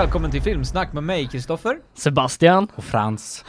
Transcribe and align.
välkommen 0.00 0.30
till 0.30 0.42
Filmsnack 0.42 0.92
med 0.92 1.02
mig, 1.02 1.26
Kristoffer. 1.26 1.78
Sebastian. 1.94 2.68
Och 2.74 2.84
Frans. 2.84 3.44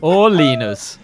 Och 0.00 0.30
Linus. 0.30 1.00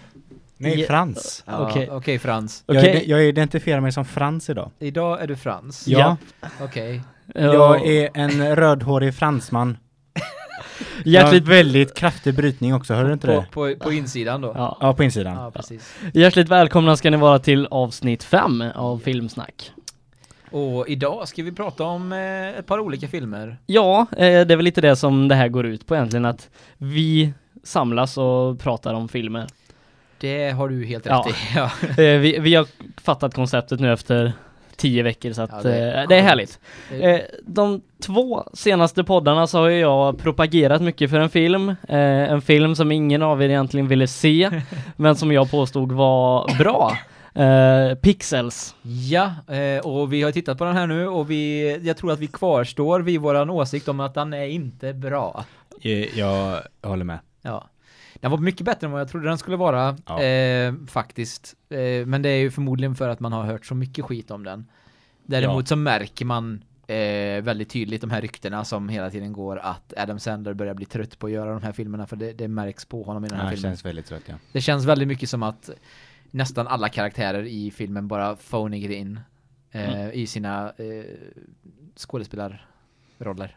Nej. 0.57 0.83
Frans. 0.87 1.43
Ja, 1.47 1.69
Okej, 1.69 1.89
Okej. 1.91 2.19
Frans. 2.19 2.63
Jag, 2.67 2.77
Okej. 2.77 2.95
ide- 2.95 3.05
jag 3.05 3.23
identifierar 3.23 3.81
mig 3.81 3.91
som 3.91 4.05
Frans 4.05 4.49
idag. 4.49 4.71
Idag 4.79 5.21
är 5.21 5.27
du 5.27 5.35
Frans. 5.35 5.87
Ja. 5.87 6.17
Okej. 6.61 7.01
Jag 7.35 7.87
är 7.87 8.09
en 8.13 8.55
rödhårig 8.55 9.15
fransman. 9.15 9.77
Hjärtligt, 11.05 11.47
väldigt 11.47 11.93
kraftig 11.95 12.35
brytning 12.35 12.75
också, 12.75 12.93
hörde 12.93 13.09
du 13.09 13.13
inte 13.13 13.27
På, 13.27 13.33
det? 13.33 13.45
på, 13.51 13.85
på 13.85 13.91
insidan 13.91 14.41
då? 14.41 14.53
ja. 14.55 14.77
Ja, 14.81 14.93
på 14.93 15.03
insidan. 15.03 15.33
Ja, 15.35 15.51
precis. 15.51 15.95
Hjärtligt 16.13 16.49
välkomna 16.49 16.97
ska 16.97 17.09
ni 17.09 17.17
vara 17.17 17.39
till 17.39 17.67
avsnitt 17.71 18.23
5 18.23 18.63
av 18.75 18.99
Filmsnack. 18.99 19.71
Och 20.51 20.87
idag 20.89 21.27
ska 21.27 21.43
vi 21.43 21.51
prata 21.51 21.83
om 21.83 22.11
eh, 22.11 22.47
ett 22.59 22.65
par 22.65 22.79
olika 22.79 23.07
filmer. 23.07 23.57
Ja, 23.65 23.99
eh, 24.11 24.17
det 24.17 24.51
är 24.51 24.55
väl 24.55 24.65
lite 24.65 24.81
det 24.81 24.95
som 24.95 25.27
det 25.27 25.35
här 25.35 25.47
går 25.47 25.65
ut 25.65 25.87
på 25.87 25.95
egentligen, 25.95 26.25
att 26.25 26.49
vi 26.77 27.33
samlas 27.63 28.17
och 28.17 28.59
pratar 28.59 28.93
om 28.93 29.07
filmer. 29.09 29.47
Det 30.19 30.49
har 30.49 30.69
du 30.69 30.85
helt 30.85 31.05
Ja. 31.05 31.25
rätt 31.27 31.35
i. 31.35 31.37
Ja. 31.55 31.71
Eh, 32.03 32.19
vi, 32.19 32.39
vi 32.39 32.55
har 32.55 32.67
fattat 33.01 33.33
konceptet 33.33 33.79
nu 33.79 33.93
efter 33.93 34.33
tio 34.75 35.03
veckor 35.03 35.33
så 35.33 35.41
att 35.41 35.49
Ja, 35.51 35.61
det 35.63 35.75
är 35.77 36.07
det 36.07 36.15
är 36.15 36.21
härligt. 36.21 36.59
De 37.45 37.81
två 38.05 38.43
senaste 38.53 39.03
poddarna 39.03 39.47
så 39.47 39.57
har 39.57 39.69
jag 39.69 40.17
propagerat 40.19 40.81
mycket 40.81 41.09
för 41.09 41.19
en 41.19 41.29
film. 41.29 41.75
En 41.87 42.41
film 42.41 42.75
som 42.75 42.91
ingen 42.91 43.21
av 43.21 43.43
er 43.43 43.49
egentligen 43.49 43.87
ville 43.87 44.07
se, 44.07 44.49
men 44.95 45.15
som 45.15 45.31
jag 45.31 45.51
påstod 45.51 45.91
var 45.91 46.57
bra. 46.57 46.97
Eh, 47.35 47.95
Pixels. 47.95 48.75
Ja, 48.81 49.33
eh, 49.55 49.79
och 49.85 50.13
vi 50.13 50.21
har 50.23 50.31
tittat 50.31 50.57
på 50.57 50.63
den 50.63 50.75
här 50.75 50.87
nu 50.87 51.07
och 51.07 51.31
vi, 51.31 51.77
jag 51.83 51.97
tror 51.97 52.11
att 52.11 52.19
vi 52.19 52.27
kvarstår 52.27 52.99
vid 52.99 53.19
våran 53.21 53.49
åsikt 53.49 53.87
om 53.87 53.99
att 53.99 54.13
den 54.13 54.33
är 54.33 54.45
inte 54.45 54.93
bra. 54.93 55.45
Jag, 55.81 56.07
jag 56.15 56.61
håller 56.81 57.05
med. 57.05 57.19
Ja. 57.41 57.69
Den 58.21 58.31
var 58.31 58.37
mycket 58.37 58.65
bättre 58.65 58.87
än 58.87 58.91
vad 58.91 59.01
jag 59.01 59.09
trodde 59.09 59.27
den 59.27 59.37
skulle 59.37 59.57
vara, 59.57 59.97
Ja. 60.05 60.21
eh, 60.21 60.73
faktiskt. 60.87 61.55
Eh, 61.69 62.05
men 62.05 62.21
det 62.21 62.29
är 62.29 62.37
ju 62.39 62.51
förmodligen 62.51 62.95
för 62.95 63.09
att 63.09 63.19
man 63.19 63.33
har 63.33 63.43
hört 63.43 63.65
så 63.65 63.75
mycket 63.75 64.05
skit 64.05 64.31
om 64.31 64.43
den. 64.43 64.65
Däremot 65.23 65.67
så 65.67 65.75
märker 65.75 66.25
man 66.25 66.63
eh, 66.87 67.41
väldigt 67.43 67.69
tydligt 67.69 68.01
de 68.01 68.09
här 68.11 68.21
ryktena 68.21 68.65
som 68.65 68.89
hela 68.89 69.09
tiden 69.09 69.33
går 69.33 69.57
att 69.59 69.93
Adam 69.97 70.19
Sandler 70.19 70.53
börjar 70.53 70.73
bli 70.73 70.85
trött 70.85 71.19
på 71.19 71.27
att 71.27 71.33
göra 71.33 71.53
de 71.53 71.63
här 71.63 71.71
filmerna 71.71 72.07
för 72.07 72.15
det, 72.15 72.33
det 72.33 72.47
märks 72.47 72.85
på 72.85 73.03
honom 73.03 73.25
i 73.25 73.27
den 73.27 73.37
här 73.37 73.45
Ja, 73.45 73.49
det 73.51 73.55
filmen. 73.57 73.71
känns 73.71 73.85
väldigt 73.85 74.05
trött, 74.05 74.23
ja. 74.25 74.35
Det 74.51 74.61
känns 74.61 74.85
väldigt 74.85 75.07
mycket 75.07 75.29
som 75.29 75.43
att 75.43 75.69
nästan 76.31 76.67
alla 76.67 76.89
karaktärer 76.89 77.43
i 77.43 77.71
filmen 77.71 78.07
bara 78.07 78.35
phoning 78.35 78.91
in 78.91 79.19
eh, 79.71 80.09
i 80.13 80.27
sina 80.27 80.73
eh, 80.77 81.03
skådespelarroller. 81.95 83.55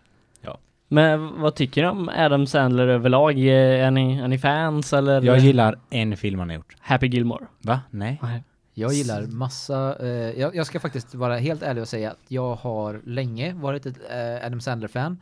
Men 0.89 1.41
vad 1.41 1.55
tycker 1.55 1.83
ni 1.83 1.89
om 1.89 2.09
Adam 2.09 2.47
Sandler 2.47 2.89
överlag? 2.89 3.39
Eh, 3.39 3.87
Är 3.87 3.91
ni, 3.91 4.19
är 4.19 4.29
ni 4.29 4.39
fans 4.39 4.93
eller? 4.93 5.23
Jag 5.23 5.39
gillar 5.39 5.79
en 5.91 6.17
film 6.17 6.39
han 6.39 6.49
har 6.49 6.57
gjort. 6.57 6.77
Happy 6.81 7.07
Gilmore. 7.07 7.47
Va? 7.59 7.81
Nej? 7.91 8.21
Jag 8.75 8.93
gillar 8.93 9.23
massa, 9.23 9.97
eh, 10.01 10.41
jag, 10.41 10.55
jag 10.57 10.67
ska 10.67 10.81
faktiskt 10.81 11.15
vara 11.15 11.37
helt 11.39 11.63
ärlig 11.63 11.83
och 11.83 11.89
säga 11.89 12.11
att 12.11 12.19
jag 12.29 12.55
har 12.55 13.01
länge 13.05 13.55
varit 13.55 13.87
ett 13.87 13.97
eh, 14.11 14.47
Adam 14.47 14.61
Sandler-fan. 14.61 15.19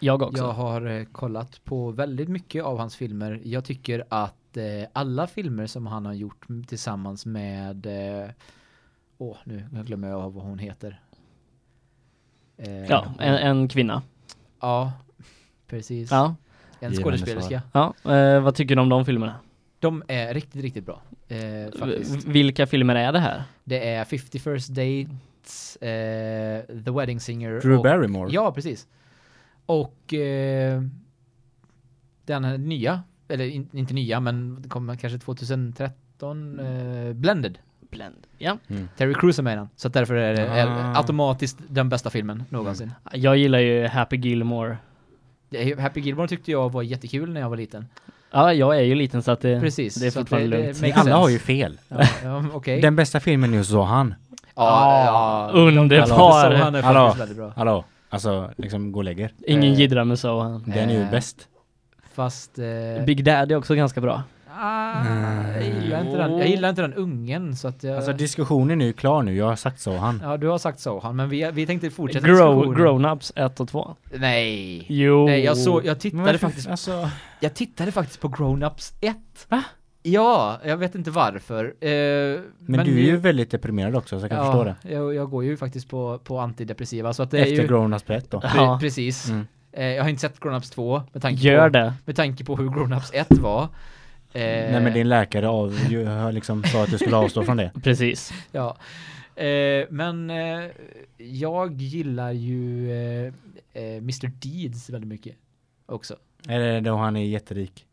Jag 0.00 0.22
också. 0.22 0.42
Jag 0.42 0.52
har 0.52 0.86
eh, 0.86 1.04
kollat 1.04 1.64
på 1.64 1.90
väldigt 1.90 2.28
mycket 2.28 2.64
av 2.64 2.78
hans 2.78 2.96
filmer. 2.96 3.40
Jag 3.44 3.64
tycker 3.64 4.04
att 4.08 4.56
eh, 4.56 4.64
alla 4.92 5.26
filmer 5.26 5.66
som 5.66 5.86
han 5.86 6.06
har 6.06 6.12
gjort 6.12 6.46
tillsammans 6.66 7.26
med 7.26 7.86
eh, 7.86 8.30
Åh, 9.18 9.36
nu 9.44 9.64
glömmer 9.72 10.08
jag 10.08 10.30
vad 10.30 10.44
hon 10.44 10.58
heter. 10.58 11.00
Eh, 12.56 12.84
Ja, 12.86 13.06
en, 13.18 13.34
en 13.34 13.68
kvinna. 13.68 14.02
Ja, 14.60 14.92
precis. 15.66 16.10
Ja. 16.10 16.34
En 16.80 16.94
skådespelerska. 16.94 17.62
ja. 17.72 17.94
Eh, 18.14 18.40
vad 18.40 18.54
tycker 18.54 18.76
du 18.76 18.82
om 18.82 18.88
de 18.88 19.04
filmerna? 19.04 19.34
De 19.80 20.02
är 20.08 20.34
riktigt, 20.34 20.62
riktigt 20.62 20.86
bra. 20.86 21.00
Eh, 21.28 21.38
vilka 22.26 22.66
filmer 22.66 22.94
är 22.94 23.12
det 23.12 23.18
här? 23.18 23.42
Det 23.64 23.88
är 23.88 24.04
50 24.04 24.38
First 24.38 24.68
Dates, 24.68 25.76
eh, 25.76 26.62
The 26.84 26.90
Wedding 26.90 27.20
Singer 27.20 27.60
Drew 27.60 27.76
och, 27.76 27.82
Barrymore? 27.82 28.30
Ja, 28.32 28.52
precis. 28.52 28.86
Och 29.68 30.14
eh, 30.14 30.82
den 32.26 32.44
här 32.44 32.58
nya, 32.58 33.02
eller 33.28 33.44
in, 33.44 33.68
inte 33.72 33.94
nya, 33.94 34.20
men 34.20 34.62
det 34.62 34.68
kommer 34.68 34.96
kanske 34.96 35.18
2013, 35.18 36.60
eh, 36.60 37.12
Blended. 37.12 37.58
Blend. 37.90 38.26
Ja. 38.38 38.56
Mm. 38.68 38.88
Terry 38.96 39.14
Crews 39.14 39.38
är 39.38 39.42
med 39.42 39.52
i 39.52 39.56
den. 39.56 39.68
Så 39.76 39.88
därför 39.88 40.14
är 40.14 40.34
det 40.34 40.42
är 40.42 40.66
Ah. 40.66 40.96
automatiskt 40.96 41.58
den 41.68 41.88
bästa 41.88 42.10
filmen 42.10 42.44
någonsin. 42.48 42.92
Jag 43.12 43.36
gillar 43.36 43.58
ju 43.58 43.86
Happy 43.86 44.16
Gilmore. 44.16 44.76
Är- 45.50 45.76
Happy 45.76 46.00
Gilmore 46.00 46.28
tyckte 46.28 46.50
jag 46.50 46.72
var 46.72 46.82
jättekul 46.82 47.32
när 47.32 47.40
jag 47.40 47.48
var 47.50 47.56
liten. 47.56 47.86
Ja, 48.30 48.52
jag 48.52 48.76
är 48.76 48.82
ju 48.82 48.94
liten 48.94 49.22
så 49.22 49.30
att 49.30 49.40
det, 49.40 49.60
Precis. 49.60 49.94
det 49.94 50.06
är 50.06 50.10
fortfarande 50.10 50.48
det, 50.56 50.62
lugnt. 50.62 50.80
det 50.80 50.88
makes 50.88 51.02
Alla 51.06 51.16
har 51.16 51.28
ju 51.28 51.38
fel. 51.38 51.78
Ja, 51.88 52.04
ja 52.24 52.44
okej. 52.52 52.80
Den 52.80 52.96
bästa 52.96 53.20
filmen 53.20 53.52
just 53.54 53.70
så 53.70 53.82
han. 53.82 54.14
Ja, 54.54 55.04
ja. 55.54 55.58
underbar. 55.60 56.50
Är 56.52 56.82
Hallå. 56.82 57.52
Hallå? 57.56 57.84
Alltså, 58.08 58.50
liksom 58.56 58.92
gå 58.92 58.98
och 59.00 59.04
lägger. 59.04 59.32
Ingen 59.46 59.72
Eh, 59.72 59.78
jiddrar 59.80 60.04
med 60.04 60.18
Sohan. 60.18 60.62
Den 60.66 60.90
är 60.90 60.94
ju 60.94 61.02
Eh, 61.02 61.10
bäst. 61.10 61.48
Fast... 62.14 62.58
Eh, 62.58 63.04
Big 63.06 63.24
Daddy 63.24 63.54
är 63.54 63.58
också 63.58 63.74
ganska 63.74 64.00
bra. 64.00 64.22
ah, 64.60 65.02
jag, 65.54 65.62
gillar 65.82 66.00
inte 66.00 66.16
den, 66.16 66.38
jag 66.38 66.48
gillar 66.48 66.68
inte 66.68 66.82
den 66.82 66.94
ungen 66.94 67.56
så 67.56 67.68
att 67.68 67.82
jag... 67.82 67.96
Alltså 67.96 68.12
diskussionen 68.12 68.80
är 68.80 68.86
ju 68.86 68.92
klar 68.92 69.22
nu, 69.22 69.36
jag 69.36 69.46
har 69.46 69.56
sagt 69.56 69.80
så 69.80 69.96
han. 69.96 70.20
ja, 70.24 70.36
du 70.36 70.46
har 70.46 70.58
sagt 70.58 70.80
så 70.80 71.00
han, 71.00 71.16
men 71.16 71.28
vi, 71.28 71.50
vi 71.52 71.66
tänkte 71.66 71.90
fortsätta 71.90 72.26
Grow. 72.26 72.74
Grown-Ups 72.76 73.32
1 73.36 73.60
och 73.60 73.68
2. 73.68 73.96
Nej. 74.14 74.84
Jo. 74.88 75.26
Nej, 75.26 75.44
jag 75.44 75.56
såg, 75.56 75.84
jag 75.86 76.00
tittade 76.00 76.22
varför- 76.22 76.38
faktiskt, 76.38 76.68
Alltså, 76.68 77.10
jag 77.40 77.54
tittade 77.54 77.92
faktiskt 77.92 78.20
på 78.20 78.28
Grown 78.28 78.62
Ups 78.62 78.92
1. 79.00 79.16
Va? 79.48 79.62
Ja, 80.02 80.60
jag 80.64 80.76
vet 80.76 80.94
inte 80.94 81.10
varför. 81.10 81.64
Eh, 81.64 82.40
men, 82.58 82.86
du 82.86 82.98
är 82.98 83.06
ju 83.06 83.16
väldigt 83.16 83.50
deprimerad 83.50 83.96
också 83.96 84.18
så 84.18 84.24
jag 84.24 84.30
kan 84.30 84.44
förstå 84.46 84.64
det. 84.64 84.76
Jag, 84.94 85.14
jag 85.14 85.30
går 85.30 85.44
ju 85.44 85.56
faktiskt 85.56 85.88
på, 85.88 86.18
på 86.18 86.38
antidepressiva 86.38 87.12
så 87.12 87.22
att 87.22 87.30
det 87.30 87.38
är 87.38 87.42
Efter 87.42 87.62
ju... 87.62 87.68
Grown 87.68 87.94
Ups 87.94 88.02
Pet 88.02 88.30
då. 88.30 88.38
Pre- 88.38 88.56
Ja. 88.56 88.78
Precis. 88.80 89.28
Mm. 89.28 89.46
Eh, 89.72 89.86
jag 89.86 90.02
har 90.02 90.10
inte 90.10 90.20
sett 90.20 90.40
Grown 90.40 90.54
Ups 90.54 90.70
2 90.70 91.02
med 91.12 91.22
tanke 91.22 91.42
Gör 91.42 91.68
på, 91.70 91.78
det. 91.78 91.94
med 92.04 92.16
tanke 92.16 92.44
på 92.44 92.56
hur 92.56 92.68
Grown 92.68 92.92
Ups 92.92 93.10
1 93.14 93.38
var. 93.38 93.62
Eh, 93.62 93.68
Nej 94.42 94.80
men 94.80 94.92
din 94.92 95.08
läkare 95.08 95.48
av, 95.48 95.78
ju, 95.90 96.30
liksom 96.32 96.64
sa 96.64 96.82
att 96.82 96.90
du 96.90 96.98
skulle 96.98 97.16
avstå 97.16 97.42
från 97.44 97.56
det. 97.56 97.70
Precis. 97.82 98.32
Ja. 98.52 98.76
Eh, 99.42 99.86
men 99.90 100.30
eh, 100.30 100.64
jag 101.16 101.80
gillar 101.80 102.32
ju 102.32 102.90
eh, 102.92 103.32
Mr. 103.96 104.26
Deeds 104.26 104.90
väldigt 104.90 105.08
mycket 105.08 105.36
också. 105.86 106.16
Är 106.48 106.58
det 106.58 106.80
då 106.80 106.96
han 106.96 107.16
är 107.16 107.24
jätterik? 107.24 107.84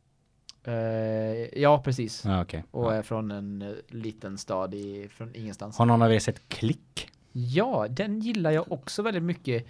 Eh, 0.68 1.62
ja, 1.62 1.82
precis. 1.84 2.26
Ja 2.26 2.42
okej. 2.42 2.64
Och 2.72 2.86
Ja. 2.86 2.94
är 2.94 3.02
från 3.02 3.32
en 3.32 3.62
eh, 3.62 3.70
liten 3.88 4.38
stad 4.38 4.74
i, 4.74 5.08
från 5.10 5.36
ingenstans. 5.36 5.78
Har 5.78 5.86
någon 5.86 6.02
av 6.02 6.14
er 6.14 6.20
sett 6.20 6.50
Klick? 6.50 7.10
Ja, 7.32 7.88
den 7.90 8.20
gillar 8.20 8.52
jag 8.52 8.72
också 8.72 9.02
väldigt 9.02 9.24
mycket. 9.24 9.66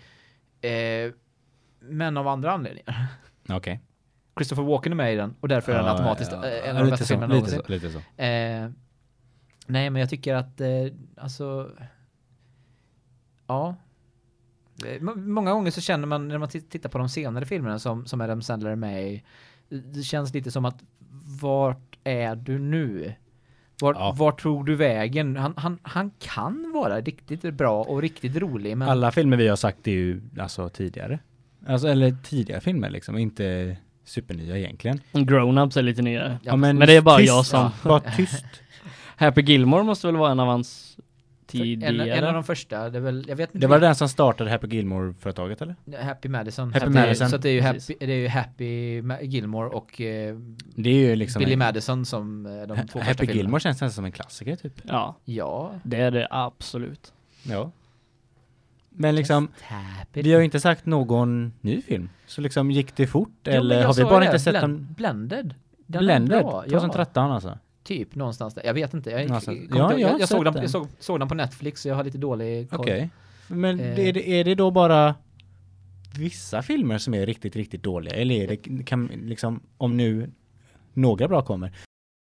Eh, 0.62 1.12
men 1.80 2.18
av 2.18 2.28
andra 2.28 2.52
anledningar. 2.52 3.08
Okej. 3.50 3.80
Christopher 4.38 4.64
Walken 4.64 4.92
är 4.92 4.96
med 4.96 5.14
i 5.14 5.16
den 5.16 5.36
och 5.40 5.48
därför 5.48 5.72
är 5.72 5.78
den 5.78 5.86
automatiskt 5.88 6.32
en 6.34 6.78
av 6.78 6.84
de 6.84 6.90
bästa 6.92 7.06
filmerna 7.06 7.34
lite 7.34 7.56
någonsin. 7.58 7.62
så, 7.66 7.72
lite 7.72 7.92
så. 7.92 8.00
Nej, 9.68 9.90
men 9.90 9.96
jag 9.96 10.10
tycker 10.10 10.36
att, 10.36 10.62
alltså, 11.18 11.72
ja. 13.48 13.76
Må- 15.00 15.16
Många 15.16 15.52
gånger 15.54 15.72
så 15.72 15.82
känner 15.82 16.08
man 16.08 16.28
när 16.28 16.38
man 16.38 16.50
tit- 16.50 16.70
tittar 16.70 16.90
på 16.90 16.98
de 16.98 17.10
senare 17.10 17.46
filmerna 17.46 17.80
som, 17.80 18.06
som 18.06 18.22
Adam 18.22 18.42
Sandler 18.42 18.70
är 18.72 18.76
med 18.76 19.12
i, 19.14 19.24
det 19.70 20.04
känns 20.04 20.34
lite 20.34 20.52
som 20.52 20.66
att 20.66 20.84
vart 21.42 21.98
är 22.04 22.36
du 22.36 22.60
nu? 22.60 23.14
Vart, 23.82 23.96
Ja. 24.00 24.16
vart 24.18 24.42
tror 24.42 24.64
du 24.64 24.76
vägen? 24.76 25.36
Han, 25.38 25.54
han, 25.58 25.80
han 25.84 26.12
kan 26.20 26.72
vara 26.74 27.02
riktigt 27.02 27.54
bra 27.54 27.82
och 27.84 28.02
riktigt 28.02 28.36
rolig, 28.36 28.78
men 28.78 28.90
Alla 28.90 29.12
filmer 29.12 29.38
vi 29.38 29.48
har 29.48 29.56
sagt 29.56 29.88
är 29.88 29.92
ju 29.92 30.22
alltså 30.40 30.70
tidigare. 30.70 31.20
Alltså 31.68 31.88
eller 31.88 32.16
tidigare 32.24 32.62
filmer 32.62 32.90
liksom, 32.90 33.18
inte 33.18 33.78
supernya 34.04 34.58
egentligen. 34.58 35.00
Grown-Ups 35.12 35.78
är 35.78 35.82
lite 35.82 36.02
nyare. 36.02 36.40
Ja, 36.44 36.56
men 36.56 36.80
det 36.80 36.94
är 36.94 37.02
bara 37.02 37.18
tyst, 37.18 37.28
jag 37.28 37.46
som- 37.46 37.70
Bara 37.84 38.00
tyst. 38.00 38.46
Happy 39.18 39.42
Gilmore 39.42 39.84
måste 39.84 40.08
väl 40.08 40.16
vara 40.18 40.32
en 40.32 40.40
av 40.40 40.48
hans 40.48 40.98
tidigare? 41.48 42.14
en 42.16 42.24
av 42.24 42.34
de 42.34 42.44
första, 42.44 42.90
det 42.90 42.98
är 42.98 43.02
väl, 43.02 43.26
jag 43.28 43.36
vet 43.36 43.50
inte 43.56 43.58
Det 43.60 43.68
var 43.68 43.80
den 43.80 43.96
som 43.96 44.10
startade 44.10 44.50
Happy 44.52 44.68
Gilmore-företaget 44.68 45.62
eller? 45.62 45.76
Happy 46.04 46.30
Madison. 46.30 46.74
Happy 46.74 46.86
så 46.86 46.92
det 46.92 47.00
är- 47.00 47.04
Madison. 47.04 47.30
Så 47.30 47.38
det 47.38 47.50
är 47.50 47.54
ju 47.54 47.62
Precis. 47.62 47.90
Happy, 47.96 48.06
det 48.06 48.14
är 48.14 48.18
ju 48.18 48.28
Happy 48.28 49.02
Gilmore 49.28 49.70
och 49.70 50.02
eh, 50.02 50.36
Det 50.76 50.90
är 50.90 50.94
ju 51.10 51.16
liksom... 51.16 51.40
Billy 51.40 51.56
Madison 51.56 52.06
som 52.06 52.46
eh, 52.46 52.52
de 52.52 52.68
två 52.68 52.76
första 52.86 53.00
Happy 53.00 53.18
filmerna. 53.18 53.34
Gilmore 53.38 53.60
känns 53.60 53.76
nästan 53.82 53.92
som 53.92 54.06
en 54.06 54.12
klassiker 54.12 54.56
typ. 54.56 54.82
Ja, 54.84 55.16
Ja. 55.26 55.72
det 55.84 55.98
är 55.98 56.12
det 56.12 56.28
absolut. 56.32 57.14
Ja. 57.44 57.72
Men 58.90 59.16
liksom, 59.16 59.48
Happy. 59.62 60.22
vi 60.22 60.32
har 60.34 60.40
ju 60.40 60.46
inte 60.46 60.60
sagt 60.60 60.86
någon 60.86 61.54
ny 61.62 61.82
film. 61.82 62.10
Så 62.28 62.42
liksom, 62.42 62.72
gick 62.72 62.96
det 62.96 63.08
fort? 63.08 63.30
Jo, 63.44 63.52
eller 63.52 63.86
har 63.86 63.94
vi 63.94 64.04
bara 64.04 64.20
det, 64.20 64.26
inte 64.26 64.40
sett 64.40 64.62
dem? 64.62 64.88
Blended. 64.98 65.54
Den 65.88 66.00
är 66.02 66.06
Blended? 66.06 66.40
bra, 66.44 66.64
ja. 66.68 66.80
2013 66.80 67.32
alltså? 67.32 67.58
Typ 67.86 68.16
någonstans 68.16 68.54
där. 68.54 68.66
Jag 68.66 68.74
vet 68.74 68.94
inte. 68.94 69.10
Jag, 69.12 69.22
Ja, 69.30 69.42
jag 69.70 70.00
jag, 70.00 70.20
jag, 70.20 70.30
såg 70.30 70.46
den, 70.46 70.54
den. 70.54 70.62
jag 70.62 70.72
såg, 70.72 70.88
såg 71.00 71.20
den 71.20 71.28
på 71.28 71.36
Netflix 71.36 71.82
så 71.82 71.88
jag 71.88 71.96
har 71.96 72.04
lite 72.04 72.18
dålig 72.18 72.70
koll. 72.70 72.80
Okej. 72.80 73.10
Men 73.48 73.80
Eh. 73.80 74.00
är, 74.00 74.14
det, 74.14 74.30
är 74.30 74.44
det 74.44 74.56
då 74.56 74.72
bara 74.72 75.16
vissa 76.18 76.62
filmer 76.62 76.98
som 76.98 77.14
är 77.14 77.26
riktigt, 77.26 77.56
riktigt 77.56 77.84
dåliga? 77.84 78.14
Eller 78.16 78.36
är 78.36 78.48
det 78.48 78.84
kan, 78.86 79.06
liksom, 79.08 79.60
om 79.78 79.98
nu 79.98 80.32
några 80.94 81.28
bra 81.28 81.42
kommer? 81.42 81.72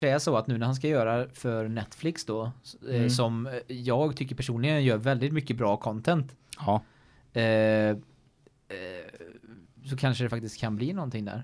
Det 0.02 0.10
är 0.10 0.20
så 0.20 0.36
att 0.38 0.48
nu 0.48 0.58
när 0.58 0.66
han 0.66 0.76
ska 0.76 0.88
göra 0.88 1.28
för 1.34 1.68
Netflix 1.68 2.26
då, 2.26 2.52
eh, 2.90 2.96
Mm. 2.96 3.10
som 3.10 3.48
eh, 3.48 3.54
jag 3.68 4.16
tycker 4.16 4.36
personligen 4.36 4.84
gör 4.84 4.98
väldigt 4.98 5.34
mycket 5.34 5.58
bra 5.58 5.78
content, 5.78 6.36
Ja. 6.60 6.82
eh, 7.34 7.44
eh, 7.44 7.96
så 9.86 9.98
kanske 9.98 10.24
det 10.24 10.30
faktiskt 10.30 10.60
kan 10.60 10.76
bli 10.76 10.94
någonting 10.94 11.26
där. 11.26 11.44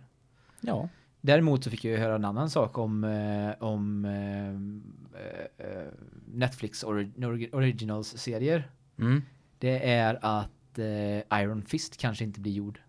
Ja. 0.62 0.90
Däremot 1.22 1.64
så 1.64 1.70
fick 1.70 1.86
jag 1.86 1.92
ju 1.92 1.98
höra 2.00 2.16
en 2.16 2.26
annan 2.26 2.50
sak 2.50 2.78
om, 2.78 3.04
eh, 3.04 3.64
om 3.64 4.06
eh, 4.06 5.66
eh, 5.68 5.88
Netflix 6.34 6.84
ori- 6.84 7.12
ori- 7.16 7.50
Originals-serier. 7.56 8.70
Mm. 9.00 9.22
Det 9.58 9.90
är 9.90 10.20
att 10.22 10.80
eh, 10.80 11.40
Iron 11.42 11.62
Fist 11.62 11.98
kanske 11.98 12.24
inte 12.24 12.40
blir 12.40 12.52
gjord. 12.52 12.80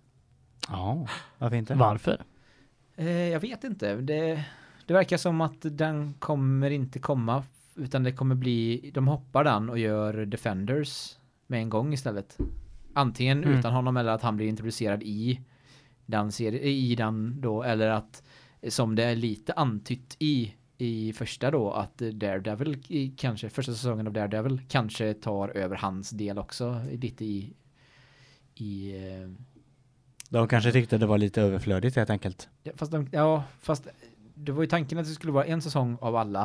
Ja, 0.68 1.06
varför 1.38 1.56
inte? 1.56 1.74
Varför? 1.74 2.22
Eh, 2.96 3.08
jag 3.28 3.40
vet 3.40 3.64
inte. 3.64 3.94
Det, 3.96 4.44
det 4.86 4.92
verkar 4.94 5.16
som 5.16 5.40
att 5.40 5.56
den 5.62 6.14
kommer 6.18 6.70
inte 6.70 6.98
komma 6.98 7.44
utan 7.74 8.02
det 8.02 8.12
kommer 8.12 8.34
bli, 8.34 8.90
de 8.94 9.08
hoppar 9.08 9.44
den 9.44 9.70
och 9.70 9.78
gör 9.78 10.24
Defenders 10.26 11.16
med 11.46 11.60
en 11.60 11.68
gång 11.68 11.92
istället. 11.92 12.38
Antingen 12.94 13.44
Mm. 13.44 13.58
utan 13.58 13.72
honom 13.72 13.96
eller 13.96 14.12
att 14.12 14.22
han 14.22 14.36
blir 14.36 14.46
introducerad 14.46 15.02
i 15.02 15.40
den 16.10 16.32
serien, 16.32 16.62
i 16.64 16.94
den 16.94 17.40
då, 17.40 17.62
eller 17.62 17.88
att 17.90 18.22
som 18.68 18.94
det 18.96 19.04
är 19.04 19.16
lite 19.16 19.52
antytt 19.52 20.16
i 20.18 20.54
i 20.78 21.12
första 21.12 21.50
då 21.50 21.70
att 21.72 21.98
Daredevil 21.98 22.78
i, 22.88 23.08
kanske 23.16 23.48
första 23.48 23.72
säsongen 23.72 24.06
av 24.06 24.12
Daredevil 24.12 24.60
kanske 24.68 25.14
tar 25.14 25.48
över 25.48 25.76
hans 25.76 26.10
del 26.10 26.38
också 26.38 26.82
lite 26.92 27.24
i 27.24 27.52
i 28.54 28.96
eh, 28.96 29.28
De 30.28 30.48
kanske 30.48 30.72
tyckte 30.72 30.98
det 30.98 31.06
var 31.06 31.18
lite 31.18 31.42
överflödigt 31.42 31.96
helt 31.96 32.10
enkelt. 32.10 32.48
Ja, 32.62 32.72
fast, 32.76 32.92
de, 32.92 33.08
ja, 33.12 33.44
fast 33.60 33.88
det 34.34 34.52
var 34.52 34.62
ju 34.62 34.68
tanken 34.68 34.98
att 34.98 35.04
det 35.06 35.10
skulle 35.12 35.32
vara 35.32 35.44
en 35.44 35.62
säsong 35.62 35.98
av 36.00 36.16
alla. 36.16 36.44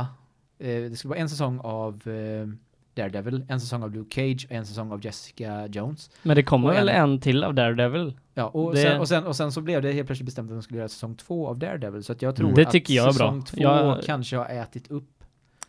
Eh, 0.60 0.68
det 0.68 0.96
skulle 0.98 1.10
vara 1.10 1.20
en 1.20 1.30
säsong 1.30 1.60
av 1.60 2.08
eh, 2.08 2.48
Daredevil, 2.94 3.46
en 3.50 3.62
säsong 3.62 3.84
av 3.84 3.94
Luke 3.94 4.16
Cage 4.16 4.46
och 4.46 4.52
en 4.56 4.66
säsong 4.66 4.92
av 4.92 5.06
Jessica 5.06 5.68
Jones. 5.68 6.10
Men 6.24 6.36
det 6.36 6.44
kommer 6.44 6.74
väl 6.74 6.90
en- 6.90 7.12
en 7.12 7.20
till 7.20 7.44
av 7.44 7.54
Daredevil? 7.56 8.14
Ja, 8.38 8.46
och, 8.48 8.72
Det- 8.76 8.82
sen, 8.82 9.00
och, 9.00 9.08
sen, 9.08 9.24
och 9.28 9.36
sen 9.36 9.52
så 9.52 9.62
blev 9.62 9.82
det 9.82 9.92
helt 9.92 10.06
plötsligt 10.08 10.26
bestämt 10.26 10.52
att 10.52 10.58
de 10.58 10.62
skulle 10.62 10.78
göra 10.78 10.90
säsong 10.90 11.16
två 11.16 11.48
av 11.48 11.58
Daredevil. 11.60 12.04
Så 12.04 12.12
att 12.12 12.22
jag 12.22 12.36
tror 12.36 12.46
Mm. 12.48 12.56
Det 12.56 12.62
att 12.66 12.72
tycker 12.72 12.94
jag 12.94 13.06
bra. 13.06 13.12
säsong 13.14 13.44
två 13.44 13.62
Jag- 13.62 14.04
kanske 14.04 14.38
har 14.38 14.46
ätit 14.46 14.92
upp 14.92 15.10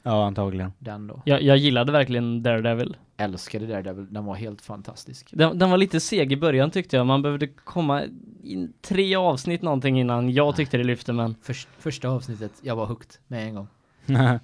Ja, 0.03 0.27
antagligen. 0.27 0.73
den 0.79 1.07
då. 1.07 1.23
Jag, 1.25 1.43
jag 1.43 1.57
gillade 1.57 1.93
verkligen 1.93 2.43
Daredevil. 2.43 2.97
Älskade 3.17 3.67
Daredevil, 3.67 4.07
den 4.15 4.25
var 4.25 4.35
helt 4.35 4.63
fantastisk. 4.63 5.29
Den, 5.33 5.59
den 5.59 5.71
var 5.71 5.77
lite 5.79 6.01
seg 6.01 6.33
i 6.33 6.37
början 6.37 6.71
tyckte 6.71 6.97
jag. 6.97 7.07
Man 7.07 7.23
behövde 7.23 7.47
komma 7.47 8.03
in 8.43 8.73
tre 8.83 9.17
avsnitt 9.17 9.63
någonting 9.63 10.01
innan 10.01 10.31
jag 10.31 10.57
tyckte 10.57 10.77
det 10.77 10.85
lyfte 10.85 11.13
men 11.13 11.35
Först, 11.43 11.69
första 11.79 12.09
avsnittet, 12.09 12.53
jag 12.63 12.77
var 12.77 12.87
hooked 12.87 13.11
med 13.27 13.43
en 13.49 13.55
gång. 13.55 13.69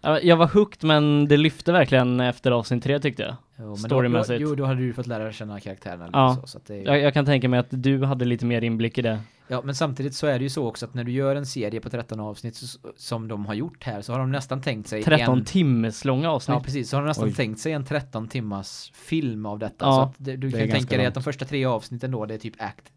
Ja, 0.00 0.20
Jag 0.20 0.36
var 0.36 0.46
hooked 0.46 0.84
men 0.88 1.28
det 1.28 1.36
lyfte 1.36 1.72
verkligen 1.72 2.20
efter 2.20 2.50
avsnitt 2.50 2.82
tre 2.84 2.98
tyckte 3.00 3.22
jag. 3.22 3.36
Jo, 3.60 3.76
Storymässigt. 3.76 4.40
Då, 4.40 4.48
jo, 4.48 4.54
då 4.54 4.64
hade 4.64 4.80
du 4.80 4.92
fått 4.92 5.06
lära 5.06 5.32
känna 5.32 5.60
karaktärerna 5.60 6.10
Ja. 6.12 6.36
så. 6.40 6.46
så 6.46 6.58
att 6.58 6.66
det, 6.66 6.76
jag. 6.76 7.00
Jag 7.00 7.14
kan 7.14 7.24
tänka 7.24 7.48
mig 7.48 7.60
att 7.60 7.66
du 7.70 8.04
hade 8.04 8.24
lite 8.24 8.46
mer 8.46 8.62
inblick 8.64 8.98
i 8.98 9.02
det. 9.02 9.20
Ja, 9.48 9.62
men 9.64 9.74
samtidigt 9.74 10.14
så 10.14 10.26
är 10.26 10.38
det 10.38 10.42
ju 10.42 10.50
så 10.50 10.66
också 10.66 10.86
att 10.86 10.94
när 10.94 11.04
du 11.04 11.12
gör 11.12 11.36
en 11.36 11.46
serie 11.46 11.80
på 11.80 11.90
13 11.90 12.20
avsnitt 12.20 12.54
så, 12.56 12.78
som 12.96 13.28
de 13.28 13.46
har 13.46 13.54
gjort 13.54 13.84
här 13.84 14.02
så 14.02 14.12
har 14.12 14.18
de 14.18 14.30
nästan 14.32 14.60
tänkt 14.62 14.88
sig 14.88 15.02
13 15.02 15.38
en... 15.38 15.44
timmes 15.44 16.04
långa 16.04 16.30
avsnitt. 16.30 16.54
Ja, 16.54 16.62
precis. 16.64 16.90
Så 16.90 16.96
har 16.96 17.02
de 17.02 17.08
nästan 17.08 17.28
Oj. 17.28 17.34
tänkt 17.34 17.60
sig 17.60 17.72
en 17.72 17.84
13 17.84 18.28
timmars 18.28 18.92
film 18.94 19.46
av 19.46 19.58
detta. 19.58 19.84
Ja. 19.86 19.92
Så 19.94 20.00
att 20.00 20.14
det, 20.18 20.36
du 20.36 20.48
Det 20.48 20.58
kan 20.58 20.66
ju 20.66 20.72
tänka 20.72 20.88
dig 20.88 20.98
långt. 20.98 21.08
att 21.08 21.14
de 21.14 21.22
första 21.22 21.44
tre 21.44 21.64
avsnitten 21.64 22.10
då, 22.10 22.26
det 22.26 22.34
är 22.34 22.38
typ 22.38 22.62
act. 22.62 22.92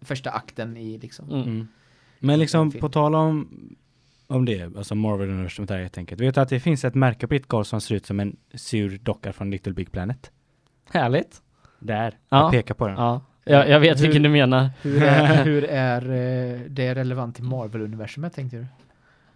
Första 0.00 0.30
akten 0.30 0.76
i 0.76 0.98
liksom. 0.98 1.28
Mm. 1.30 1.42
Mm. 1.42 1.68
Men 2.18 2.38
liksom 2.38 2.72
på 2.72 2.88
tal 2.88 3.14
om, 3.14 3.48
om 4.34 4.44
det, 4.44 4.76
alltså 4.76 4.94
Marvel-universumet 4.94 5.70
här 5.70 5.78
helt 5.78 5.98
enkelt. 5.98 6.20
Vet 6.20 6.34
du 6.34 6.40
att 6.40 6.48
det 6.48 6.60
finns 6.60 6.84
ett 6.84 6.94
märke 6.94 7.26
på 7.26 7.34
ditt 7.34 7.46
golv 7.48 7.64
som 7.64 7.80
ser 7.80 7.94
ut 7.94 8.06
som 8.06 8.20
en 8.20 8.36
sur 8.54 8.98
docka 8.98 9.32
från 9.32 9.50
Little 9.50 9.72
Big 9.72 9.92
Planet? 9.92 10.30
Härligt. 10.90 11.42
Där. 11.78 12.18
Ja. 12.28 12.42
Jag 12.42 12.50
pekar 12.52 12.74
på 12.74 12.86
den. 12.88 12.96
Ja, 12.96 13.20
jag, 13.44 13.68
jag 13.68 13.80
vet 13.80 13.98
Hur- 13.98 14.02
vilken 14.04 14.22
du 14.22 14.28
menar. 14.28 14.70
Hur 14.82 15.02
är, 15.02 15.44
hur 15.44 15.64
är 15.64 16.02
eh, 16.02 16.60
det 16.68 16.94
relevant 16.94 17.34
till 17.34 17.44
Marvel-universumet 17.44 18.34
tänkte 18.34 18.56
du? 18.56 18.66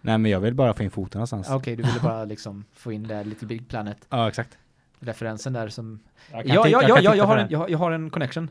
Nej 0.01 0.17
men 0.17 0.31
jag 0.31 0.39
vill 0.39 0.53
bara 0.53 0.73
få 0.73 0.83
in 0.83 0.91
foten 0.91 1.19
någonstans. 1.19 1.49
Ah, 1.49 1.55
Okej, 1.55 1.75
du 1.75 1.83
ville 1.83 1.99
bara 2.03 2.25
liksom 2.25 2.65
få 2.73 2.91
in 2.91 3.07
det 3.07 3.23
Little 3.23 3.47
Big 3.47 3.67
Planet 3.67 3.97
Ja, 4.09 4.27
exakt. 4.27 4.57
referensen 4.99 5.53
där 5.53 5.67
som 5.67 5.99
Jag 6.31 6.47
Ja, 6.47 6.67
ja, 6.67 6.81
jag 6.81 7.03
jag, 7.03 7.17
på 7.17 7.25
har 7.25 7.37
en, 7.37 7.47
jag, 7.49 7.59
har, 7.59 7.69
jag 7.69 7.77
har 7.77 7.91
en 7.91 8.09
connection. 8.09 8.49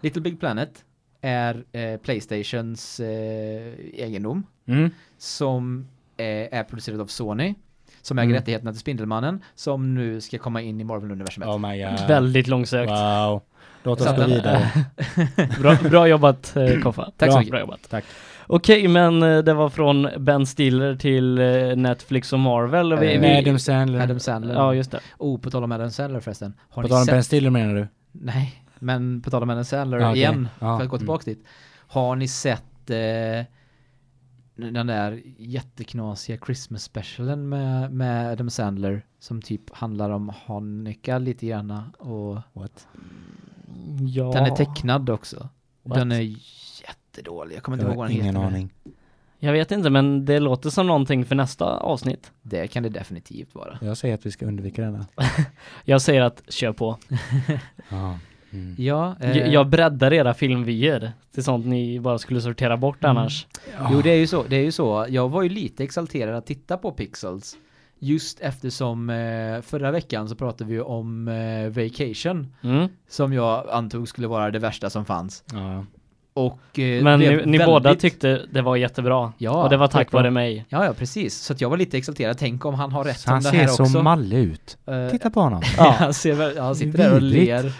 Little 0.00 0.22
Big 0.22 0.40
Planet 0.40 0.84
är 1.20 1.64
eh, 1.72 1.96
Playstations 2.00 3.00
eh, 3.00 3.72
egendom 3.92 4.46
Mm. 4.68 4.90
som 5.18 5.86
eh, 6.16 6.26
är 6.26 6.64
producerad 6.64 7.00
av 7.00 7.06
Sony 7.06 7.54
som 8.02 8.18
äger 8.18 8.24
Mm. 8.26 8.36
rättigheterna 8.40 8.70
till 8.72 8.80
Spindelmannen 8.80 9.42
som 9.54 9.94
nu 9.94 10.20
ska 10.20 10.38
komma 10.38 10.62
in 10.62 10.80
i 10.80 10.84
Marvel-universumet. 10.84 11.48
Oh 11.48 11.58
my 11.58 11.82
god. 11.82 12.08
Väldigt 12.08 12.46
långsökt. 12.46 12.90
Wow. 12.90 13.40
Låt 13.82 14.00
oss 14.00 14.06
Så 14.06 14.14
gå 14.16 14.24
vidare. 14.26 14.70
Bra, 15.60 15.74
bra 15.90 16.08
jobbat 16.08 16.56
eh, 16.56 16.80
Koffa. 16.80 17.10
Tack 17.16 17.28
så 17.28 17.32
bra, 17.32 17.38
mycket. 17.38 17.50
Bra 17.50 17.60
jobbat. 17.60 17.90
Tack. 17.90 18.04
Okej, 18.46 18.88
men 18.88 19.22
eh, 19.22 19.38
det 19.38 19.54
var 19.54 19.68
från 19.70 20.08
Ben 20.18 20.46
Stiller 20.46 20.96
till 20.96 21.34
Netflix 21.76 22.32
och 22.32 22.38
Marvel. 22.38 22.92
Och 22.92 23.02
vi, 23.02 23.14
Eh, 23.14 23.20
vi, 23.20 23.38
Adam 23.38 23.58
Sandler. 23.58 24.00
Adam 24.02 24.20
Sandler. 24.20 24.54
ja, 24.54 24.74
just 24.74 24.90
det. 24.90 25.00
Oh, 25.18 25.38
på 25.40 25.50
tal 25.50 25.64
om 25.64 25.72
Adam 25.72 25.90
Sandler 25.90 26.20
förresten. 26.20 26.54
Har 26.70 26.82
På 26.82 26.88
tal 26.88 26.98
om 26.98 27.04
sett? 27.04 27.14
Ben 27.14 27.24
Stiller 27.24 27.50
menar 27.50 27.74
du? 27.74 27.88
Nej, 28.12 28.62
men 28.78 29.22
på 29.22 29.30
tal 29.30 29.42
om 29.42 29.50
Adam 29.50 29.64
Sandler 29.64 29.98
Ja, 29.98 30.10
okej. 30.10 30.18
igen, 30.18 30.48
Ja, 30.60 30.76
för 30.78 30.84
att 30.84 30.90
gå 30.90 30.96
mm. 30.96 30.98
tillbaka 30.98 31.24
dit. 31.30 31.44
Har 31.88 32.16
ni 32.16 32.28
sett 32.28 32.90
eh, 32.90 32.96
den 34.58 34.86
där 34.86 35.22
jätteknasiga 35.38 36.38
Christmas 36.46 36.82
specialen 36.82 37.48
med, 37.48 37.92
med 37.92 38.32
Adam 38.32 38.50
Sandler 38.50 39.06
som 39.18 39.42
typ 39.42 39.74
handlar 39.74 40.10
om 40.10 40.32
Hanukkah 40.46 41.20
lite 41.20 41.46
grann 41.46 41.82
och 41.98 42.38
What? 42.52 42.86
Ja. 44.08 44.32
den 44.32 44.44
är 44.44 44.56
tecknad 44.56 45.10
också. 45.10 45.48
What? 45.82 45.98
Den 45.98 46.12
är 46.12 46.20
jättedålig. 46.82 47.56
Jag 47.56 47.62
kommer 47.62 47.76
inte 47.78 47.86
ihåg 47.86 47.96
vad 47.96 48.06
den 48.06 48.16
ingen 48.16 48.36
heter. 48.36 48.46
aning. 48.46 48.72
Jag 49.38 49.52
vet 49.52 49.70
inte, 49.72 49.90
men 49.90 50.24
det 50.24 50.40
låter 50.40 50.70
som 50.70 50.86
någonting 50.86 51.24
för 51.24 51.34
nästa 51.34 51.64
avsnitt. 51.64 52.32
Det 52.42 52.66
kan 52.68 52.82
det 52.82 52.88
definitivt 52.88 53.54
vara. 53.54 53.78
Jag 53.80 53.96
säger 53.96 54.14
att 54.14 54.26
vi 54.26 54.30
ska 54.30 54.46
undvika 54.46 54.82
denna. 54.82 55.06
Jag 55.84 56.02
säger 56.02 56.22
att 56.22 56.42
kör 56.48 56.72
på. 56.72 56.98
Ja. 57.88 58.18
Mm. 58.52 58.74
Ja, 58.78 59.16
eh, 59.20 59.38
Jag, 59.38 59.48
jag 59.48 59.66
breddar 59.68 60.12
era 60.12 60.34
filmvyer 60.34 61.12
till 61.34 61.44
sånt 61.44 61.66
ni 61.66 62.00
bara 62.00 62.18
skulle 62.18 62.40
sortera 62.40 62.76
bort 62.76 63.04
Mm. 63.04 63.16
annars. 63.16 63.46
Jo, 63.92 64.00
det 64.02 64.10
är 64.10 64.16
ju 64.16 64.26
så. 64.26 64.44
Det 64.48 64.56
är 64.56 64.62
ju 64.64 64.72
så. 64.72 65.06
Jag 65.08 65.28
var 65.28 65.42
ju 65.42 65.48
lite 65.48 65.84
exalterad 65.84 66.34
att 66.34 66.46
titta 66.46 66.76
på 66.76 66.90
Pixels. 66.92 67.56
Just 68.00 68.40
eftersom 68.40 69.10
eh, 69.10 69.60
förra 69.62 69.90
veckan 69.90 70.28
så 70.28 70.34
pratade 70.34 70.70
vi 70.70 70.80
om 70.80 71.28
eh, 71.28 71.68
Vacation. 71.82 72.52
Mm. 72.62 72.88
Som 73.08 73.32
jag 73.32 73.66
antog 73.70 74.08
skulle 74.08 74.26
vara 74.26 74.50
det 74.50 74.58
värsta 74.58 74.90
som 74.90 75.04
fanns. 75.04 75.44
Ja. 75.52 75.84
Och 76.34 76.78
eh, 76.78 77.02
Men 77.02 77.18
ni, 77.20 77.26
ni 77.28 77.34
väldigt- 77.36 77.66
båda 77.66 77.94
tyckte 77.94 78.42
det 78.52 78.62
var 78.62 78.76
jättebra. 78.76 79.32
Ja, 79.38 79.62
och 79.62 79.70
det 79.70 79.76
var 79.76 79.86
tack 79.88 80.12
vare- 80.12 80.30
mig. 80.30 80.64
Ja, 80.68 80.84
ja, 80.84 80.92
precis. 80.92 81.34
Så 81.38 81.52
att 81.52 81.60
jag 81.60 81.70
var 81.70 81.76
lite 81.76 81.98
exalterad. 81.98 82.38
Tänk 82.38 82.64
om 82.64 82.74
han 82.74 82.92
har 82.92 83.04
rätt 83.04 83.18
Så 83.20 83.30
han 83.30 83.36
om 83.36 83.42
det 83.42 83.50
ser 83.50 83.56
här 83.58 83.66
så 83.66 83.82
också. 83.82 84.02
mallig 84.02 84.38
ut. 84.38 84.78
Eh, 84.86 85.08
Titta 85.10 85.30
på 85.30 85.40
honom. 85.40 85.62
Ja, 85.76 85.94
han, 85.98 86.14
ser 86.14 86.56
ja, 86.56 86.62
han 86.62 86.76
sitter 86.76 86.98
där 86.98 87.14
och 87.14 87.22
Vidrigt. 87.22 87.46
ler. 87.48 87.72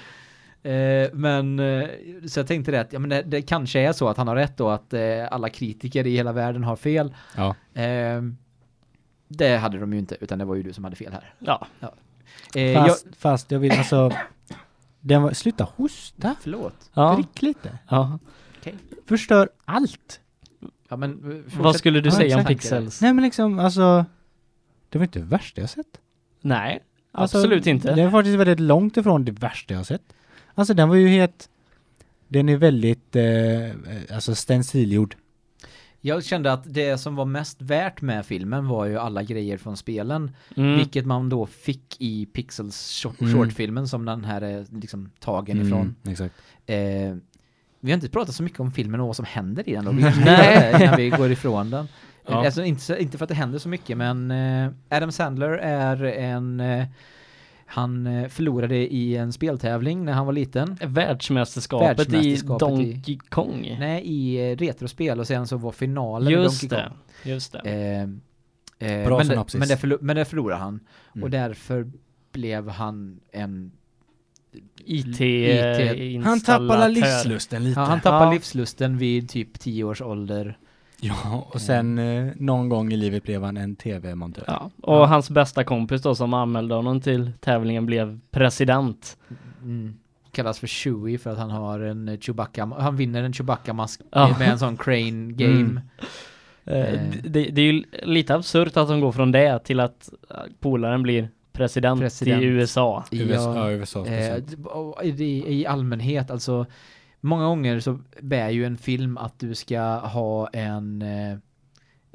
Eh, 0.73 1.09
men 1.13 1.59
eh, 1.59 1.89
så 2.27 2.39
jag 2.41 2.47
tänkte 2.47 2.71
det 2.71 2.81
att 2.81 2.93
ja, 2.93 2.99
men 2.99 3.11
det, 3.11 3.23
det 3.23 3.43
kanske 3.43 3.81
är 3.81 3.93
så 3.93 4.09
att 4.09 4.17
han 4.17 4.29
har 4.29 4.37
rätt 4.37 4.57
då 4.57 4.69
att 4.71 4.93
eh, 4.93 5.01
alla 5.31 5.49
kritiker 5.49 6.07
i 6.07 6.11
hela 6.17 6.33
världen 6.33 6.65
har 6.65 6.77
fel. 6.77 7.15
Ja. 7.37 7.55
Eh, 7.83 8.23
det 9.29 9.57
hade 9.57 9.79
de 9.79 9.93
ju 9.93 9.99
inte, 9.99 10.17
utan 10.21 10.39
det 10.39 10.45
var 10.45 10.55
ju 10.55 10.63
du 10.63 10.73
som 10.73 10.85
hade 10.85 10.97
fel 10.97 11.13
här. 11.13 11.35
Ja. 11.39 11.67
Eh, 12.55 12.63
jag, 12.63 12.87
Fast, 12.89 13.07
fast 13.17 13.51
jag 13.51 13.59
vill 13.59 13.73
alltså... 13.73 14.11
Den 15.01 15.23
var, 15.23 15.33
sluta 15.33 15.65
hosta. 15.77 16.35
förlåt. 16.41 16.91
Ja. 16.95 17.15
Drick 17.15 17.43
lite. 17.43 17.79
ja. 17.89 18.19
Förstör 19.07 19.49
allt. 19.65 20.21
Ja, 20.89 20.97
men, 20.97 21.33
eh. 21.33 21.61
Vad 21.61 21.77
skulle 21.77 22.01
du 22.01 22.09
Ja, 22.09 22.15
säga 22.15 22.39
om. 22.39 22.45
Pixels? 22.45 23.01
Nej 23.01 23.13
men 23.13 23.25
liksom 23.25 23.59
alltså. 23.59 24.05
Det 24.89 24.99
var 24.99 25.05
inte 25.05 25.19
det 25.19 25.25
värsta 25.25 25.61
jag 25.61 25.71
sett. 25.71 26.01
Nej, 26.41 26.81
Alltså, 27.13 27.39
absolut 27.39 27.67
inte. 27.67 27.95
Det 27.95 28.03
är 28.03 28.11
faktiskt 28.11 28.39
väldigt 28.39 28.61
långt 28.61 28.97
ifrån 28.97 29.25
det 29.25 29.33
värsta 29.33 29.75
jag 29.75 29.87
sett. 29.87 30.15
Alltså 30.59 30.75
den 30.75 30.89
var 30.89 30.97
ju 30.97 31.09
helt... 31.09 31.49
Den 32.29 32.49
är 32.49 32.57
väldigt, 32.57 33.17
eh, 33.17 34.15
alltså 34.17 34.35
stencilgjord. 34.35 35.17
Jag 36.01 36.25
kände 36.25 36.53
att 36.53 36.75
det 36.75 36.99
som 36.99 37.17
var 37.17 37.25
mest 37.25 37.63
värt 37.63 38.01
med 38.01 38.27
filmen 38.27 38.69
var 38.69 38.87
ju 38.87 38.99
alla 38.99 39.23
grejer 39.23 39.59
från 39.59 39.77
spelen. 39.77 40.31
Mm. 40.57 40.77
Vilket 40.77 41.07
man 41.07 41.29
då 41.29 41.47
fick 41.47 41.97
i 42.01 42.27
Pixels 42.27 43.03
short- 43.05 43.21
Mm. 43.21 43.35
shortfilmen 43.35 43.89
som 43.89 44.05
den 44.05 44.25
här 44.25 44.41
är 44.41 44.67
liksom 44.81 45.11
tagen 45.21 45.67
ifrån. 45.67 45.95
exakt. 46.09 46.35
Eh, 46.67 46.77
vi 47.81 47.91
har 47.91 47.95
inte 47.95 48.09
pratat 48.09 48.35
så 48.35 48.43
mycket 48.43 48.61
om 48.61 48.73
filmen 48.73 49.01
och 49.01 49.07
vad 49.07 49.17
som 49.17 49.25
händer 49.25 49.69
i 49.69 49.73
den 49.73 49.85
då. 49.85 49.93
Nej. 50.25 50.83
innan 50.83 50.97
vi 50.97 51.11
går 51.11 51.31
ifrån 51.31 51.71
den. 51.71 51.89
Ja. 52.27 52.45
Alltså, 52.47 52.65
inte, 52.65 52.97
inte 53.03 53.19
för 53.19 53.25
att 53.25 53.29
det 53.29 53.35
händer 53.35 53.59
så 53.59 53.69
mycket 53.69 53.97
men 53.97 54.31
eh, 54.31 54.71
Adam 54.89 55.13
Sandler 55.13 55.51
är 55.51 56.05
en 56.05 56.61
eh, 56.61 56.87
Han 57.71 58.07
eh, 58.07 58.29
förlorade 58.29 58.77
i 58.95 59.17
en 59.17 59.33
speltävling 59.33 60.05
när 60.05 60.13
han 60.13 60.27
var 60.27 60.33
liten. 60.33 60.77
Världsmästerskapet, 60.87 61.99
Världsmästerskapet 61.99 62.69
i 62.69 62.83
i- 62.83 62.93
Donkey 62.95 63.19
Kong. 63.29 63.77
Nej, 63.81 64.03
i 64.05 64.51
eh, 64.53 64.57
retrospel 64.57 65.21
och 65.21 65.27
sen 65.27 65.47
så 65.47 65.57
var 65.57 65.73
finalen 65.73 66.29
i 66.29 66.33
Just 66.33 66.61
Donkey 66.61 66.79
det, 66.79 66.89
Kong. 66.89 67.33
just 67.33 67.53
det. 67.53 67.59
Eh, 67.59 68.03
eh, 68.93 69.07
Bra 69.07 69.17
men, 69.19 69.27
det, 69.27 69.33
synopsis. 69.33 69.59
men, 69.59 69.69
det 69.69 69.77
förlo- 69.77 69.99
men 70.01 70.17
det 70.17 70.25
förlorade 70.25 70.61
han. 70.61 70.81
Mm. 71.15 71.25
Och 71.25 71.31
därför 71.31 71.91
blev 72.33 72.69
han 72.69 73.21
en... 73.33 73.73
IT, 74.85 75.21
IT. 75.21 76.25
Han 76.25 76.41
tappade 76.41 76.89
livslusten 76.89 77.65
lite. 77.65 77.81
Ja, 77.81 77.85
han 77.87 78.01
tappade 78.01 78.25
Ja. 78.25 78.33
livslusten 78.33 78.99
vid 78.99 79.29
typ 79.29 79.61
10 79.61 79.85
års 79.85 80.03
ålder. 80.03 80.59
Ja, 81.01 81.49
och 81.53 81.61
sen 81.61 81.99
eh, 81.99 82.27
någon 82.37 82.69
gång 82.69 82.93
i 82.93 82.97
livet 82.97 83.23
blev 83.23 83.43
han 83.43 83.57
en 83.57 83.77
tv-montör. 83.77 84.45
Ja, 84.47 84.71
och 84.83 84.95
Ja. 84.97 85.07
hans 85.07 85.31
bästa 85.31 85.65
kompis 85.65 86.03
då 86.03 86.15
som 86.15 86.35
anmälde 86.35 86.75
honom 86.75 87.01
till 87.01 87.33
tävlingen 87.41 87.87
blev 87.87 88.21
president. 88.31 89.17
Mm. 89.63 89.97
Kallas 90.33 90.59
för 90.59 90.67
Chewie 90.67 91.19
för 91.19 91.31
att 91.31 91.39
han 91.39 91.51
har 91.51 91.81
en 91.81 92.09
eh, 92.09 92.19
Chewbacca, 92.19 92.65
han 92.79 92.97
vinner 92.97 93.23
en 93.23 93.33
Chewbacca-mask 93.33 94.01
Ja. 94.11 94.37
med 94.39 94.49
en 94.49 94.59
sån 94.59 94.77
crane 94.77 95.33
game. 95.33 95.55
Mm. 95.61 95.77
Eh, 95.77 95.85
Eh. 96.95 97.01
Det, 97.25 97.43
det 97.45 97.61
är 97.63 97.73
ju 97.73 97.85
lite 98.03 98.35
absurt 98.35 98.77
att 98.77 98.89
de 98.89 99.01
går 99.01 99.13
från 99.13 99.33
det 99.33 99.59
till 99.59 99.81
att 99.81 100.11
eh, 100.31 100.37
polaren 100.61 101.03
blir 101.03 101.29
president, 101.53 102.01
President. 102.01 102.43
i 102.43 102.47
USA. 102.47 103.05
USA, 103.11 103.57
Ja, 103.57 103.71
USA 103.73 104.07
eh, 104.07 104.41
i, 105.21 105.45
I 105.61 105.67
allmänhet, 105.67 106.31
alltså 106.31 106.67
många 107.21 107.45
gånger 107.45 107.81
så 107.81 107.99
bär 108.23 108.49
ju 108.51 108.65
en 108.65 108.77
film 108.77 109.19
att 109.19 109.39
du 109.39 109.55
ska 109.55 109.81
ha 109.99 110.49
en 110.49 111.03
eh, 111.03 111.33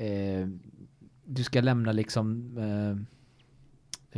eh, 0.08 0.48
du 1.26 1.44
ska 1.44 1.62
lämna 1.62 1.92
liksom 1.92 2.58
eh, 2.58 3.04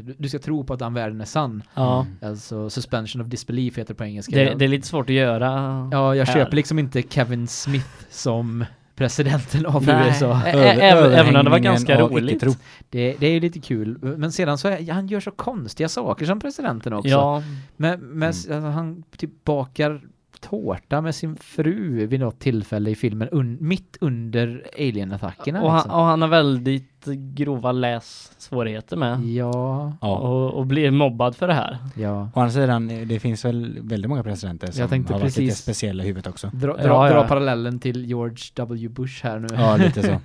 du 0.04 0.16
du 0.18 0.30
ska 0.30 0.40
tro 0.40 0.64
på 0.64 0.74
att 0.74 0.80
den 0.80 0.94
världen 0.94 1.22
är 1.22 1.26
sann. 1.26 1.64
Ja, 1.74 2.06
Alltså 2.22 2.70
suspension 2.70 3.22
of 3.22 3.28
disbelief 3.28 3.78
heter 3.78 3.94
det 3.94 3.98
på 3.98 4.04
engelska. 4.06 4.36
det, 4.36 4.56
det 4.56 4.66
är 4.66 4.70
lite 4.70 4.88
svårt 4.88 5.10
att 5.10 5.16
göra. 5.16 5.50
ja, 5.92 6.16
jag 6.16 6.26
här. 6.26 6.34
köper 6.34 6.56
liksom 6.56 6.80
inte 6.80 7.02
Kevin 7.02 7.48
Smith 7.48 7.90
som 8.10 8.66
presidenten 8.96 9.66
av 9.66 9.86
Nej, 9.86 10.08
USA. 10.08 10.42
ä- 10.46 10.52
även, 10.82 11.36
om 11.36 11.46
det 11.46 11.52
var 11.52 11.60
ganska 11.60 12.00
roligt. 12.02 12.44
Det, 12.90 13.16
det 13.20 13.28
är 13.28 13.32
ju 13.32 13.40
lite 13.40 13.60
kul. 13.60 13.98
Men 14.02 14.32
sedan 14.32 14.58
så 14.58 14.68
är, 14.68 14.92
han 14.92 15.08
gör 15.08 15.20
så 15.20 15.32
konstiga 15.32 15.90
saker 15.90 16.26
som 16.26 16.40
presidenten 16.40 16.94
också. 16.94 17.10
Ja, 17.10 17.44
Men, 17.78 18.00
men 18.00 18.28
alltså, 18.28 18.54
han 18.60 19.04
typ 19.18 19.44
bakar 19.44 20.02
tårta 20.50 21.02
med 21.02 21.16
sin 21.16 21.36
fru 21.36 22.06
vid 22.06 22.20
något 22.20 22.40
tillfälle 22.40 22.90
i 22.90 22.96
filmen 22.96 23.30
un, 23.32 23.58
mitt 23.62 23.98
under 24.02 24.64
alien-attackerna. 24.78 25.62
och 25.64 25.70
han, 25.72 25.78
liksom. 25.80 25.92
och 26.00 26.06
han 26.06 26.22
har 26.22 26.30
väldigt 26.30 27.06
grova 27.36 27.72
lässvårigheter 27.72 28.98
med. 28.98 29.22
Ja, 29.26 29.94
Ja. 30.02 30.18
Och, 30.18 30.54
och 30.54 30.66
blir 30.66 30.92
mobbad 30.92 31.36
för 31.36 31.48
det 31.48 31.54
här. 31.54 31.78
ja. 31.96 32.30
Å 32.36 32.40
andra 32.40 32.52
sidan, 32.52 32.88
det 33.08 33.20
finns 33.20 33.46
väl 33.46 33.80
väldigt 33.82 34.10
många 34.10 34.24
presidenter 34.24 34.72
som 34.72 34.82
Jag 34.82 34.90
tänkte 34.90 35.14
har 35.14 35.20
varit 35.20 35.38
lite 35.38 35.42
precis- 35.52 35.64
speciella 35.64 36.04
i 36.04 36.08
huvudet 36.08 36.28
också. 36.28 36.50
Dra, 36.54 36.74
dra, 36.74 36.82
Ja, 36.84 37.10
dra 37.10 37.16
ja. 37.16 37.28
parallellen 37.28 37.80
till 37.80 38.06
George 38.06 38.38
W. 38.56 38.88
Bush 38.90 39.24
här 39.24 39.40
nu. 39.40 39.48
Ja, 39.54 39.78
lite 39.78 40.04
så. 40.04 40.12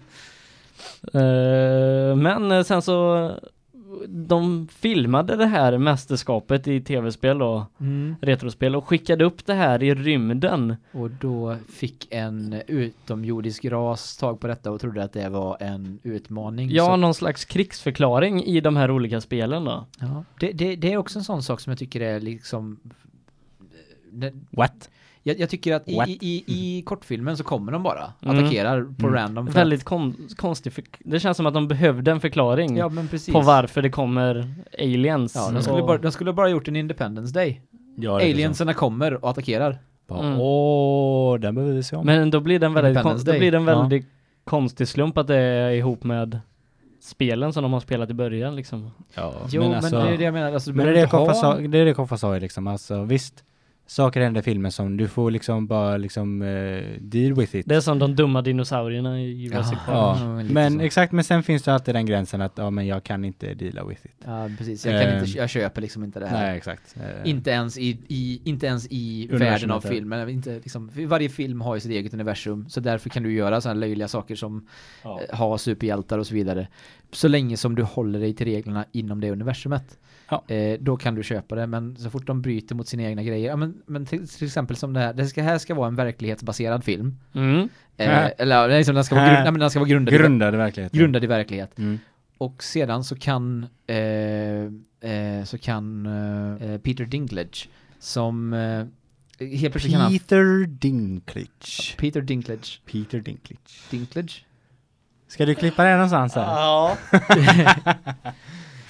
Eh, 1.18 2.16
men 2.16 2.64
sen 2.64 2.82
så 2.82 3.30
de 4.09 4.69
filmade 4.69 5.37
det 5.37 5.47
här 5.47 5.78
mästerskapet 5.78 6.69
i 6.69 6.80
tv-spel 6.80 7.38
då, 7.38 7.66
Mm. 7.80 8.16
retrospel 8.21 8.76
och 8.76 8.88
skickade 8.88 9.25
upp 9.25 9.47
det 9.47 9.54
här 9.54 9.83
i 9.83 9.95
rymden. 9.95 10.76
Och 10.92 11.11
då 11.11 11.57
fick 11.69 12.07
en 12.11 12.62
utomjordisk 12.66 13.64
ras 13.64 14.16
tag 14.16 14.40
på 14.40 14.47
detta 14.47 14.71
och 14.71 14.80
trodde 14.80 15.04
att 15.04 15.12
det 15.12 15.28
var 15.28 15.57
en 15.61 15.99
utmaning. 16.02 16.71
Ja, 16.71 16.87
Så- 16.87 16.97
någon 16.97 17.14
slags 17.14 17.45
krigsförklaring 17.45 18.45
i 18.45 18.61
de 18.61 18.76
här 18.76 18.90
olika 18.90 19.21
spelen 19.21 19.64
då. 19.64 19.87
ja. 20.00 20.25
Det, 20.40 20.52
det, 20.52 20.76
det 20.76 20.92
är 20.92 20.97
också 20.97 21.19
en 21.19 21.25
sån 21.25 21.42
sak 21.42 21.61
som 21.61 21.71
jag 21.71 21.78
tycker 21.78 22.00
är 22.00 22.21
liksom... 22.21 22.80
What? 24.50 24.90
Jag, 25.22 25.38
jag 25.40 25.50
tycker 25.50 25.74
att 25.74 25.88
i, 25.88 25.92
i, 25.92 26.18
i, 26.20 26.44
i 26.46 26.82
kortfilmen 26.82 27.36
så 27.36 27.44
kommer 27.44 27.72
de 27.72 27.82
bara, 27.82 28.12
Mm. 28.22 28.38
attackerar 28.38 28.82
på 28.82 29.06
Mm. 29.06 29.14
random. 29.14 29.46
för 29.46 29.54
Väldigt 29.54 29.84
kon 29.84 30.28
konstig, 30.36 30.72
förk- 30.72 30.96
det 30.98 31.20
känns 31.20 31.36
som 31.36 31.46
att 31.46 31.54
de 31.54 31.68
behövde 31.68 32.10
en 32.10 32.20
förklaring 32.20 32.76
ja 32.76 32.88
men 32.88 33.08
på 33.32 33.40
varför 33.40 33.82
det 33.82 33.90
kommer 33.90 34.54
aliens. 34.78 35.34
Ja, 35.36 35.50
de 35.50 35.62
skulle, 35.62 35.82
bara, 35.82 35.98
de 35.98 36.12
skulle 36.12 36.32
bara 36.32 36.48
gjort 36.48 36.68
en 36.68 36.76
Independence 36.76 37.34
Day. 37.34 37.60
Ja. 37.96 38.14
Alienserna 38.14 38.74
kommer 38.74 39.24
och 39.24 39.30
attackerar. 39.30 39.78
Mm. 40.10 40.40
Åh, 40.40 41.38
den 41.38 41.54
behöver 41.54 41.74
vi 41.74 41.82
se 41.82 41.96
om. 41.96 42.06
Men 42.06 42.30
då 42.30 42.40
blir 42.40 42.58
det 42.58 42.66
en 42.66 42.74
väldigt, 42.74 43.02
kon- 43.02 43.24
då 43.24 43.32
blir 43.32 43.50
det 43.52 43.56
en 43.58 43.66
Ja. 43.66 43.80
väldigt 43.80 44.06
konstig 44.44 44.88
slump 44.88 45.18
att 45.18 45.26
det 45.26 45.36
är 45.36 45.70
ihop 45.70 46.04
med 46.04 46.40
spelen 47.02 47.52
som 47.52 47.62
de 47.62 47.72
har 47.72 47.80
spelat 47.80 48.10
i 48.10 48.14
början 48.14 48.56
liksom. 48.56 48.90
ja, 49.14 49.32
Jo, 49.50 49.62
men, 49.62 49.74
alltså- 49.74 50.02
det 50.02 50.08
är 50.14 50.18
det 50.18 50.24
jag 50.24 50.34
menar. 50.34 50.52
Alltså, 50.52 50.70
Men 50.72 50.86
det 50.86 50.92
är 50.92 50.94
det 50.94 51.06
Koffa 51.10 51.32
ha- 51.32 51.34
sa, 51.34 51.56
det 51.56 51.78
är 51.78 51.84
det 51.84 51.94
Koffa 51.94 52.16
sa 52.16 52.34
ju 52.34 52.40
liksom, 52.40 52.66
alltså 52.66 53.02
visst, 53.02 53.44
saker 53.90 54.20
händer 54.20 54.40
i 54.40 54.42
filmen 54.44 54.73
som 54.73 54.97
du 54.97 55.09
får 55.09 55.30
liksom 55.30 55.66
bara 55.66 55.97
liksom 55.97 56.42
eh, 56.42 56.82
deal 57.00 57.35
with 57.35 57.56
it. 57.56 57.66
Det 57.68 57.75
är 57.76 57.80
som 57.80 57.99
de 57.99 58.16
dumma 58.16 58.42
dinosaurierna 58.42 59.20
i 59.20 59.32
Jurassic 59.42 59.78
Ja. 59.87 59.92
Park. 59.92 60.18
ja, 60.23 60.40
lite 60.42 60.54
men 60.54 60.73
så. 60.73 60.80
exakt, 60.80 61.12
men 61.12 61.25
sen 61.25 61.42
finns 61.42 61.62
det 61.62 61.75
alltid 61.75 61.94
den 61.94 62.06
gränsen 62.06 62.40
att 62.40 62.52
ja 62.56 62.70
men 62.70 62.87
jag 62.87 63.04
kan 63.04 63.25
inte 63.25 63.54
deala 63.54 63.85
with 63.85 64.06
it. 64.06 64.12
Ja, 64.25 64.49
precis. 64.59 64.87
Jag, 64.87 65.02
kan 65.02 65.11
Ehm. 65.12 65.25
inte, 65.25 65.38
jag 65.38 65.50
köper 65.50 65.80
liksom 65.80 66.04
inte 66.04 66.20
det 66.20 66.26
här. 66.26 66.47
Nej, 66.49 66.56
exakt. 66.56 66.97
Eh, 66.97 67.30
Inte 67.30 67.50
ens 67.50 67.78
i, 67.78 67.99
i, 68.09 68.40
inte 68.44 68.66
ens 68.66 68.87
i 68.90 69.28
världen 69.32 69.70
av 69.70 69.80
filmen. 69.80 70.28
Inte, 70.28 70.54
liksom, 70.54 70.90
varje 70.94 71.28
film 71.28 71.61
har 71.61 71.75
ju 71.75 71.80
sitt 71.80 71.92
eget 71.92 72.14
universum. 72.14 72.68
Så 72.68 72.80
därför 72.80 73.11
kan 73.11 73.23
du 73.23 73.32
göra 73.32 73.61
sådana 73.61 73.80
löjliga 73.80 74.09
saker 74.09 74.35
som 74.35 74.66
ja. 75.04 75.20
eh, 75.28 75.38
ha 75.38 75.59
superhjältar 75.59 76.18
och 76.18 76.26
så 76.26 76.35
vidare. 76.35 76.68
Så 77.12 77.29
länge 77.29 77.57
som 77.57 77.75
du 77.75 77.83
håller 77.83 78.21
dig 78.21 78.35
till 78.35 78.47
reglerna 78.47 78.85
inom 78.93 79.21
det 79.21 79.31
universumet. 79.31 79.99
Ja. 80.29 80.45
Eh, 80.49 80.79
då 80.81 80.97
kan 80.97 81.14
du 81.14 81.23
köpa 81.23 81.55
det. 81.55 81.67
Men 81.67 81.97
så 81.97 82.11
fort 82.11 82.26
de 82.26 82.43
bryter 82.43 82.75
mot 82.75 82.88
sina 82.88 83.02
egna 83.02 83.23
grejer. 83.23 83.49
Ja, 83.49 83.57
men, 83.57 83.83
men 83.87 84.07
till, 84.07 84.29
till 84.29 84.47
exempel 84.47 84.76
som 84.76 84.93
det 84.93 85.00
här. 85.00 85.12
Det 85.12 85.26
ska, 85.26 85.43
här 85.43 85.59
ska 85.59 85.75
vara 85.75 85.88
en 85.88 85.97
verklighetsbaserad 85.97 86.85
film. 86.85 87.17
Mm. 87.35 87.69
Eh, 87.97 88.25
Äh. 88.25 88.31
eller 88.38 88.69
liksom, 88.79 88.95
den 88.95 89.05
ska 89.05 89.14
vara, 89.14 89.26
grund, 89.26 89.43
nej, 89.43 89.52
men 89.52 89.61
den 89.61 89.71
ska 89.71 89.79
vara 89.81 89.88
grundad, 89.88 90.14
Grundad 90.14 90.55
i 90.55 90.57
verkligheten. 90.57 90.99
grundad 90.99 91.25
i 91.25 91.26
verklighet. 91.26 91.79
Mm. 91.79 91.99
Och 92.38 92.62
sedan 92.62 93.05
så 93.05 93.17
kan 93.17 93.67
eh, 93.87 93.97
eh, 95.11 95.45
så 95.45 95.59
kan 95.59 96.07
eh, 96.07 96.79
Peter 96.79 97.05
Dinklage 97.05 97.69
som 97.99 98.52
eh, 98.52 98.85
helt 99.47 99.73
plötsligt 99.73 100.09
Peter 100.11 100.67
Dinklage. 100.67 101.97
Peter 101.99 102.21
Dinklage 102.21 102.81
Peter 102.87 103.21
Dinklage. 103.21 103.90
Dinklage 103.90 104.45
Ska 105.30 105.46
du 105.46 105.54
klippa 105.54 105.84
det 105.84 105.92
någonstans 105.92 106.34
här? 106.34 106.42
Ja. 106.42 106.96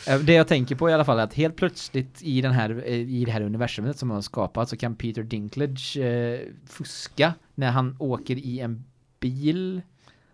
Eh, 0.09 0.19
Det 0.19 0.33
jag 0.33 0.49
tänker 0.49 0.75
på 0.75 0.91
i 0.91 0.93
alla 0.93 1.05
fall 1.05 1.19
är 1.19 1.23
att 1.23 1.35
helt 1.35 1.57
plötsligt 1.57 2.23
i 2.23 2.41
den 2.41 2.53
här 2.53 2.83
eh, 2.87 2.93
i 2.95 3.25
det 3.25 3.33
här 3.33 3.41
universumet 3.41 3.99
som 3.99 4.11
har 4.11 4.21
skapat 4.21 4.69
så 4.69 4.77
kan 4.77 4.95
Peter 4.97 5.23
Dinklage 5.23 5.97
eh, 5.97 6.39
fuska 6.69 7.35
när 7.55 7.71
han 7.71 7.97
åker 7.99 8.37
i 8.37 8.61
en 8.61 8.85
bil 9.21 9.83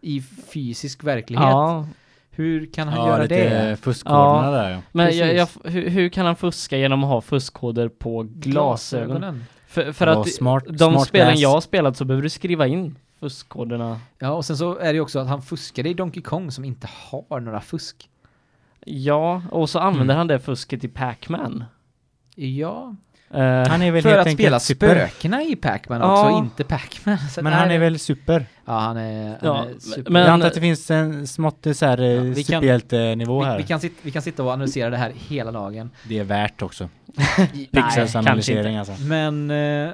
i 0.01 0.23
fysisk 0.53 1.05
verklighet. 1.05 1.43
ja. 1.45 1.87
Hur 2.31 2.73
kan 2.73 2.89
han 2.89 2.99
Ja, 2.99 3.09
göra 3.09 3.23
lite 3.23 3.69
det? 3.69 3.77
fuskkoderna 3.77 4.51
där 4.51 4.71
ja. 4.71 4.79
Men 4.93 5.17
jag, 5.17 5.35
jag, 5.35 5.49
hur, 5.65 5.89
hur 5.89 6.09
kan 6.09 6.27
han 6.27 6.37
fuska 6.37 6.77
genom 6.77 7.05
att 7.05 7.11
ha 7.11 7.21
fuskkoder 7.21 7.89
på 7.89 8.23
glasögon? 8.35 9.45
För, 9.67 9.93
för 9.93 10.07
Ja, 10.07 10.21
att 10.21 10.29
smart- 10.33 10.65
de 10.69 10.93
smart 10.93 11.09
spelen 11.09 11.27
glass. 11.29 11.41
jag 11.41 11.49
har 11.51 11.61
spelat 11.61 11.97
så 11.97 12.05
behöver 12.05 12.23
du 12.23 12.31
skriva 12.31 12.67
in 12.67 12.97
fuskkoderna. 13.21 14.01
Ja, 14.19 14.31
och 14.31 14.45
sen 14.45 14.57
så 14.57 14.79
är 14.79 14.85
det 14.87 14.93
ju 14.93 15.01
också 15.01 15.19
att 15.19 15.29
han 15.29 15.43
fuskade 15.43 15.89
i 15.89 15.95
Donkey 15.95 16.23
Kong 16.23 16.51
som 16.51 16.65
inte 16.65 16.89
har 17.11 17.41
några 17.41 17.61
fusk. 17.61 18.09
Ja, 18.87 19.43
och 19.51 19.71
så 19.71 19.79
använder 19.79 20.05
Mm. 20.15 20.17
han 20.17 20.27
det 20.27 20.41
fusket 20.41 20.85
i 20.85 20.89
Pac-Man. 20.89 21.65
Ja, 22.35 22.95
Eh, 23.31 23.41
Han 23.69 23.83
är 23.83 23.91
väl 23.93 24.03
för 24.03 24.11
helt 24.11 24.27
att 24.27 24.33
spela 24.33 24.61
super. 24.61 24.87
spökena 25.09 25.43
i 25.43 25.57
Pac-Man 25.57 26.03
också, 26.03 26.23
Ja. 26.25 26.39
inte 26.39 26.65
Pac-Man. 26.65 27.19
Men 27.43 27.53
han 27.53 27.71
är 27.71 27.79
väl 27.79 27.99
super? 27.99 28.47
Ja, 28.65 28.79
han 28.79 28.97
är, 28.97 29.29
han 29.29 29.37
Ja, 29.43 29.65
är 29.65 29.79
super. 29.79 30.11
men- 30.11 30.23
jag 30.23 30.31
antar 30.31 30.47
att 30.49 30.55
det 30.55 30.61
finns 30.61 30.91
en 30.91 31.27
smått 31.27 31.67
så 31.75 31.87
här 31.87 31.99
Ja, 31.99 32.21
vi 32.23 32.35
kan- 32.35 32.45
superhjältenivå 32.45 33.41
vi, 33.41 33.47
här. 33.47 33.57
vi, 33.59 33.63
kan 33.63 33.81
sitta, 33.81 33.95
vi 34.03 34.11
kan 34.11 34.23
sitta 34.23 34.43
och 34.43 34.51
analysera 34.51 34.91
det 34.91 34.97
här 34.97 35.13
hela 35.29 35.53
dagen. 35.53 35.91
Det 36.09 36.19
är 36.19 36.25
värt 36.25 36.63
också. 36.63 36.89
Nej, 37.39 37.69
Pixels 37.73 38.17
analysering 38.17 38.77
alltså. 38.77 38.95
Men 39.03 39.51
eh, 39.51 39.57
eh, 39.57 39.91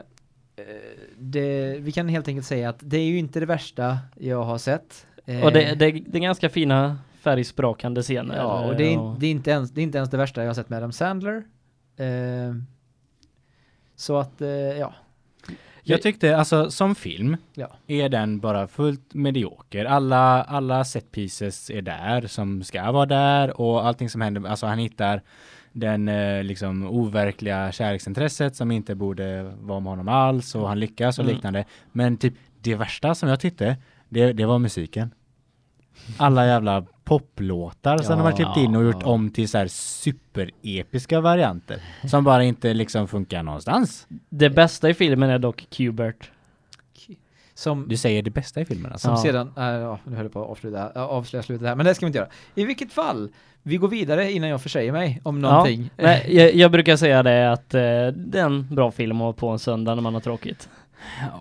det, 1.18 1.76
vi 1.80 1.92
kan 1.92 2.08
helt 2.08 2.28
enkelt 2.28 2.46
säga 2.46 2.68
att 2.68 2.78
det 2.80 2.96
är 2.96 3.04
ju 3.04 3.18
inte 3.18 3.40
det 3.40 3.46
värsta 3.46 3.98
jag 4.18 4.42
har 4.42 4.58
sett. 4.58 5.06
Eh, 5.26 5.44
och 5.44 5.52
det, 5.52 5.74
det, 5.74 5.90
det 5.90 6.18
är 6.18 6.22
ganska 6.22 6.48
fina 6.50 6.98
färgsprakande 7.20 8.02
scener. 8.02 8.36
Ja, 8.36 8.64
och 8.66 8.76
det 8.76 8.92
är, 8.94 8.98
och- 9.00 9.18
det, 9.20 9.26
är 9.26 9.30
inte 9.30 9.50
ens, 9.50 9.70
det 9.70 9.80
är 9.80 9.82
inte 9.82 9.98
ens 9.98 10.10
det 10.10 10.16
värsta 10.16 10.40
jag 10.40 10.48
har 10.48 10.54
sett 10.54 10.68
med 10.68 10.76
Adam 10.76 10.92
Sandler. 10.92 11.44
Eh, 11.96 12.54
så 13.96 14.16
att, 14.18 14.40
eh, 14.40 14.48
ja. 14.48 14.94
Jag 15.84 16.02
tyckte 16.02 16.36
alltså 16.36 16.70
som 16.70 16.94
film 16.94 17.36
Ja. 17.54 17.68
är 17.86 18.08
den 18.08 18.40
bara 18.40 18.66
fullt 18.68 19.14
medioker. 19.14 19.84
Alla, 19.84 20.42
alla 20.44 20.84
set 20.84 21.12
pieces 21.12 21.70
är 21.70 21.82
där 21.82 22.26
som 22.26 22.62
ska 22.62 22.92
vara 22.92 23.06
där 23.06 23.60
och 23.60 23.86
allting 23.86 24.10
som 24.10 24.20
händer, 24.20 24.48
alltså 24.48 24.66
han 24.66 24.78
hittar 24.78 25.22
den 25.72 26.08
eh, 26.08 26.44
liksom 26.44 26.86
overkliga 26.86 27.72
kärleksintresset 27.72 28.56
som 28.56 28.70
inte 28.70 28.94
borde 28.94 29.42
vara 29.42 29.80
med 29.80 29.90
honom 29.92 30.08
alls 30.08 30.54
och 30.54 30.68
han 30.68 30.80
lyckas 30.80 31.18
och 31.18 31.24
Mm. 31.24 31.34
liknande. 31.34 31.64
Men 31.92 32.16
typ 32.16 32.34
det 32.60 32.74
värsta 32.74 33.14
som 33.14 33.28
jag 33.28 33.40
tyckte, 33.40 33.76
det, 34.08 34.32
det 34.32 34.44
var 34.46 34.58
musiken. 34.58 35.10
Alla 36.16 36.46
jävla 36.46 36.86
poplåtar 37.04 37.98
som 37.98 38.18
de 38.18 38.24
har 38.24 38.32
klippt 38.32 38.56
in 38.56 38.76
och 38.76 38.84
gjort 38.84 38.96
Ja. 39.00 39.06
om 39.06 39.30
till 39.30 39.48
så 39.48 39.58
här 39.58 39.66
superepiska 39.68 41.20
varianter 41.20 41.82
som 42.08 42.24
bara 42.24 42.44
inte 42.44 42.74
liksom 42.74 43.08
funkar 43.08 43.42
någonstans. 43.42 44.06
Det 44.28 44.50
bästa 44.50 44.90
i 44.90 44.94
filmen 44.94 45.30
är 45.30 45.38
dock 45.38 45.66
Qbert. 45.70 46.30
Som, 47.54 47.88
Du 47.88 47.96
säger 47.96 48.22
det 48.22 48.30
bästa 48.30 48.60
i 48.60 48.64
filmen 48.64 48.92
alltså? 48.92 49.08
som 49.08 49.14
Ja. 49.14 49.22
sedan, 49.22 49.52
äh, 49.56 49.64
ja, 49.64 49.98
nu 50.04 50.16
höll 50.16 50.24
jag 50.24 50.32
på 50.32 50.44
att 50.44 50.50
avsluta, 50.50 50.92
äh, 50.94 51.02
avslöja 51.02 51.42
slutet 51.42 51.68
här, 51.68 51.74
men 51.74 51.86
det 51.86 51.94
ska 51.94 52.06
vi 52.06 52.08
inte 52.08 52.18
göra. 52.18 52.28
I 52.54 52.64
vilket 52.64 52.92
fall, 52.92 53.30
vi 53.62 53.76
går 53.76 53.88
vidare 53.88 54.32
innan 54.32 54.48
jag 54.48 54.62
försäger 54.62 54.92
mig 54.92 55.20
om 55.22 55.40
någonting. 55.40 55.90
Nej, 55.96 56.36
jag, 56.36 56.54
jag 56.54 56.70
brukar 56.70 56.96
säga 56.96 57.22
det 57.22 57.52
att 57.52 57.74
eh, 57.74 57.80
det 58.16 58.38
är 58.38 58.44
en 58.44 58.74
bra 58.74 58.90
film 58.90 59.20
att 59.20 59.36
på 59.36 59.48
en 59.48 59.58
söndag 59.58 59.94
när 59.94 60.02
man 60.02 60.14
har 60.14 60.20
tråkigt. 60.20 60.68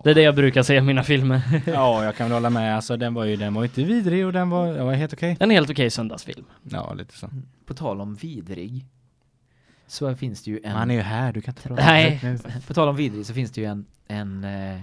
Det 0.03 0.09
är 0.09 0.15
det 0.15 0.21
jag 0.21 0.35
brukar 0.35 0.63
säga 0.63 0.79
i 0.79 0.83
mina 0.83 1.03
filmer. 1.03 1.41
Ja, 1.65 2.03
jag 2.05 2.15
kan 2.15 2.25
väl 2.25 2.33
hålla 2.33 2.49
med. 2.49 2.75
Alltså 2.75 2.97
den 2.97 3.13
var 3.13 3.25
ju, 3.25 3.35
den 3.35 3.53
var 3.53 3.63
inte 3.63 3.83
vidrig 3.83 4.25
och 4.25 4.33
den 4.33 4.49
var, 4.49 4.73
den 4.73 4.85
var 4.85 4.93
helt 4.93 5.13
okej. 5.13 5.37
En 5.39 5.49
helt 5.51 5.69
okej 5.69 5.89
söndagsfilm. 5.89 6.45
Ja, 6.63 6.93
lite 6.93 7.17
så. 7.17 7.29
På 7.65 7.73
tal 7.73 8.01
om 8.01 8.15
vidrig, 8.15 8.85
så 9.87 10.15
finns 10.15 10.43
det 10.43 10.51
ju 10.51 10.57
en... 10.57 10.61
Men 10.63 10.71
han 10.71 10.91
är 10.91 10.95
ju 10.95 11.01
här, 11.01 11.33
du 11.33 11.41
kan 11.41 11.51
inte 11.51 11.67
prata 11.67 11.83
Nej. 11.85 12.21
På 12.67 12.73
tal 12.73 12.87
om 12.89 12.95
vidrig 12.95 13.25
så 13.25 13.33
finns 13.33 13.51
det 13.51 13.61
ju 13.61 13.67
en, 13.67 13.85
en 14.07 14.43
eh, 14.43 14.79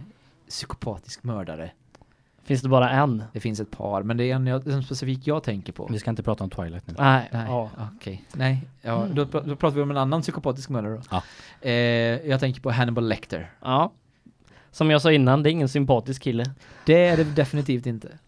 psykopatisk 0.48 1.22
mördare. 1.24 1.70
Finns 2.42 2.62
det 2.62 2.68
bara 2.68 2.90
en? 2.90 3.24
Det 3.32 3.40
finns 3.40 3.60
ett 3.60 3.70
par, 3.70 4.02
men 4.02 4.16
det 4.16 4.24
är 4.30 4.34
en, 4.34 4.46
jag, 4.46 4.66
en 4.66 4.82
specifik 4.82 5.26
jag 5.26 5.42
tänker 5.42 5.72
på. 5.72 5.86
Vi 5.92 5.98
ska 5.98 6.10
inte 6.10 6.22
prata 6.22 6.44
om 6.44 6.50
Twilight 6.50 6.86
nu. 6.86 6.94
Nej. 6.98 7.28
Nej, 7.32 7.46
Ja. 7.48 7.70
okej. 7.96 8.24
Nej, 8.32 8.68
ja, 8.82 9.06
då, 9.12 9.24
pr- 9.24 9.48
då 9.48 9.56
pratar 9.56 9.76
vi 9.76 9.82
om 9.82 9.90
en 9.90 9.96
annan 9.96 10.22
psykopatisk 10.22 10.68
mördare 10.68 10.94
då. 10.94 11.00
Ja. 11.10 11.22
Eh, 11.68 11.72
jag 12.28 12.40
tänker 12.40 12.60
på 12.60 12.70
Hannibal 12.70 13.08
Lecter. 13.08 13.50
ja. 13.62 13.92
Som 14.70 14.90
jag 14.90 15.02
sa 15.02 15.12
innan, 15.12 15.42
det 15.42 15.50
är 15.50 15.52
ingen 15.52 15.68
sympatisk 15.68 16.22
kille. 16.22 16.44
Det 16.86 17.04
är 17.06 17.16
det 17.16 17.24
definitivt 17.24 17.86
inte. 17.86 18.08
Nej, 18.08 18.18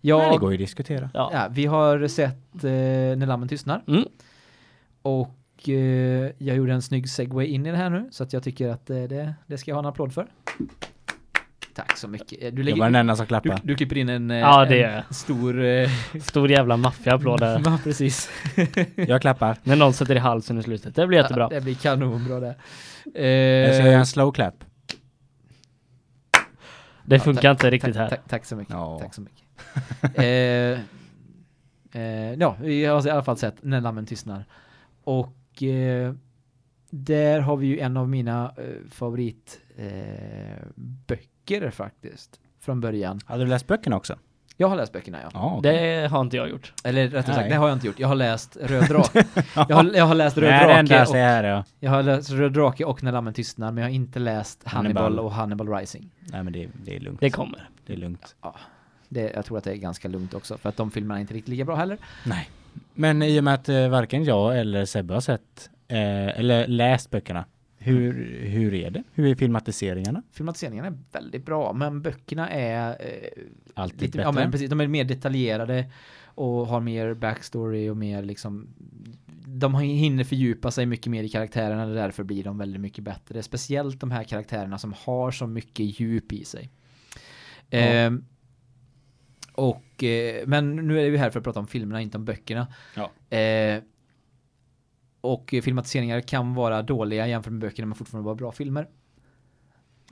Jag, 0.00 0.32
det 0.32 0.38
går 0.38 0.50
ju 0.52 0.56
att 0.56 0.60
diskutera. 0.60 1.10
Ja. 1.14 1.30
ja, 1.32 1.46
vi 1.50 1.66
har 1.66 2.08
sett 2.08 2.64
eh, 2.64 2.70
När 3.18 3.26
lammen 3.26 3.48
tystnar. 3.48 3.82
Mm. 3.88 4.04
Och 5.02 5.68
eh, 5.68 6.30
jag 6.38 6.56
gjorde 6.56 6.72
en 6.72 6.82
snygg 6.82 7.08
segway 7.08 7.46
in 7.46 7.66
i 7.66 7.70
det 7.70 7.76
här 7.76 7.90
nu, 7.90 8.08
så 8.12 8.22
att 8.24 8.32
jag 8.32 8.42
tycker 8.42 8.68
att 8.68 8.90
eh, 8.90 9.02
det, 9.02 9.34
det 9.46 9.58
ska 9.58 9.70
jag 9.70 9.76
ha 9.76 9.82
en 9.82 9.86
applåd 9.86 10.12
för. 10.14 10.26
Tack 11.76 11.96
så 11.96 12.08
mycket. 12.08 12.32
Eh, 12.32 12.38
Du, 12.38 12.46
Jag 12.46 12.64
lägger, 12.64 12.78
var 12.78 12.86
den 12.86 12.94
enda 12.94 13.16
som 13.16 13.24
du, 13.24 13.28
klappade. 13.28 13.60
du 13.64 13.74
klipper 13.74 13.98
in 13.98 14.08
en, 14.08 14.30
eh, 14.30 14.36
Ja, 14.38 14.64
det 14.64 14.82
en 14.82 14.92
jag. 14.94 15.14
stor... 15.14 15.64
Eh, 15.64 15.90
Stor 16.22 16.50
jävla 16.50 16.76
maffiaapplåd 16.76 17.40
där. 17.40 17.62
ja, 17.64 17.78
precis. 17.84 18.30
Jag 18.96 19.20
klappar. 19.20 19.56
När 19.62 19.76
någon 19.76 19.92
sätter 19.92 20.14
i 20.14 20.18
halsen 20.18 20.58
i 20.58 20.62
slutet. 20.62 20.94
Det 20.94 21.06
blir 21.06 21.18
jättebra. 21.18 21.42
Ja, 21.42 21.48
det 21.48 21.60
blir 21.60 21.74
kanonbra 21.74 22.40
det. 22.40 22.46
Jag 23.04 23.74
ska 23.74 23.82
Eh, 23.82 23.86
göra 23.86 23.98
en 23.98 24.06
slow 24.06 24.32
clap. 24.32 24.54
Det 27.04 27.16
Ja, 27.16 27.20
funkar 27.22 27.42
tack- 27.42 27.50
inte 27.50 27.70
riktigt 27.70 27.94
tack, 27.94 28.00
här. 28.02 28.08
Tack, 28.08 28.28
tack 28.28 28.44
så 28.44 28.56
mycket. 28.56 28.74
Ja. 28.74 28.98
Tack 29.02 29.14
så 29.14 29.20
mycket. 29.20 29.44
eh, 30.18 30.80
eh, 32.02 32.32
ja, 32.38 32.56
vi 32.60 32.84
har 32.84 33.06
i 33.06 33.10
alla 33.10 33.22
fall 33.22 33.36
sett 33.36 33.56
När 33.62 33.80
lammen 33.80 34.06
tystnar. 34.06 34.44
Och 35.04 35.62
eh, 35.62 36.14
där 36.90 37.40
har 37.40 37.56
vi 37.56 37.66
ju 37.66 37.78
en 37.80 37.96
av 37.96 38.08
mina 38.08 38.54
eh, 38.58 38.64
favoritböcker 38.90 39.62
eh, 41.08 41.18
böcker 41.46 41.70
faktiskt. 41.70 42.40
Från 42.60 42.80
början. 42.80 43.20
Hade 43.26 43.44
du 43.44 43.50
läst 43.50 43.66
böckerna 43.66 43.96
också? 43.96 44.18
Jag 44.56 44.68
har 44.68 44.76
läst 44.76 44.92
böckerna 44.92 45.18
ja. 45.22 45.30
Ja, 45.34 45.54
okej. 45.58 46.00
Det 46.02 46.08
har 46.08 46.20
inte 46.20 46.36
jag 46.36 46.50
gjort. 46.50 46.72
Eller 46.84 47.04
rättare 47.04 47.22
sagt, 47.22 47.36
Nej. 47.36 47.48
det 47.48 47.56
har 47.56 47.68
jag 47.68 47.76
inte 47.76 47.86
gjort. 47.86 47.98
Jag 47.98 48.08
har 48.08 48.14
läst 48.14 48.56
Röd 48.60 48.88
drake. 48.88 49.24
jag, 49.54 49.76
har, 49.76 49.92
jag 49.94 50.04
har 50.04 50.14
läst 50.14 50.38
Röd 50.38 50.50
Det 50.50 50.54
är 50.54 50.68
det 50.68 50.74
enda 50.74 50.96
drake 50.96 51.18
jag 51.18 51.28
och, 51.28 51.32
här, 51.32 51.44
ja. 51.44 51.64
jag 51.80 51.90
har 51.90 52.02
läst 52.02 52.30
Röd 52.30 52.52
drake 52.52 52.84
och 52.84 53.02
När 53.02 53.12
lammen 53.12 53.34
tystnar, 53.34 53.72
men 53.72 53.82
jag 53.82 53.90
har 53.90 53.94
inte 53.94 54.18
läst 54.18 54.62
Hannibal, 54.68 55.02
Hannibal. 55.02 55.24
och 55.24 55.32
Hannibal 55.32 55.68
Rising. 55.68 56.10
Nej 56.20 56.42
men 56.42 56.52
det, 56.52 56.68
det 56.84 56.96
är 56.96 57.00
lugnt. 57.00 57.20
Det 57.20 57.30
kommer. 57.30 57.68
Det 57.86 57.92
är 57.92 57.96
lugnt. 57.96 58.36
Det, 59.08 59.32
jag 59.34 59.44
tror 59.44 59.58
att 59.58 59.64
det 59.64 59.70
är 59.70 59.76
ganska 59.76 60.08
lugnt 60.08 60.34
också, 60.34 60.58
för 60.58 60.68
att 60.68 60.76
de 60.76 60.90
filmerna 60.90 61.18
är 61.18 61.20
inte 61.20 61.34
riktigt 61.34 61.48
lika 61.48 61.64
bra 61.64 61.76
heller. 61.76 61.98
Nej. 62.24 62.50
Men 62.94 63.22
i 63.22 63.40
och 63.40 63.44
med 63.44 63.54
att 63.54 63.68
eh, 63.68 63.88
varken 63.88 64.24
jag 64.24 64.58
eller 64.58 64.84
Sebbe 64.84 65.14
har 65.14 65.20
sett 65.20 65.70
eh, 65.88 66.38
eller 66.38 66.66
läst 66.66 67.10
böckerna. 67.10 67.44
Hur, 67.86 68.40
hur 68.46 68.74
är 68.74 68.90
det? 68.90 69.02
Hur 69.12 69.26
är 69.26 69.34
filmatiseringarna? 69.34 70.22
Filmatiseringarna 70.32 70.88
är 70.88 70.98
väldigt 71.12 71.46
bra, 71.46 71.72
men 71.72 72.02
böckerna 72.02 72.50
är 72.50 72.90
eh, 72.90 73.42
Alltid 73.74 74.00
lite, 74.00 74.18
bättre? 74.18 74.28
ja, 74.28 74.32
men 74.32 74.50
precis, 74.50 74.70
de 74.70 74.80
är 74.80 74.86
mer 74.86 75.04
detaljerade 75.04 75.90
och 76.24 76.66
har 76.66 76.80
mer 76.80 77.14
backstory 77.14 77.88
och 77.88 77.96
mer 77.96 78.22
liksom 78.22 78.68
de 79.46 79.74
hinner 79.74 80.24
fördjupa 80.24 80.70
sig 80.70 80.86
mycket 80.86 81.06
mer 81.06 81.22
i 81.22 81.28
karaktärerna 81.28 81.86
och 81.86 81.94
därför 81.94 82.24
blir 82.24 82.44
de 82.44 82.58
väldigt 82.58 82.80
mycket 82.80 83.04
bättre. 83.04 83.42
Speciellt 83.42 84.00
de 84.00 84.10
här 84.10 84.24
karaktärerna 84.24 84.78
som 84.78 84.94
har 85.04 85.30
så 85.30 85.46
mycket 85.46 86.00
djup 86.00 86.32
i 86.32 86.44
sig. 86.44 86.70
Ja. 87.70 87.78
Ehm, 87.78 88.24
och, 89.52 90.04
eh, 90.04 90.46
men 90.46 90.76
nu 90.76 91.00
är 91.00 91.10
vi 91.10 91.16
här 91.18 91.30
för 91.30 91.40
att 91.40 91.44
prata 91.44 91.60
om 91.60 91.66
filmerna, 91.66 92.00
inte 92.00 92.18
om 92.18 92.24
böckerna. 92.24 92.66
Ja. 92.94 93.36
Eh, 93.36 93.82
och 95.32 95.54
filmatiseringar 95.62 96.20
kan 96.20 96.54
vara 96.54 96.82
dåliga 96.82 97.26
jämfört 97.26 97.52
med 97.52 97.60
böckerna 97.60 97.86
men 97.86 97.94
fortfarande 97.94 98.24
vara 98.24 98.34
bra 98.34 98.52
filmer. 98.52 98.88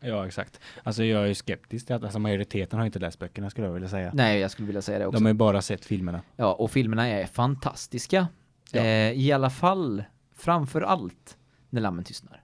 Ja, 0.00 0.26
exakt. 0.26 0.60
Alltså 0.82 1.04
jag 1.04 1.22
är 1.22 1.26
ju 1.26 1.34
skeptisk 1.34 1.86
till 1.86 1.94
att 1.96 2.02
alltså, 2.02 2.18
majoriteten 2.18 2.78
har 2.78 2.86
inte 2.86 2.98
läst 2.98 3.18
böckerna 3.18 3.50
skulle 3.50 3.66
jag 3.66 3.74
vilja 3.74 3.88
säga. 3.88 4.10
Nej, 4.14 4.40
jag 4.40 4.50
skulle 4.50 4.66
vilja 4.66 4.82
säga 4.82 4.98
det 4.98 5.06
också. 5.06 5.18
De 5.18 5.24
har 5.24 5.30
ju 5.30 5.34
bara 5.34 5.62
sett 5.62 5.84
filmerna. 5.84 6.22
Ja, 6.36 6.52
och 6.54 6.70
filmerna 6.70 7.08
är 7.08 7.26
fantastiska. 7.26 8.28
Ja. 8.72 8.80
Eh, 8.80 9.12
I 9.12 9.32
alla 9.32 9.50
fall, 9.50 10.04
framför 10.36 10.80
allt, 10.82 11.36
När 11.70 11.80
lammen 11.80 12.04
tystnar. 12.04 12.42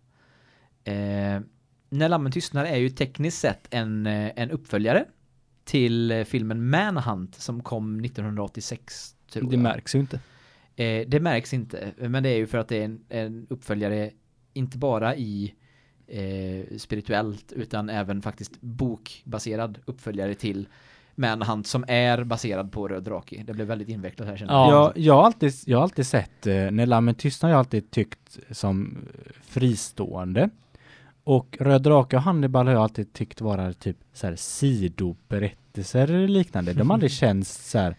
Eh, 0.84 1.40
när 1.88 2.08
lammen 2.08 2.32
tystnar 2.32 2.64
är 2.64 2.76
ju 2.76 2.88
tekniskt 2.88 3.38
sett 3.38 3.66
en, 3.74 4.06
eh, 4.06 4.30
en 4.36 4.50
uppföljare 4.50 5.04
till 5.64 6.10
eh, 6.10 6.24
filmen 6.24 6.70
Manhunt 6.70 7.34
som 7.34 7.62
kom 7.62 8.04
1986. 8.04 9.14
Tror 9.32 9.50
Det 9.50 9.56
jag. 9.56 9.62
märks 9.62 9.94
ju 9.94 9.98
inte. 9.98 10.20
Eh, 10.80 11.08
det 11.08 11.20
märks 11.20 11.54
inte, 11.54 11.92
men 11.96 12.22
det 12.22 12.28
är 12.28 12.36
ju 12.36 12.46
för 12.46 12.58
att 12.58 12.68
det 12.68 12.76
är 12.76 12.84
en, 12.84 13.00
en 13.08 13.46
uppföljare 13.50 14.10
inte 14.52 14.78
bara 14.78 15.16
i 15.16 15.54
eh, 16.06 16.76
spirituellt 16.78 17.52
utan 17.52 17.90
även 17.90 18.22
faktiskt 18.22 18.60
bokbaserad 18.60 19.78
uppföljare 19.84 20.34
till 20.34 20.68
Manhunt 21.14 21.66
som 21.66 21.84
är 21.88 22.24
baserad 22.24 22.72
på 22.72 22.88
Röd 22.88 23.02
Drake. 23.02 23.42
Det 23.46 23.52
blev 23.52 23.66
väldigt 23.66 23.88
invecklat 23.88 24.28
här 24.28 24.36
känner 24.36 24.52
Ja. 24.52 24.70
Jag, 24.70 24.98
jag, 25.04 25.14
har 25.14 25.24
alltid, 25.24 25.52
jag 25.66 25.78
har 25.78 25.82
alltid 25.82 26.06
sett, 26.06 26.46
eh, 26.46 26.70
när 26.70 26.86
Lammen 26.86 27.14
tystnar 27.14 27.50
har 27.50 27.54
jag 27.54 27.58
alltid 27.58 27.90
tyckt 27.90 28.38
som 28.50 28.98
fristående. 29.42 30.50
Och 31.24 31.56
Röd 31.60 31.82
Drake 31.82 32.16
och 32.16 32.22
Hannibal 32.22 32.66
har 32.66 32.74
jag 32.74 32.82
alltid 32.82 33.12
tyckt 33.12 33.40
vara 33.40 33.72
typ 33.72 33.96
så 34.12 34.26
här 34.26 34.36
sidoberättelser 34.36 36.10
eller 36.10 36.28
liknande. 36.28 36.72
De 36.72 36.90
har 36.90 36.94
aldrig 36.94 37.12
känts 37.22 37.70
så 37.70 37.78
här 37.78 37.96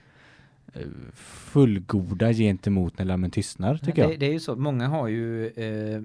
fullgoda 1.13 2.33
gentemot 2.33 2.97
när 2.97 3.05
Lammen 3.05 3.31
tystnar 3.31 3.77
tycker 3.77 4.07
det, 4.07 4.11
jag. 4.11 4.19
det 4.19 4.25
är 4.25 4.31
ju 4.31 4.39
så, 4.39 4.55
många 4.55 4.87
har 4.87 5.07
ju 5.07 5.47
eh, 5.47 6.01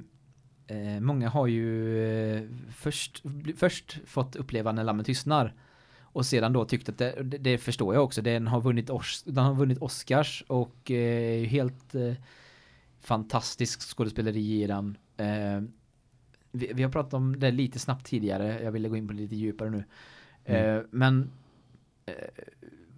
eh, 0.67 1.01
många 1.01 1.29
har 1.29 1.47
ju 1.47 1.99
eh, 2.05 2.43
först, 2.71 3.23
först 3.57 3.99
fått 4.07 4.37
uppleva 4.37 4.73
när 4.73 4.85
lammen 4.85 5.05
tystnar 5.05 5.55
och 6.01 6.27
sedan 6.27 6.53
då 6.53 6.65
tyckt 6.65 6.89
att 6.89 6.99
det, 6.99 7.23
det, 7.23 7.39
det 7.39 7.59
förstår 7.59 7.95
jag 7.95 8.05
också, 8.05 8.23
den 8.23 8.47
har 8.47 8.61
vunnit, 8.61 8.91
Ors, 8.91 9.23
den 9.23 9.45
har 9.45 9.55
vunnit 9.55 9.79
Oscars 9.79 10.45
och 10.47 10.91
eh, 10.91 11.45
helt 11.45 11.95
eh, 11.95 12.15
fantastisk 13.01 13.81
skådespeleri 13.81 14.63
i 14.63 14.67
den. 14.67 14.97
Eh, 15.17 15.63
vi, 16.53 16.71
vi 16.75 16.83
har 16.83 16.91
pratat 16.91 17.15
om 17.15 17.39
det 17.39 17.51
lite 17.51 17.79
snabbt 17.79 18.07
tidigare, 18.07 18.63
jag 18.63 18.73
ville 18.73 18.89
gå 18.89 18.97
in 18.97 19.07
på 19.07 19.13
det 19.13 19.21
lite 19.21 19.37
djupare 19.37 19.71
nu. 19.71 19.85
Mm. 20.45 20.87
Men 20.91 21.31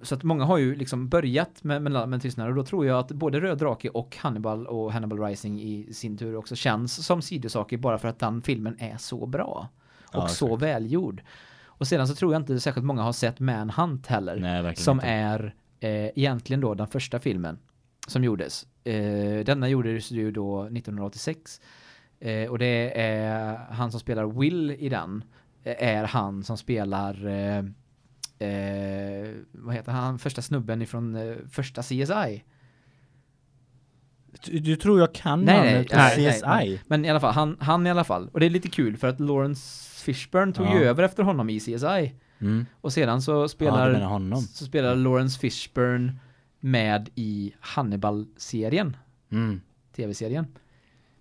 så 0.03 0.15
att 0.15 0.23
många 0.23 0.45
har 0.45 0.59
ju 0.59 0.75
liksom 0.75 1.09
börjat 1.09 1.65
med, 1.65 1.83
med 1.83 1.93
Lammen 1.93 2.21
tystnar 2.21 2.49
och 2.49 2.55
då 2.55 2.65
tror 2.65 2.87
jag 2.87 2.99
att 2.99 3.13
både 3.13 3.41
Röd 3.41 3.59
Drake 3.59 3.89
och 3.89 4.17
Hannibal 4.17 4.67
och 4.67 4.93
Hannibal 4.93 5.21
Rising 5.21 5.61
i 5.63 5.93
sin 5.93 6.17
tur 6.17 6.37
också 6.37 6.57
känns 6.57 7.07
som 7.07 7.23
sidosaker 7.23 7.77
bara 7.77 7.99
för 7.99 8.09
att 8.09 8.19
den 8.19 8.43
filmen 8.43 8.77
är 8.79 8.97
så 8.97 9.27
bra. 9.27 9.69
Och 10.07 10.15
Ja, 10.15 10.29
så 10.29 10.47
exakt. 10.47 10.63
välgjord. 10.63 11.23
Och 11.65 11.87
sedan 11.89 12.09
så 12.09 12.15
tror 12.15 12.33
jag 12.33 12.43
inte 12.43 12.61
särskilt 12.61 12.87
många 12.87 13.03
har 13.03 13.13
sett 13.13 13.41
Manhunt 13.41 14.07
heller. 14.07 14.37
Nej, 14.37 14.77
som 14.77 14.97
inte. 14.97 15.07
är 15.07 15.55
eh, 15.81 15.91
egentligen 15.91 16.61
då 16.61 16.75
den 16.75 16.87
första 16.87 17.19
filmen 17.19 17.59
som 18.07 18.25
gjordes. 18.25 18.67
Eh, 18.85 19.45
denna 19.45 19.69
gjordes 19.69 20.11
ju 20.11 20.31
då 20.31 20.63
1986. 20.63 21.61
Eh, 22.21 22.51
och 22.51 22.59
det 22.59 23.01
är 23.01 23.57
han 23.71 23.91
som 23.91 24.01
spelar 24.01 24.27
Will 24.41 24.71
i 24.71 24.89
den 24.89 25.25
eh, 25.65 25.89
är 25.89 26.05
han 26.05 26.45
som 26.45 26.57
spelar 26.57 27.27
eh, 28.39 29.35
vad 29.53 29.75
heter 29.75 29.93
han 29.93 30.19
första 30.19 30.43
snubben 30.43 30.83
ifrån 30.83 31.15
eh, 31.17 31.37
första 31.51 31.83
CSI. 31.83 32.45
Du, 34.45 34.59
du 34.59 34.77
tror 34.77 35.01
jag 35.01 35.15
kan 35.15 35.43
Nej, 35.45 35.57
nej, 35.73 35.87
nej, 35.93 36.33
CSI? 36.33 36.43
nej. 36.47 36.83
Men 36.87 37.05
i 37.05 37.11
alla 37.11 37.21
fall 37.21 37.33
han 37.35 37.57
han 37.61 37.87
i 37.87 37.91
alla 37.91 38.05
fall 38.05 38.29
och 38.33 38.41
det 38.41 38.47
är 38.47 38.51
lite 38.51 38.69
kul 38.69 38.97
för 38.97 39.09
att 39.09 39.21
Lawrence 39.21 39.89
Fishburne 40.05 40.53
tog 40.53 40.67
Ja. 40.67 40.79
ju 40.79 40.85
över 40.85 41.03
efter 41.03 41.23
honom 41.23 41.51
i 41.51 41.61
CSI 41.61 42.15
Mm. 42.41 42.67
och 42.81 42.93
sedan 42.93 43.23
så 43.23 43.33
Ja, 43.33 43.49
spelar 43.49 44.01
honom. 44.01 44.41
så 44.43 44.65
spelar 44.65 44.97
Lawrence 44.97 45.39
Fishburne 45.41 46.13
med 46.61 47.09
i 47.15 47.55
Hannibal-serien, 47.61 48.97
Mm. 49.33 49.61
tv-serien. 49.97 50.47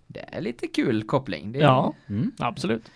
Det 0.06 0.24
är 0.32 0.40
lite 0.40 0.66
kul 0.66 1.02
koppling. 1.02 1.52
Det 1.52 1.58
är, 1.58 1.62
Ja, 1.62 1.94
Mm. 2.06 2.32
absolut. 2.38 2.90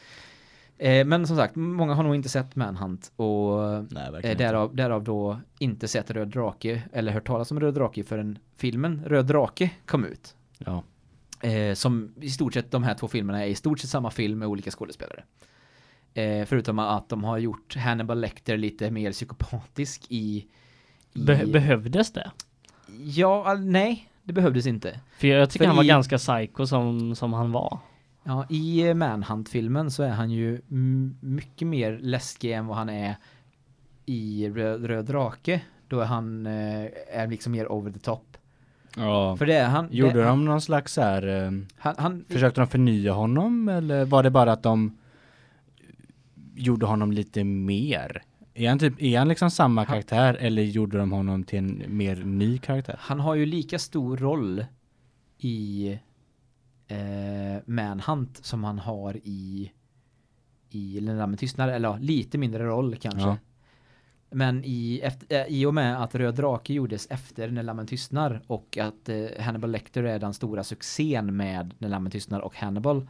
Eh, 0.82 1.04
men 1.06 1.26
som 1.26 1.36
sagt, 1.36 1.56
många 1.56 1.94
har 1.94 2.02
nog 2.02 2.14
inte 2.14 2.28
sett 2.28 2.56
Manhunt 2.56 3.12
och 3.16 3.58
Nej, 3.90 4.10
eh, 4.24 4.36
därav, 4.36 4.76
därav 4.76 5.04
då 5.04 5.40
inte 5.58 5.88
sett 5.88 6.10
Röd 6.10 6.28
Drake 6.28 6.82
eller 6.92 7.12
hört 7.12 7.26
talas 7.26 7.50
om 7.50 7.60
Röd 7.60 7.74
Drake 7.74 8.04
förrän 8.04 8.38
filmen 8.56 9.02
Röd 9.06 9.26
Drake 9.26 9.70
kom 9.86 10.04
ut. 10.04 10.34
Ja. 10.58 10.82
Eh, 11.48 11.74
som 11.74 12.14
i 12.20 12.30
stort 12.30 12.54
sett 12.54 12.70
de 12.70 12.82
här 12.82 12.94
två 12.94 13.08
filmerna 13.08 13.44
är 13.44 13.48
i 13.48 13.54
stort 13.54 13.80
sett 13.80 13.90
samma 13.90 14.10
film 14.10 14.38
med 14.38 14.48
olika 14.48 14.70
skådespelare. 14.70 15.24
Eh, 16.14 16.44
förutom 16.46 16.78
att 16.78 17.08
de 17.08 17.24
har 17.24 17.38
gjort 17.38 17.76
Hannibal 17.76 18.20
Lecter 18.20 18.56
lite 18.56 18.90
mer 18.90 19.12
psykopatisk 19.12 20.02
i... 20.08 20.46
i 21.14 21.24
Be 21.24 21.46
behövdes 21.46 22.12
det? 22.12 22.30
ja, 23.04 23.54
nej, 23.60 24.08
det 24.22 24.32
behövdes 24.32 24.66
inte. 24.66 25.00
För 25.18 25.28
jag 25.28 25.50
tycker 25.50 25.64
För 25.64 25.66
han 25.68 25.76
var 25.76 25.84
i- 25.84 25.86
ganska 25.86 26.18
psycho 26.18 26.66
som, 26.66 27.16
som 27.16 27.32
han 27.32 27.52
var. 27.52 27.78
Ja, 28.24 28.46
i 28.48 28.88
eh, 28.88 28.94
Manhunt-filmen 28.94 29.90
så 29.90 30.02
är 30.02 30.10
han 30.10 30.30
ju 30.30 30.60
mycket 31.20 31.68
mer 31.68 31.98
läskig 32.02 32.52
än 32.52 32.66
vad 32.66 32.76
han 32.76 32.88
är 32.88 33.16
i 34.06 34.48
Röd, 34.48 34.84
Röd 34.84 35.04
Drake. 35.04 35.60
Då 35.88 36.00
är 36.00 36.04
han 36.04 36.46
eh, 36.46 36.86
är 37.12 37.26
liksom 37.26 37.52
mer 37.52 37.72
over 37.72 37.90
the 37.90 37.98
top. 37.98 38.36
ja. 38.96 39.36
För 39.36 39.46
det 39.46 39.54
är 39.54 39.68
han... 39.68 39.88
Gjorde 39.90 40.12
det, 40.12 40.24
de 40.24 40.44
någon 40.44 40.60
slags 40.60 40.96
här, 40.96 41.26
eh, 41.26 41.50
Han, 41.76 41.94
han, 41.98 42.24
försökte 42.28 42.60
de 42.60 42.66
förnya 42.66 43.12
honom 43.12 43.68
eller 43.68 44.04
var 44.04 44.22
det 44.22 44.30
bara 44.30 44.52
att 44.52 44.62
de 44.62 44.98
gjorde 46.54 46.86
honom 46.86 47.12
lite 47.12 47.44
mer? 47.44 48.22
Är 48.54 48.68
han 48.68 48.78
typ, 48.78 49.02
är 49.02 49.18
han 49.18 49.28
liksom 49.28 49.50
samma 49.50 49.80
Han- 49.80 49.86
karaktär 49.86 50.34
eller 50.40 50.62
gjorde 50.62 50.98
de 50.98 51.12
honom 51.12 51.44
till 51.44 51.58
en 51.58 51.84
mer 51.88 52.16
ny 52.16 52.58
karaktär? 52.58 52.96
han 52.98 53.20
har 53.20 53.34
ju 53.34 53.46
lika 53.46 53.78
stor 53.78 54.16
roll 54.16 54.64
i 55.38 55.98
eh, 56.88 57.62
Manhunt 57.66 58.44
som 58.44 58.64
han 58.64 58.78
har 58.78 59.16
i 59.16 59.72
i 60.74 61.00
där 61.00 61.26
med 61.26 61.38
tystnad, 61.38 61.70
eller 61.70 61.88
ja, 61.88 61.98
lite 62.00 62.38
mindre 62.38 62.64
roll 62.64 62.96
kanske. 62.96 63.20
Ja. 63.20 63.36
Men 64.30 64.64
i, 64.64 65.00
efter, 65.04 65.40
eh, 65.40 65.46
i 65.46 65.66
och 65.66 65.74
med 65.74 66.02
att 66.02 66.14
Röd 66.14 66.34
Drake 66.34 66.72
gjordes 66.72 67.06
efter 67.10 67.50
När 67.50 67.62
Lammen 67.62 67.86
Tystnar 67.86 68.42
och 68.46 68.78
att 68.78 69.08
eh, 69.08 69.26
Hannibal 69.40 69.70
Lecter 69.70 70.02
är 70.02 70.18
den 70.18 70.34
stora 70.34 70.64
succén 70.64 71.36
med 71.36 71.74
När 71.78 71.88
Lammen 71.88 72.12
Tystnar 72.12 72.40
och 72.40 72.56
Hannibal 72.56 73.08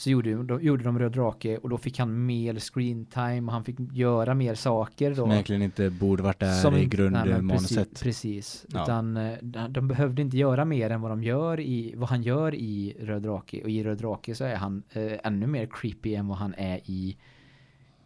så 0.00 0.10
gjorde, 0.10 0.42
då, 0.42 0.60
gjorde 0.60 0.84
de 0.84 0.98
Röd 0.98 1.12
Drake 1.12 1.58
och 1.58 1.68
då 1.68 1.78
fick 1.78 1.98
han 1.98 2.26
mer 2.26 2.58
screen 2.58 3.06
time 3.06 3.40
och 3.46 3.52
han 3.52 3.64
fick 3.64 3.76
göra 3.92 4.34
mer 4.34 4.54
saker. 4.54 5.10
Då. 5.10 5.16
Som 5.16 5.30
egentligen 5.30 5.62
inte 5.62 5.90
borde 5.90 6.22
varit 6.22 6.38
där 6.38 6.52
Som 6.52 6.76
i 6.76 6.84
grundmanuset. 6.84 7.88
Precis, 7.88 8.02
precis. 8.02 8.66
Ja. 8.68 8.82
utan 8.82 9.16
eh, 9.16 9.32
de, 9.42 9.72
de 9.72 9.88
behövde 9.88 10.22
inte 10.22 10.36
göra 10.36 10.64
mer 10.64 10.90
än 10.90 11.00
vad 11.00 11.10
de 11.10 11.22
gör 11.22 11.60
i 11.60 11.94
vad 11.96 12.08
han 12.08 12.22
gör 12.22 12.54
i 12.54 12.96
Röd 13.00 13.22
Drake 13.22 13.62
och 13.62 13.70
i 13.70 13.84
Röd 13.84 13.98
Drake 13.98 14.34
så 14.34 14.44
är 14.44 14.54
han 14.54 14.82
eh, 14.92 15.12
ännu 15.24 15.46
mer 15.46 15.68
creepy 15.72 16.14
än 16.14 16.28
vad 16.28 16.38
han 16.38 16.54
är 16.54 16.80
i 16.84 17.16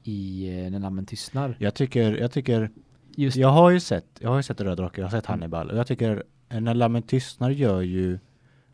i 0.02 0.48
eh, 0.48 0.70
När 0.70 0.78
Lammen 0.78 1.07
Tystnar. 1.07 1.57
Jag 1.59 1.74
tycker, 1.74 2.16
jag 2.16 2.33
tycker, 2.33 2.70
Just 3.16 3.37
jag 3.37 3.48
har 3.48 3.70
ju 3.70 3.80
sett, 3.80 4.07
jag 4.18 4.28
har 4.28 4.37
ju 4.37 4.42
sett 4.42 4.61
Röd 4.61 4.76
Drake, 4.76 5.00
jag 5.00 5.07
har 5.07 5.11
sett 5.11 5.26
Hannibal 5.26 5.70
och 5.70 5.78
jag 5.78 5.87
tycker 5.87 6.24
eh, 6.48 6.61
när 6.61 6.74
Lammen 6.74 7.02
tystnar 7.02 7.50
gör 7.50 7.80
ju 7.80 8.18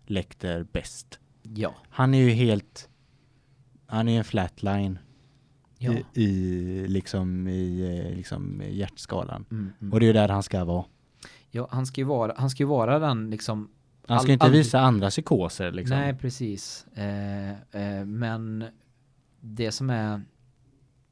Lecter 0.07 0.67
bäst. 0.73 1.19
ja. 1.43 1.75
Han 1.89 2.15
är 2.15 2.19
ju 2.19 2.31
helt, 2.31 2.90
han 3.91 4.09
är 4.09 4.19
en 4.19 4.25
flatline 4.25 4.99
ja. 5.79 5.93
i, 5.93 6.23
i 6.25 6.89
liksom 6.89 7.49
i 7.49 7.81
eh, 8.11 8.17
liksom 8.17 8.63
hjärtskalan. 8.71 9.45
Mm, 9.51 9.73
mm. 9.81 9.93
Och 9.93 10.01
det 10.01 10.05
är 10.05 10.07
ju 10.07 10.13
där 10.13 10.29
han 10.29 10.43
ska 10.43 10.65
vara. 10.65 10.85
Ja, 11.51 11.69
han 11.71 11.87
ska 11.87 12.01
ju 12.01 12.07
vara, 12.07 12.35
han 12.37 12.51
ska 12.51 12.67
vara 12.67 12.99
den 12.99 13.31
liksom 13.31 13.69
Han 14.07 14.21
ska 14.21 14.27
All- 14.27 14.33
inte 14.33 14.51
visa 14.51 14.81
andra 14.81 15.11
psykoser 15.11 15.73
liksom. 15.73 15.97
Nej, 15.99 16.15
precis. 16.15 16.87
Eh, 16.95 17.51
eh, 17.51 18.05
men 18.05 18.65
det 19.41 19.73
som 19.73 19.91
är 19.91 20.23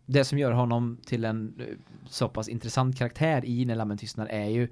det 0.06 0.24
som 0.24 0.38
gör 0.38 0.52
honom 0.52 0.98
till 1.06 1.24
en 1.24 1.54
eh, 1.58 1.66
så 2.08 2.28
pass 2.28 2.48
intressant 2.48 2.98
karaktär 2.98 3.44
i 3.44 3.64
När 3.64 3.74
lammen 3.74 3.98
tystnar 3.98 4.26
är 4.26 4.48
ju 4.48 4.68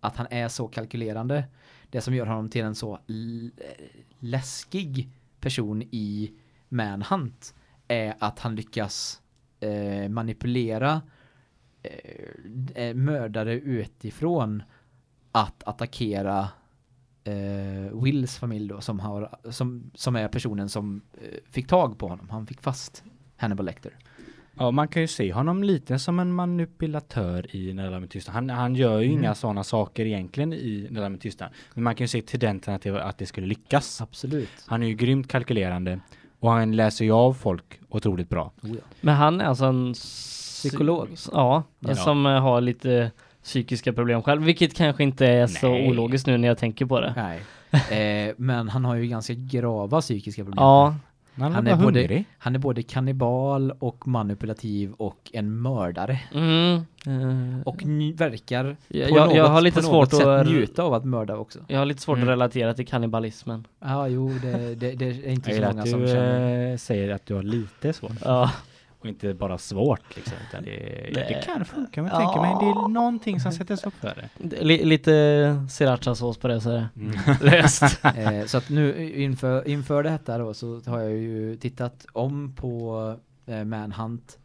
att 0.00 0.16
han 0.16 0.26
är 0.30 0.48
så 0.48 0.68
kalkylerande. 0.68 1.44
Det 1.90 2.00
som 2.00 2.14
gör 2.14 2.26
honom 2.26 2.48
till 2.48 2.64
en 2.64 2.74
så 2.74 2.98
l- 3.08 3.50
läskig 4.18 5.08
person 5.40 5.82
i 5.82 6.30
Manhunt 6.76 7.54
är 7.88 8.14
att 8.18 8.38
han 8.38 8.54
lyckas 8.56 9.20
eh, 9.60 10.08
manipulera 10.08 11.02
eh, 11.82 12.84
eh, 12.84 12.94
mördare 12.94 13.54
utifrån 13.54 14.62
att 15.32 15.62
attackera 15.68 16.48
eh, 17.24 18.02
Wills 18.02 18.38
familj 18.38 18.68
då 18.68 18.80
som 18.80 19.00
har 19.00 19.38
som 19.50 19.90
som 19.94 20.16
är 20.16 20.28
personen 20.28 20.68
som 20.68 21.02
eh, 21.22 21.38
fick 21.50 21.66
tag 21.68 21.98
på 21.98 22.08
honom. 22.08 22.28
Han 22.30 22.46
fick 22.46 22.60
fast 22.60 23.04
Hannibal 23.36 23.66
Lecter. 23.66 23.92
Ja, 24.58 24.70
man 24.70 24.88
kan 24.88 25.02
ju 25.02 25.08
se 25.08 25.32
honom 25.32 25.62
lite 25.62 25.98
som 25.98 26.18
en 26.18 26.32
manipulatör 26.32 27.56
i 27.56 27.72
När 27.74 28.00
med 28.00 28.10
tystnad. 28.10 28.34
Han, 28.34 28.50
han 28.50 28.74
gör 28.74 29.00
ju 29.00 29.06
Mm. 29.08 29.18
inga 29.18 29.34
sådana 29.34 29.64
saker 29.64 30.06
egentligen 30.06 30.52
i 30.52 30.88
När 30.90 31.08
med 31.08 31.20
tystnad. 31.20 31.50
Men 31.74 31.84
man 31.84 31.94
kan 31.94 32.04
ju 32.04 32.08
se 32.08 32.22
tendenserna 32.22 32.78
till 32.78 32.96
att 32.96 33.18
det 33.18 33.26
skulle 33.26 33.46
lyckas. 33.46 34.00
Absolut. 34.00 34.48
Han 34.66 34.82
är 34.82 34.86
ju 34.86 34.94
grymt 34.94 35.28
kalkylerande 35.28 36.00
och 36.40 36.50
han 36.50 36.76
läser 36.76 37.04
ju 37.04 37.12
av 37.12 37.32
folk 37.34 37.64
otroligt 37.88 38.28
bra. 38.28 38.52
Oh. 38.62 38.70
Men 39.00 39.14
han 39.14 39.40
är 39.40 39.44
alltså 39.44 39.64
en 39.64 39.92
psy- 39.94 40.36
Psykolog. 40.68 41.08
Ja, 41.32 41.62
Ja. 41.80 41.94
som 41.94 42.26
eh, 42.26 42.40
har 42.40 42.60
lite 42.60 43.10
psykiska 43.42 43.92
problem 43.92 44.22
själv, 44.22 44.42
vilket 44.42 44.74
kanske 44.76 45.02
inte 45.02 45.26
är 45.26 45.46
så 45.46 45.68
Nej. 45.68 45.88
ologiskt 45.90 46.26
nu 46.26 46.36
när 46.38 46.48
jag 46.48 46.58
tänker 46.58 46.86
på 46.86 47.00
det. 47.00 47.14
Nej. 47.16 47.40
Eh, 48.28 48.34
men 48.38 48.68
han 48.68 48.84
har 48.84 48.94
ju 48.94 49.06
ganska 49.06 49.34
grava 49.34 50.00
psykiska 50.00 50.44
problem. 50.44 50.62
Ja, 50.64 50.94
Han, 51.38 51.52
Han 51.54 51.66
är 51.66 51.76
både-. 51.76 52.24
Han 52.38 52.54
är 52.54 52.58
både 52.58 52.82
kannibal 52.82 53.70
och 53.78 54.08
manipulativ 54.08 54.92
och 54.92 55.30
en 55.32 55.62
mördare. 55.62 56.20
mm, 56.34 56.74
eh, 57.06 57.62
Och 57.64 57.82
verkar 58.14 58.76
jag, 58.88 59.08
på 59.08 59.16
jag, 59.16 59.26
något, 59.26 59.36
jag 59.36 59.48
har 59.48 59.60
lite 59.60 59.80
på 59.80 59.86
svårt 59.86 60.12
att 60.12 60.46
njuta 60.46 60.82
av 60.82 60.94
att 60.94 61.04
mörda 61.04 61.36
också. 61.36 61.58
jag 61.68 61.78
har 61.78 61.86
lite 61.86 62.02
svårt 62.02 62.16
Mm. 62.16 62.28
att 62.28 62.32
relatera 62.32 62.74
till 62.74 62.86
kannibalismen. 62.86 63.66
Ja, 63.80 64.08
jo, 64.08 64.28
det, 64.42 64.74
det, 64.74 64.92
det 64.92 65.04
är 65.06 65.28
inte 65.28 65.54
så 65.56 65.62
många 65.62 65.86
som 65.86 66.00
du 66.00 66.06
känner. 66.06 66.70
eh, 66.72 66.76
säger 66.76 67.14
att 67.14 67.26
du 67.26 67.34
har 67.34 67.42
lite 67.42 67.92
svårt. 67.92 68.12
Ja, 68.24 68.50
Och 69.06 69.10
inte 69.10 69.34
bara 69.34 69.58
svårt 69.58 70.16
liksom. 70.16 70.34
Utan 70.48 70.62
det, 70.64 71.10
det 71.14 71.42
kan 71.44 71.64
funka 71.64 72.02
men 72.02 72.10
Ja. 72.12 72.20
jag 72.20 72.32
tänker 72.32 72.40
mig 72.40 72.56
det 72.60 72.80
är 72.80 72.88
någonting 72.88 73.40
som 73.40 73.52
sätter 73.52 73.76
stopp 73.76 73.94
för 73.94 74.28
det. 74.38 74.62
li, 74.62 74.84
lite 74.84 75.66
srirachasås 75.70 76.38
på 76.38 76.48
det 76.48 76.60
så 76.60 76.70
är 76.70 76.74
det 76.74 76.88
Mm. 76.96 77.16
löst. 77.40 77.82
Eh, 78.04 78.44
så 78.46 78.58
att 78.58 78.70
nu 78.70 79.12
inför, 79.14 79.68
inför 79.68 80.02
detta 80.02 80.38
då 80.38 80.54
så 80.54 80.80
har 80.86 80.98
jag 81.00 81.10
ju 81.12 81.56
tittat 81.56 82.06
om 82.12 82.52
på 82.56 83.14
eh, 83.46 83.64
Manhunt, 83.64 84.38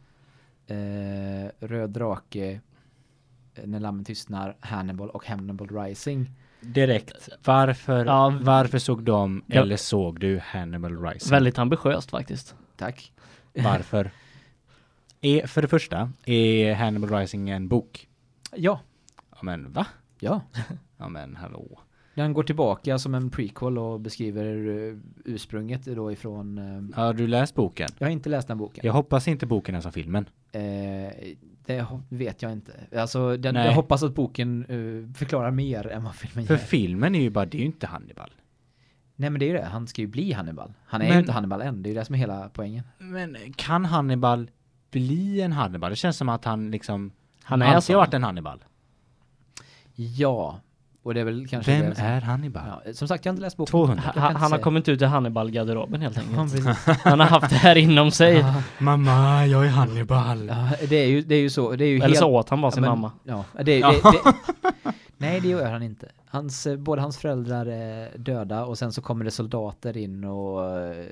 eh, 0.66 1.66
Röd 1.66 1.90
Drake, 1.90 2.50
eh, 2.50 2.58
När 3.64 3.80
Lammen 3.80 4.04
Tystnar, 4.04 4.56
Hannibal 4.60 5.10
och 5.10 5.26
Hannibal 5.26 5.68
Rising. 5.68 6.30
Direkt. 6.60 7.28
Varför, 7.44 8.04
Ja. 8.04 8.38
varför 8.42 8.78
såg 8.78 9.02
de 9.02 9.42
Ja. 9.46 9.60
eller 9.60 9.76
såg 9.76 10.20
du 10.20 10.38
Hannibal 10.44 11.02
Rising? 11.04 11.30
Väldigt 11.30 11.58
ambitiöst 11.58 12.10
faktiskt. 12.10 12.54
Tack. 12.76 13.12
Varför? 13.54 14.10
Är, 15.24 15.46
för 15.46 15.62
det 15.62 15.68
första, 15.68 16.10
är 16.26 16.74
Hannibal 16.74 17.10
Rising 17.10 17.50
en 17.50 17.68
bok? 17.68 18.08
Ja, 18.56 18.80
Ja 19.30 19.38
men 19.42 19.72
va? 19.72 19.86
ja. 20.20 20.40
Ja 20.96 21.08
men 21.08 21.36
hallå. 21.36 21.80
Den 22.14 22.32
går 22.32 22.42
tillbaka 22.42 22.98
som 22.98 23.14
en 23.14 23.30
prequel 23.30 23.78
och 23.78 24.00
beskriver 24.00 24.68
eh, 24.90 24.96
ursprunget 25.24 25.84
då 25.84 26.12
ifrån... 26.12 26.58
Eh, 26.58 26.96
Har 26.96 27.14
du 27.14 27.26
läst 27.26 27.54
boken? 27.54 27.88
jag 27.98 28.06
har 28.06 28.12
inte 28.12 28.28
läst 28.28 28.48
den 28.48 28.58
boken. 28.58 28.80
Jag 28.86 28.92
hoppas 28.92 29.28
inte 29.28 29.46
boken 29.46 29.74
är 29.74 29.80
som 29.80 29.92
filmen. 29.92 30.28
Eh, 30.52 30.60
det 31.66 31.86
vet 32.08 32.42
jag 32.42 32.52
inte. 32.52 32.72
Alltså, 32.96 33.36
den, 33.36 33.54
jag 33.54 33.72
hoppas 33.72 34.02
att 34.02 34.14
boken 34.14 34.60
eh, 34.64 35.14
förklarar 35.16 35.50
mer 35.50 35.86
än 35.86 36.04
vad 36.04 36.14
filmen 36.14 36.46
För 36.46 36.54
gör. 36.54 36.60
filmen 36.60 37.14
är 37.14 37.20
ju 37.20 37.30
bara, 37.30 37.46
det 37.46 37.56
är 37.56 37.60
ju 37.60 37.66
inte 37.66 37.86
Hannibal. 37.86 38.30
Nej 39.16 39.30
men 39.30 39.38
det 39.38 39.44
är 39.44 39.48
ju 39.48 39.52
det, 39.56 39.64
han 39.64 39.86
ska 39.86 40.00
ju 40.02 40.06
bli 40.08 40.32
Hannibal. 40.32 40.72
Han 40.84 41.02
är 41.02 41.08
Men- 41.08 41.18
inte 41.18 41.32
Hannibal 41.32 41.62
än, 41.62 41.82
det 41.82 41.88
är 41.88 41.92
ju 41.92 41.98
det 41.98 42.04
som 42.04 42.14
är 42.14 42.18
hela 42.18 42.48
poängen. 42.52 42.84
Men 42.98 43.36
kan 43.56 43.84
Hannibal 43.84 44.50
bli 44.92 45.40
en 45.40 45.52
Hannibal? 45.52 45.90
Det 45.90 45.96
känns 45.96 46.16
som 46.16 46.28
att 46.28 46.44
han 46.44 46.70
liksom 46.70 47.12
Han 47.42 47.62
är 47.62 47.66
alltid 47.66 47.82
så. 47.82 47.92
har 47.92 47.98
varit 47.98 48.14
en 48.14 48.22
Hannibal. 48.24 48.64
Ja, 49.94 50.60
och 51.02 51.14
det 51.14 51.20
är 51.20 51.24
väl 51.24 51.48
kanske 51.48 51.80
Vem 51.80 51.92
är 51.96 52.20
Hannibal? 52.20 52.62
Ja, 52.84 52.92
som 52.94 53.08
sagt, 53.08 53.24
jag 53.24 53.32
har 53.32 53.34
inte 53.34 53.42
läst 53.42 53.56
boken. 53.56 53.70
200. 53.70 54.02
Jag 54.06 54.14
kan 54.14 54.36
Han, 54.36 54.52
har 54.52 54.58
kommit 54.58 54.88
ut 54.88 55.02
i 55.02 55.04
Hannibal-garderoben 55.04 56.00
helt 56.00 56.16
Ja, 56.16 56.22
enkelt. 56.40 56.64
precis. 56.64 56.96
Han 57.04 57.20
har 57.20 57.26
haft 57.26 57.50
det 57.50 57.56
här 57.56 57.76
inom 57.76 58.10
sig. 58.10 58.38
Ja, 58.38 58.62
Mamma, 58.78 59.46
jag 59.46 59.66
är 59.66 59.70
Hannibal. 59.70 60.46
ja, 60.48 60.68
det 60.88 60.96
är 60.96 61.06
ju, 61.08 61.22
det 61.22 61.34
är 61.34 61.40
ju 61.40 61.50
så, 61.50 61.76
det 61.76 61.84
är 61.84 61.88
ju 61.88 61.96
Eller 61.96 62.06
helt... 62.06 62.18
så 62.18 62.30
åt 62.30 62.48
han 62.48 62.60
bara 62.60 62.66
ja, 62.66 62.70
sin 62.70 62.80
men- 62.80 62.90
mamma. 62.90 63.12
Ja, 63.24 63.44
det, 63.62 63.78
Ja. 63.78 63.90
det, 63.92 64.10
det, 64.12 64.34
nej 65.16 65.40
det 65.40 65.48
gör 65.48 65.70
han 65.72 65.82
inte. 65.82 66.08
Hans, 66.26 66.66
eh, 66.66 66.76
både 66.76 67.02
hans 67.02 67.18
föräldrar 67.18 67.66
är 67.66 68.18
döda 68.18 68.64
och 68.64 68.78
sen 68.78 68.92
så 68.92 69.02
kommer 69.02 69.24
det 69.24 69.30
soldater 69.30 69.96
in 69.96 70.24
och 70.24 70.78
eh, 70.78 71.06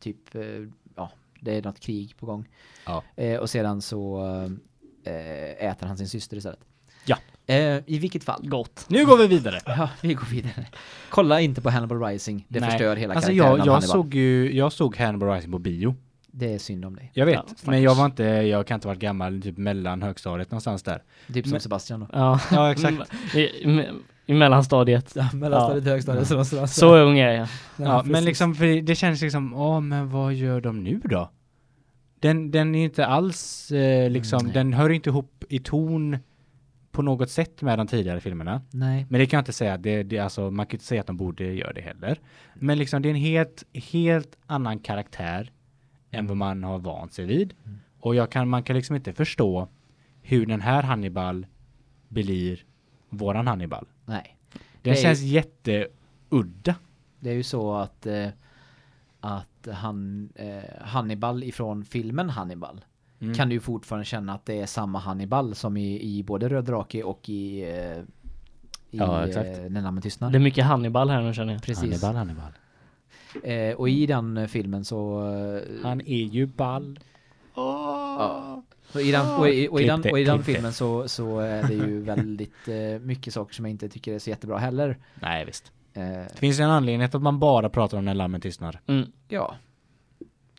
typ, 0.00 0.34
eh, 0.34 0.42
ja, 0.42 0.81
det 1.42 1.56
är 1.56 1.62
något 1.62 1.80
krig 1.80 2.16
på 2.16 2.26
gång. 2.26 2.48
Ja. 2.86 3.02
Eh, 3.16 3.36
och 3.38 3.50
sedan 3.50 3.82
så 3.82 4.24
eh, 5.04 5.68
äter 5.70 5.86
han 5.86 5.98
sin 5.98 6.08
syster 6.08 6.36
istället. 6.36 6.60
Ja. 7.04 7.16
Eh, 7.46 7.80
I 7.86 7.98
vilket 7.98 8.24
fall. 8.24 8.48
Gott. 8.48 8.84
Nu 8.88 9.06
går 9.06 9.16
vi 9.18 9.26
vidare. 9.26 9.60
Ja, 9.66 9.90
vi 10.00 10.14
går 10.14 10.26
vidare. 10.26 10.66
Kolla 11.10 11.40
inte 11.40 11.60
på 11.60 11.70
Hannibal 11.70 12.02
Rising, 12.02 12.46
det 12.48 12.60
Nej. 12.60 12.70
förstör 12.70 12.96
hela 12.96 13.14
alltså 13.14 13.28
karaktären 13.30 13.50
jag, 13.50 13.60
av 13.60 13.66
jag 13.66 13.72
Hannibal. 13.72 13.90
såg 13.92 14.14
ju, 14.14 14.56
jag 14.56 14.72
såg 14.72 14.96
Hannibal 14.96 15.28
Rising 15.34 15.52
på 15.52 15.58
bio. 15.58 15.94
Det 16.34 16.54
är 16.54 16.58
synd 16.58 16.84
om 16.84 16.96
dig. 16.96 17.10
Jag 17.14 17.26
vet, 17.26 17.34
Ja, 17.34 17.54
men 17.64 17.82
jag 17.82 17.94
var 17.94 18.06
inte, 18.06 18.24
jag 18.24 18.66
kan 18.66 18.74
inte 18.74 18.86
varit 18.88 18.98
gammal, 19.00 19.42
typ 19.42 19.58
mellan 19.58 20.02
högstadiet 20.02 20.50
någonstans 20.50 20.82
där. 20.82 21.02
Typ 21.32 21.44
som 21.44 21.50
Men- 21.50 21.60
Sebastian 21.60 22.00
då. 22.00 22.06
Ja, 22.12 22.40
Ja, 22.52 22.72
exakt. 22.72 23.14
I, 23.34 23.40
i, 23.40 23.88
I 24.26 24.34
mellanstadiet. 24.34 25.12
Ja, 25.16 25.28
mellanstadiet, 25.32 25.84
högstadiet, 25.84 26.26
så, 26.28 26.44
så, 26.44 26.66
Så 26.66 26.96
ung 26.96 27.18
är 27.18 27.30
jag. 27.32 27.48
Ja, 27.76 28.02
men 28.06 28.24
liksom, 28.24 28.54
för 28.54 28.82
det 28.82 28.94
känns 28.94 29.22
liksom, 29.22 29.54
åh, 29.54 29.80
men 29.80 30.10
vad 30.10 30.34
gör 30.34 30.60
de 30.60 30.84
nu 30.84 31.00
då? 31.04 31.30
Den, 32.20 32.50
den 32.50 32.74
är 32.74 32.84
inte 32.84 33.06
alls, 33.06 33.70
eh, 33.70 34.10
liksom, 34.10 34.40
Nej. 34.44 34.52
den 34.54 34.72
hör 34.72 34.90
inte 34.90 35.10
ihop 35.10 35.44
i 35.48 35.58
ton 35.58 36.18
på 36.90 37.02
något 37.02 37.30
sätt 37.30 37.62
med 37.62 37.78
de 37.78 37.86
tidigare 37.86 38.20
filmerna. 38.20 38.62
Nej. 38.70 39.06
Men 39.10 39.20
det 39.20 39.26
kan 39.26 39.36
jag 39.38 39.40
inte 39.42 39.52
säga, 39.52 39.76
det, 39.76 40.02
det, 40.02 40.18
alltså, 40.18 40.50
man 40.50 40.66
kan 40.66 40.74
inte 40.74 40.84
säga 40.84 41.00
att 41.00 41.06
de 41.06 41.16
borde 41.16 41.44
göra 41.44 41.72
det 41.72 41.80
heller. 41.80 42.18
Men 42.54 42.78
liksom, 42.78 43.02
det 43.02 43.08
är 43.08 43.10
en 43.10 43.16
helt, 43.16 43.64
helt 43.74 44.36
annan 44.46 44.78
karaktär 44.78 45.50
än 46.12 46.26
vad 46.26 46.36
man 46.36 46.64
har 46.64 46.78
vant 46.78 47.12
sig 47.12 47.24
vid. 47.24 47.54
Mm. 47.64 47.78
Och 48.00 48.14
jag 48.14 48.30
kan, 48.30 48.48
man 48.48 48.62
kan 48.62 48.76
liksom 48.76 48.96
inte 48.96 49.12
förstå 49.12 49.68
hur 50.22 50.46
den 50.46 50.60
här 50.60 50.82
Hannibal 50.82 51.46
blir 52.08 52.64
våran 53.08 53.46
Hannibal. 53.46 53.86
Nej. 54.04 54.36
Den 54.82 54.94
känns 54.96 55.20
jätteudda. 55.20 56.74
Det 57.20 57.30
är 57.30 57.34
ju 57.34 57.42
så 57.42 57.74
att 57.74 58.06
eh, 58.06 58.28
att 59.20 59.68
han 59.72 60.28
eh, 60.34 60.62
Hannibal 60.84 61.44
ifrån 61.44 61.84
filmen 61.84 62.30
Hannibal 62.30 62.84
Mm. 63.20 63.34
kan 63.34 63.48
du 63.48 63.54
ju 63.54 63.60
fortfarande 63.60 64.04
känna 64.04 64.34
att 64.34 64.46
det 64.46 64.60
är 64.60 64.66
samma 64.66 64.98
Hannibal 64.98 65.54
som 65.54 65.76
i, 65.76 66.02
i 66.18 66.22
både 66.22 66.48
Röd 66.48 66.64
drake 66.64 67.02
och 67.02 67.28
i 67.28 67.62
eh, 67.62 67.98
i 67.98 68.04
Ja, 68.90 69.26
exakt. 69.26 69.58
eh, 69.58 69.64
När 69.70 69.82
namnet 69.82 70.04
tystnar. 70.04 70.30
Det 70.30 70.38
är 70.38 70.40
mycket 70.40 70.64
Hannibal 70.64 71.10
här 71.10 71.22
nu 71.22 71.34
känner 71.34 71.52
jag. 71.52 71.62
Precis. 71.62 72.02
Hannibal, 72.02 72.14
Hannibal. 72.14 72.52
Eh, 73.42 73.74
och 73.74 73.88
i 73.88 74.06
den 74.06 74.36
eh, 74.36 74.46
filmen 74.46 74.84
så 74.84 75.26
eh, 75.26 75.62
Han 75.82 76.00
är 76.00 76.24
ju 76.24 76.46
ball. 76.46 76.98
Ja. 77.54 78.62
Och 78.94 79.00
i 79.00 79.12
den, 79.12 79.26
och 79.30 79.48
i, 79.48 79.68
och 79.68 79.80
i 79.80 79.82
Klipp 79.82 79.88
den, 79.88 80.00
det, 80.02 80.10
och 80.12 80.20
i 80.20 80.24
den 80.24 80.36
klipp 80.36 80.46
det. 80.46 80.52
filmen 80.54 80.72
så, 80.72 81.08
så 81.08 81.38
är 81.38 81.62
det 81.62 81.74
ju 81.74 82.00
väldigt 82.00 82.68
eh, 82.68 83.00
mycket 83.00 83.34
saker 83.34 83.54
som 83.54 83.64
jag 83.64 83.70
inte 83.70 83.88
tycker 83.88 84.14
är 84.14 84.18
så 84.18 84.30
jättebra 84.30 84.58
heller. 84.58 84.98
Nej, 85.14 85.44
visst. 85.44 85.72
Eh, 85.94 86.02
Det 86.04 86.36
finns 86.38 86.60
en 86.60 86.70
anledning 86.70 87.08
till 87.08 87.16
att 87.16 87.22
man 87.22 87.38
bara 87.38 87.68
pratar 87.68 87.98
om 87.98 88.04
när 88.04 88.14
lammen 88.14 88.40
tystnar. 88.40 88.80
Mm. 88.86 89.12
ja. 89.28 89.54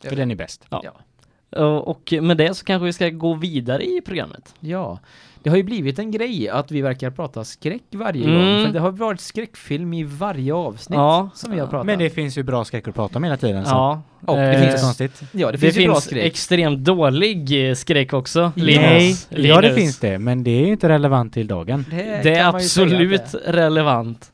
För 0.04 0.16
den 0.16 0.30
är 0.30 0.34
bäst. 0.34 0.66
Ja. 0.70 0.82
Ja. 1.50 1.80
Och 1.80 2.12
med 2.22 2.36
det 2.36 2.54
så 2.54 2.64
kanske 2.64 2.84
vi 2.86 2.92
ska 2.92 3.08
gå 3.08 3.34
vidare 3.34 3.84
i 3.84 4.00
programmet. 4.00 4.54
Ja. 4.60 4.98
Det 5.44 5.50
har 5.50 5.56
ju 5.56 5.62
blivit 5.62 5.98
en 5.98 6.10
grej 6.10 6.48
att 6.48 6.70
vi 6.70 6.82
verkar 6.82 7.10
prata 7.10 7.44
skräck 7.44 7.82
varje 7.92 8.24
Mm. 8.24 8.34
gång. 8.36 8.66
För 8.66 8.72
det 8.72 8.80
har 8.80 8.90
varit 8.90 9.20
skräckfilm 9.20 9.94
i 9.94 10.02
varje 10.04 10.54
avsnitt 10.54 10.96
Ja. 10.96 11.30
som 11.34 11.52
vi 11.52 11.58
har 11.60 11.66
pratat. 11.66 11.86
Men 11.86 11.98
det 11.98 12.10
finns 12.10 12.38
ju 12.38 12.42
bra 12.42 12.64
skräck 12.64 12.88
att 12.88 12.94
prata 12.94 13.18
om 13.18 13.24
hela 13.24 13.36
tiden. 13.36 13.64
Så. 13.64 13.70
Ja. 13.70 14.02
Och 14.26 14.36
det 14.36 14.42
Eh, 14.42 14.50
Det 14.50 14.56
är 14.56 14.70
finns- 14.70 14.82
konstigt. 14.82 15.20
ja, 15.32 15.46
det 15.46 15.52
Det 15.52 15.58
finns, 15.58 15.74
finns, 15.74 15.86
bra 15.86 16.00
skräck. 16.00 16.24
extremt 16.24 16.78
dålig 16.84 17.68
eh, 17.70 17.74
skräck 17.74 18.12
också. 18.12 18.52
Linus. 18.54 18.80
Nej, 18.80 19.16
ja 19.48 19.54
det 19.56 19.62
Linus. 19.62 19.76
finns 19.76 19.98
det. 19.98 20.18
Men 20.18 20.44
det 20.44 20.50
är 20.50 20.60
ju 20.66 20.72
inte 20.72 20.88
relevant 20.88 21.32
till 21.34 21.46
dagen. 21.46 21.84
Det 21.90 22.02
är 22.02 22.22
säga 22.22 22.48
att 22.48 22.54
absolut 22.54 23.22
det 23.32 23.48
är. 23.48 23.52
relevant. 23.52 24.32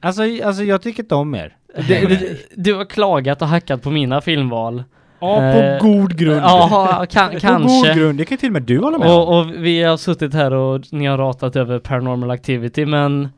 Alltså, 0.00 0.22
alltså 0.44 0.62
jag 0.64 0.82
tycker 0.82 1.02
inte 1.02 1.14
om 1.14 1.34
er. 1.34 1.56
Du, 1.88 2.06
du, 2.06 2.38
du 2.56 2.74
har 2.74 2.84
klagat 2.84 3.42
och 3.42 3.48
hackat 3.48 3.82
på 3.82 3.90
mina 3.90 4.20
filmval. 4.20 4.82
Ja, 5.20 5.42
Eh, 5.42 5.78
på 5.78 5.86
god 5.86 6.16
grund. 6.16 6.40
Ja, 6.40 7.06
kan, 7.10 7.28
På 7.28 7.32
god 7.34 7.40
kanske. 7.40 7.94
grund. 7.94 8.18
Det 8.18 8.24
kan 8.24 8.38
till 8.38 8.48
och 8.48 8.52
med 8.52 8.62
du 8.62 8.78
hålla 8.78 8.98
med. 8.98 9.08
Och, 9.10 9.38
och 9.38 9.50
vi 9.54 9.82
har 9.82 9.96
suttit 9.96 10.34
här 10.34 10.52
och 10.52 10.84
ni 10.92 11.06
har 11.06 11.18
ratat 11.18 11.56
över 11.56 11.78
Paranormal 11.78 12.30
Activity 12.30 12.86
men 12.86 13.28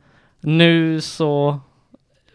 nu 0.41 1.01
så 1.01 1.59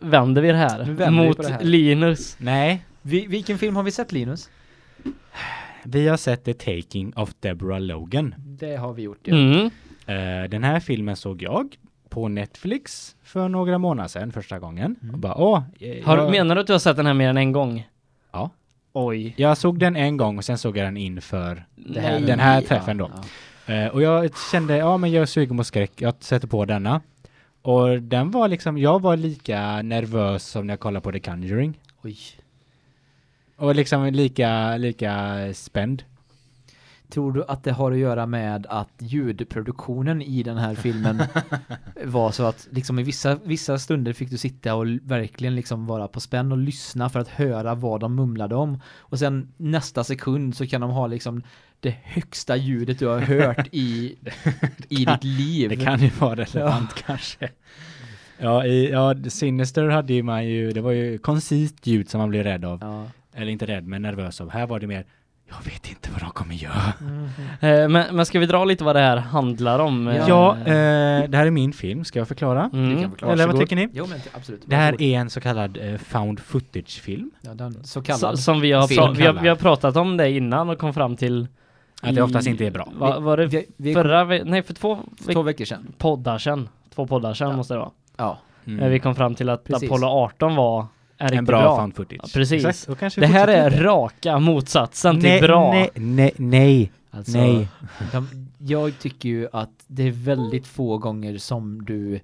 vänder 0.01 0.43
vi 0.43 0.49
det 0.49 0.57
här 0.59 0.79
vänder 0.85 1.11
mot 1.11 1.37
det 1.43 1.49
här. 1.53 1.61
Linus. 1.63 2.37
Nej, 2.41 2.85
Vi, 3.03 3.27
vilken 3.27 3.59
film 3.59 3.77
har 3.77 3.83
vi 3.83 3.91
sett 3.91 4.13
Linus? 4.13 4.51
vi 5.85 6.09
har 6.09 6.17
sett 6.17 6.45
The 6.45 6.55
Taking 6.55 7.13
of 7.17 7.31
Deborah 7.41 7.81
Logan. 7.81 8.35
Det 8.39 8.77
har 8.77 8.93
vi 8.93 9.03
gjort 9.03 9.21
ja. 9.23 9.35
Mm. 9.37 9.71
Eh, 10.07 10.49
den 10.51 10.65
här 10.65 10.81
filmen 10.81 11.17
såg 11.17 11.43
jag 11.43 11.77
på 12.09 12.29
Netflix 12.29 13.17
för 13.25 13.49
några 13.49 13.79
månader 13.79 14.09
sedan 14.09 14.33
första 14.33 14.59
gången. 14.59 14.97
Mm. 15.03 15.15
Och 15.15 15.21
bara, 15.21 15.35
åh, 15.35 15.63
eh, 15.81 16.07
Har, 16.07 16.17
jag, 16.19 16.31
Menar 16.31 16.55
du 16.55 16.61
att 16.61 16.67
du 16.67 16.73
har 16.73 16.81
sett 16.81 16.97
den 16.97 17.07
här 17.07 17.15
mer 17.15 17.29
än 17.29 17.37
en 17.37 17.53
gång? 17.53 17.89
Ja. 18.33 18.51
Oj. 19.07 19.35
jag 19.37 19.59
såg 19.59 19.79
den 19.79 19.97
en 19.97 20.17
gång 20.17 20.39
och 20.39 20.45
sen 20.45 20.59
såg 20.59 20.77
jag 20.77 20.87
den 20.87 20.97
inför 20.97 21.65
Det 21.77 22.01
här- 22.01 22.21
den 22.21 22.41
här 22.41 22.61
träffen 22.61 22.97
då. 22.97 23.11
Ja, 23.15 23.23
Eh, 23.75 23.87
och 23.89 24.03
jag 24.03 24.31
kände, 24.53 24.77
ja 24.77 24.97
men 24.97 25.11
jag 25.13 25.23
är 25.23 25.27
sugen 25.27 25.57
på 25.57 25.65
skräck, 25.65 25.93
jag 25.97 26.15
sätter 26.21 26.49
på 26.49 26.65
denna. 26.65 27.01
Och 27.63 28.03
den 28.03 28.31
var 28.31 28.49
liksom, 28.49 28.79
jag 28.79 29.03
var 29.03 29.17
lika 29.17 29.83
nervös 29.83 30.45
som 30.47 30.67
när 30.67 30.73
jag 30.73 30.81
kollade 30.81 31.05
på 31.05 31.13
The 31.13 31.21
Conjuring. 31.21 31.75
Oj. 32.03 32.17
Och 33.57 33.75
liksom 33.75 34.07
lika, 34.07 34.77
lika 34.77 35.37
spänd. 35.55 36.03
Tror 37.09 37.33
du 37.33 37.45
att 37.49 37.65
det 37.65 37.73
har 37.73 37.93
att 37.93 37.99
göra 37.99 38.27
med 38.27 38.67
att 38.71 38.93
ljudproduktionen 38.99 40.23
i 40.23 40.43
den 40.43 40.57
här 40.57 40.75
filmen 40.75 41.23
var 42.05 42.31
så 42.31 42.45
att 42.45 42.69
liksom 42.71 42.99
i 42.99 43.03
vissa, 43.03 43.39
vissa 43.45 43.79
stunder 43.79 44.13
fick 44.13 44.31
du 44.31 44.39
sitta 44.39 44.75
och 44.75 44.87
verkligen 44.87 45.55
liksom 45.55 45.87
vara 45.87 46.09
på 46.09 46.21
spänn 46.21 46.53
och 46.53 46.59
lyssna 46.59 47.09
för 47.09 47.21
att 47.21 47.29
höra 47.29 47.75
vad 47.75 48.01
de 48.01 48.15
mumlade 48.15 48.55
om. 48.55 48.81
Och 48.99 49.19
sen 49.19 49.53
nästa 49.57 50.05
sekund 50.05 50.57
så 50.57 50.67
kan 50.67 50.81
de 50.81 50.91
ha 50.91 51.07
liksom 51.07 51.43
det 51.81 51.97
högsta 52.03 52.57
ljudet 52.57 52.99
du 52.99 53.07
har 53.07 53.21
hört 53.21 53.69
i, 53.73 54.17
i 54.89 55.05
ditt 55.05 55.25
liv. 55.25 55.69
Det 55.69 55.77
kan 55.77 56.01
ju 56.01 56.11
vara 56.19 56.35
relevant 56.35 56.95
kanske. 56.95 57.51
Ja, 58.39 58.67
i, 58.67 58.91
ja, 58.91 59.15
Sinister 59.29 59.89
hade 59.89 60.13
ju 60.13 60.23
man 60.23 60.47
ju, 60.47 60.73
det 60.73 60.81
var 60.81 60.93
ju 60.93 61.19
koncist 61.19 61.87
ljud 61.87 62.11
som 62.11 62.21
man 62.21 62.31
blev 62.31 62.45
rädd 62.45 62.65
av. 62.65 62.79
Ja. 62.81 63.07
Eller 63.35 63.53
inte 63.53 63.67
rädd, 63.67 63.87
men 63.87 64.03
nervös 64.03 64.41
av. 64.41 64.51
Här 64.51 64.67
var 64.67 64.81
det 64.81 64.87
mer, 64.87 65.05
jag 65.49 65.65
vet 65.73 65.89
inte 65.89 66.11
vad 66.13 66.21
de 66.21 66.31
kommer 66.31 66.55
göra. 66.55 66.93
Eh, 67.61 67.89
men, 67.89 68.17
men 68.17 68.27
ska 68.27 68.39
vi 68.39 68.47
dra 68.47 68.65
lite 68.65 68.85
vad 68.85 68.97
det 68.97 69.01
här 69.01 69.17
handlar 69.17 69.79
om? 69.79 70.09
Eh, 70.09 70.25
Ja, 70.29 70.57
eh, 70.59 70.65
det 71.29 71.37
här 71.37 71.47
är 71.47 71.51
min 71.51 71.73
film, 71.73 72.05
ska 72.05 72.19
jag 72.19 72.29
förklara? 72.29 72.71
mm. 72.73 72.95
Du 72.95 73.01
kan 73.03 73.11
förklara. 73.11 73.33
Eller 73.33 73.47
vad 73.47 73.59
tycker 73.59 73.77
ni? 73.77 73.89
Jo 73.93 74.07
men 74.11 74.21
absolut. 74.33 74.63
Det 74.67 74.77
här 74.77 75.03
är 75.03 75.19
en 75.19 75.31
så 75.31 75.41
kallad 75.41 75.77
eh, 75.77 75.97
found 75.99 76.41
footage-film. 76.41 77.31
ja, 77.41 77.55
den, 77.55 77.75
så 77.75 77.87
Så, 77.87 78.03
kallad. 78.03 78.39
som 78.39 78.61
vi 78.61 78.73
har, 78.73 78.89
vi, 78.89 78.97
har, 78.97 79.33
vi 79.43 79.49
har 79.49 79.57
pratat 79.57 79.97
om 79.97 80.17
det 80.17 80.31
innan 80.31 80.71
och 80.71 80.79
kom 80.79 80.95
fram 80.95 81.17
till 81.17 81.47
Att 82.03 82.15
det 82.15 82.23
oftast 82.23 82.47
inte 82.49 82.67
är 82.67 82.71
bra. 82.71 82.89
Va, 82.95 83.21
var 83.21 83.37
det 83.37 83.47
vi, 83.47 83.67
vi, 83.77 83.95
förra 83.95 84.25
ve- 84.25 84.43
nej 84.45 84.63
för 84.63 84.75
två 84.75 84.99
för 85.25 85.33
två 85.33 85.43
veckor 85.43 85.65
sedan. 85.65 85.87
poddar 85.99 86.39
sedan 86.39 86.69
Två 86.95 87.07
poddar 87.07 87.35
sedan 87.35 87.51
Ja. 87.51 87.57
måste 87.57 87.75
det 87.75 87.79
vara 87.81 87.91
Ja. 88.17 88.39
Mm. 88.67 88.81
Eh, 88.81 88.89
Vi 88.89 88.99
kom 88.99 89.15
fram 89.15 89.35
till 89.35 89.49
att 89.49 89.65
Precis. 89.65 89.89
Apollo 89.91 90.07
18 90.07 90.57
var 90.57 90.87
är 91.19 91.33
en 91.33 91.45
bra, 91.45 91.61
bra, 91.61 91.77
found 91.77 91.97
footage. 91.97 92.21
Ja, 92.23 92.29
precis. 92.35 92.87
Det 93.17 93.27
här 93.27 93.49
är 93.49 93.65
fortsätter. 93.65 93.85
raka 93.85 94.39
motsatsen 94.39 95.21
till 95.21 95.29
nej, 95.31 95.41
bra 95.41 95.73
Nej, 95.73 95.91
nej, 95.95 96.33
nej. 96.37 96.93
Alltså, 97.11 97.39
Nej. 97.39 97.69
De, 98.13 98.29
jag 98.59 98.99
tycker 98.99 99.29
ju 99.29 99.49
att 99.53 99.71
det 99.87 100.03
är 100.03 100.11
väldigt 100.11 100.67
få 100.67 100.99
gånger 100.99 101.39
som 101.39 101.85
du 101.85 102.21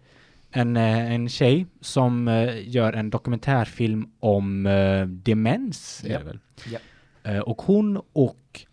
en, 0.51 0.77
en 0.77 1.29
tjej 1.29 1.65
som 1.81 2.27
gör 2.63 2.93
en 2.93 3.09
dokumentärfilm 3.09 4.09
om 4.19 4.65
eh, 4.65 5.05
demens. 5.05 6.03
Väl? 6.07 6.39
Ja. 6.71 6.79
Eh, 7.31 7.39
och 7.39 7.61
hon 7.61 8.01
och 8.13 8.65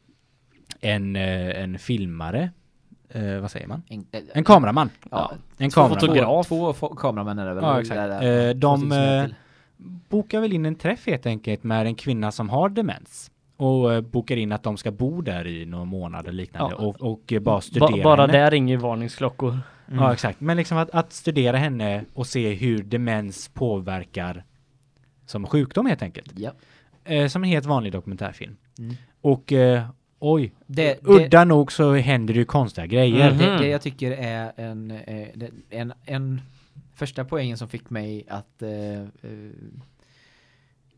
en, 0.81 1.17
en 1.17 1.79
filmare, 1.79 2.51
vad 3.41 3.51
säger 3.51 3.67
man? 3.67 3.83
En, 3.89 4.07
En 4.33 4.45
kameraman. 4.45 4.91
Ja, 5.11 5.33
En 5.59 5.71
två 5.71 5.75
kameraman. 5.75 6.01
fotograf. 6.01 6.47
Två, 6.49 6.73
två 6.73 6.89
kameramän 6.89 7.39
är 7.39 7.47
det 7.47 7.55
väl? 7.55 7.65
Ja, 7.65 7.81
exakt. 7.81 7.97
där- 7.97 8.55
de, 8.55 8.89
bokar 10.09 10.41
väl 10.41 10.53
in 10.53 10.67
en 10.67 10.75
träff 10.75 11.07
helt 11.07 11.27
enkelt 11.27 11.65
med 11.65 11.87
en 11.87 11.95
kvinna 11.95 12.33
som 12.33 12.49
har 12.49 12.69
demens. 12.69 13.31
Och 13.59 13.93
eh, 13.95 14.01
bokar 14.01 14.37
in 14.37 14.53
att 14.53 14.63
de 14.63 14.77
ska 14.77 14.91
bo 14.91 15.21
där 15.21 15.47
i 15.47 15.67
några 15.67 15.85
månader 15.85 16.33
liknande 16.33 16.75
Ja. 16.79 16.85
och, 16.87 17.01
och 17.13 17.33
eh, 17.33 17.41
bara 17.41 17.61
studera 17.61 17.91
ba, 17.91 18.03
Bara 18.03 18.21
henne. 18.21 18.33
där 18.33 18.51
ringer 18.51 18.77
varningsklockor 18.77 19.59
Mm. 19.91 20.05
Ja, 20.05 20.13
exakt. 20.13 20.41
Men 20.41 20.57
liksom 20.57 20.79
att, 20.79 20.91
att 20.91 21.13
studera 21.13 21.57
henne 21.57 22.05
och 22.15 22.27
se 22.27 22.55
hur 22.55 22.83
demens 22.83 23.49
påverkar 23.49 24.45
som 25.27 25.47
sjukdom 25.47 25.87
helt 25.87 26.03
enkelt. 26.03 26.33
Ja. 26.37 26.51
Eh, 27.05 27.29
som 27.29 27.43
en 27.45 27.49
helt 27.51 27.67
vanlig 27.67 27.93
dokumentärfilm. 27.93 28.57
Mm. 28.79 28.95
Och 29.21 29.53
eh, 29.53 29.83
oj, 30.19 30.53
Det, 30.67 30.85
det, 30.85 30.99
udda 31.11 31.45
nog 31.45 31.73
så 31.73 31.95
händer 31.95 32.35
det 32.35 32.39
ju 32.41 32.45
konstiga 32.45 32.87
grejer. 32.87 33.31
Mhm. 33.31 33.39
det, 33.39 33.59
det 33.59 33.67
jag 33.69 33.83
tycker 33.83 34.11
är 34.13 34.53
en, 34.57 34.91
eh, 34.91 35.29
det- 35.35 35.51
en, 35.71 35.93
en 36.05 36.41
första 36.95 37.25
poängen 37.25 37.57
som 37.59 37.69
fick 37.69 37.91
mig 37.91 38.25
att 38.29 38.63
eh, 38.63 38.71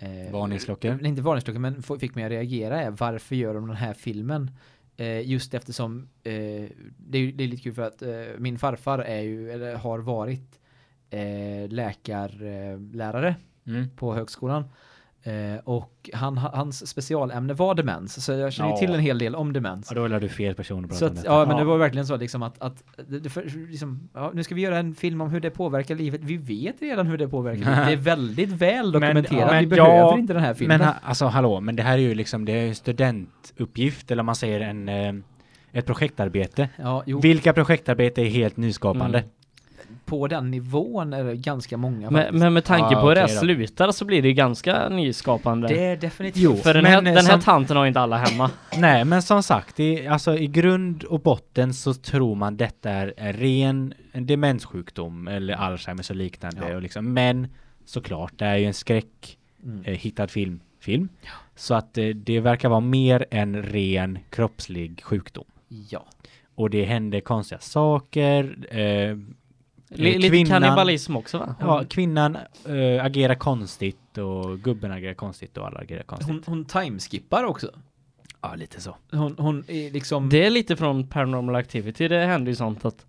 eh, 0.00 0.26
eh, 0.26 0.32
Varningsklockor. 0.32 0.98
Nej, 1.00 1.08
inte 1.08 1.22
varningsklockor 1.22 1.60
men 1.60 1.82
fick 1.82 2.14
mig 2.14 2.24
att 2.24 2.30
reagera 2.30 2.82
är 2.82 2.90
varför 2.90 3.36
gör 3.36 3.54
de 3.54 3.66
den 3.66 3.76
här 3.76 3.94
filmen 3.94 4.50
Eh, 4.96 5.30
just 5.30 5.54
eftersom 5.54 6.08
eh, 6.22 6.32
det, 6.96 7.18
är, 7.18 7.32
det 7.32 7.44
är 7.44 7.48
lite 7.48 7.62
kul 7.62 7.74
för 7.74 7.82
att 7.82 8.02
eh, 8.02 8.10
min 8.38 8.58
farfar 8.58 8.98
är 8.98 9.20
ju, 9.20 9.50
eller 9.50 9.74
har 9.74 9.98
varit 9.98 10.60
eh, 11.10 11.68
läkarlärare 11.68 13.36
Mm. 13.66 13.90
på 13.96 14.14
högskolan. 14.14 14.64
Eh, 15.22 15.32
och 15.64 16.10
han, 16.12 16.36
hans 16.38 16.86
specialämne 16.88 17.52
var 17.54 17.74
demens, 17.74 18.24
så 18.24 18.32
jag 18.32 18.52
känner 18.52 18.70
Ja. 18.70 18.76
till 18.76 18.94
en 18.94 19.00
hel 19.00 19.18
del 19.18 19.34
om 19.34 19.52
demens. 19.52 19.86
Ja, 19.94 20.00
då 20.00 20.06
lär 20.06 20.20
du 20.20 20.28
fel 20.28 20.54
person 20.54 20.84
att 20.84 20.90
prata 20.90 21.04
om 21.06 21.10
att, 21.10 21.16
detta. 21.16 21.28
ja, 21.32 21.38
men 21.46 21.50
Ja. 21.56 21.58
det 21.58 21.64
var 21.64 21.78
verkligen 21.78 22.06
så 22.06 22.16
liksom 22.16 22.42
att, 22.42 22.62
att 22.62 22.84
det, 23.08 23.30
för, 23.30 23.42
liksom, 23.68 24.08
ja, 24.14 24.30
nu 24.34 24.42
ska 24.42 24.54
vi 24.54 24.60
göra 24.60 24.78
en 24.78 24.94
film 24.94 25.20
om 25.20 25.30
hur 25.30 25.40
det 25.40 25.50
påverkar 25.50 25.94
livet. 25.94 26.20
Vi 26.24 26.36
vet 26.36 26.82
redan 26.82 27.06
hur 27.06 27.18
det 27.18 27.28
påverkar 27.28 27.58
livet. 27.60 27.86
Det 27.86 27.92
är 27.92 27.96
väldigt 28.16 28.48
väl 28.50 28.92
dokumenterat. 28.92 29.50
men 29.50 29.68
vi 29.68 29.76
ja, 29.76 29.84
behöver 29.84 30.18
inte 30.18 30.32
den 30.32 30.42
här 30.42 30.54
filmen. 30.54 30.78
Men 30.78 30.86
ha- 30.86 30.94
alltså 31.02 31.26
hallå, 31.26 31.60
men 31.60 31.76
det 31.76 31.82
här 31.82 31.92
är 31.98 32.02
ju 32.02 32.14
liksom 32.14 32.44
det 32.44 32.52
är 32.52 32.68
en 32.68 32.74
studentuppgift 32.74 34.10
eller 34.10 34.20
om 34.20 34.26
man 34.26 34.34
säger 34.34 34.60
en 34.60 34.88
eh, 34.88 35.12
ett 35.72 35.86
projektarbete. 35.86 36.68
ja, 36.76 37.02
jo, 37.06 37.20
Vilka 37.20 37.52
projektarbete 37.52 38.22
är 38.22 38.28
helt 38.30 38.56
nyskapande? 38.56 39.18
Mm. 39.18 39.30
På 40.10 40.26
den 40.28 40.50
nivån 40.50 41.12
är 41.12 41.24
det 41.24 41.36
ganska 41.36 41.76
många 41.76 42.10
Men, 42.10 42.38
men 42.38 42.52
med 42.52 42.64
tanke 42.64 42.94
Ja, 42.94 43.00
på 43.00 43.08
hur 43.08 43.14
det 43.14 43.24
okej 43.24 43.34
då. 43.34 43.40
slutar 43.40 43.92
så 43.92 44.04
blir 44.04 44.22
det 44.22 44.28
ju 44.28 44.34
ganska 44.34 44.88
nyskapande. 44.88 45.68
det 45.68 45.84
är 45.84 45.96
definitivt. 45.96 46.42
Jo, 46.42 46.56
För 46.56 46.74
den 46.74 46.82
men, 46.82 46.92
här, 46.92 46.98
eh, 46.98 47.04
den 47.04 47.26
här 47.26 47.32
som- 47.32 47.40
tanten 47.40 47.76
har 47.76 47.86
inte 47.86 48.00
alla 48.00 48.16
hemma. 48.16 48.50
Nej, 48.78 49.04
men 49.04 49.22
som 49.22 49.42
sagt, 49.42 49.80
i, 49.80 50.06
alltså 50.06 50.36
i 50.36 50.46
grund 50.46 51.04
och 51.04 51.20
botten 51.20 51.74
så 51.74 51.94
tror 51.94 52.34
man 52.34 52.56
detta 52.56 52.90
är 52.90 53.14
en 53.16 53.32
ren 53.32 53.94
en 54.12 54.26
demenssjukdom 54.26 55.28
eller 55.28 55.54
Alzheimers 55.54 56.10
och 56.10 56.16
liknande. 56.16 56.68
Ja. 56.68 56.76
Och 56.76 56.82
liksom, 56.82 57.12
men 57.12 57.48
såklart, 57.84 58.32
det 58.36 58.44
är 58.44 58.56
ju 58.56 58.64
en 58.66 58.74
skräck 58.74 59.36
Mm. 59.64 59.84
eh, 59.84 59.94
hittad 59.94 60.26
film. 60.30 60.60
film. 60.80 61.08
Så 61.56 61.74
att 61.74 61.98
eh, 61.98 62.06
det 62.06 62.40
verkar 62.40 62.68
vara 62.68 62.80
mer 62.80 63.26
än 63.30 63.62
ren 63.62 64.18
kroppslig 64.30 65.02
sjukdom. 65.04 65.44
Ja. 65.90 66.04
Och 66.54 66.70
det 66.70 66.84
händer 66.84 67.20
konstiga 67.20 67.58
saker. 67.60 68.56
Eh, 68.70 69.16
lite 69.90 70.28
kvinnan- 70.28 70.46
kannibalism 70.62 71.16
också 71.16 71.38
va? 71.38 71.54
Ja, 71.60 71.84
kvinnan 71.90 72.36
eh, 72.66 73.04
agerar 73.04 73.34
konstigt 73.34 74.18
och 74.18 74.58
gubben 74.58 74.92
agerar 74.92 75.14
konstigt 75.14 75.56
och 75.56 75.66
alla 75.66 75.80
agerar 75.80 76.02
konstigt. 76.02 76.28
Hon, 76.28 76.42
hon 76.46 76.64
timeskippar 76.64 77.44
också. 77.44 77.70
ja, 78.40 78.54
lite 78.54 78.80
så. 78.80 78.96
Hon, 79.12 79.34
hon 79.38 79.64
är 79.68 79.90
liksom... 79.90 80.28
Det 80.28 80.46
är 80.46 80.50
lite 80.50 80.76
från 80.76 81.06
Paranormal 81.08 81.54
Activity, 81.54 82.08
det 82.08 82.24
händer 82.26 82.50
ju 82.52 82.56
sånt 82.56 82.84
att 82.84 83.06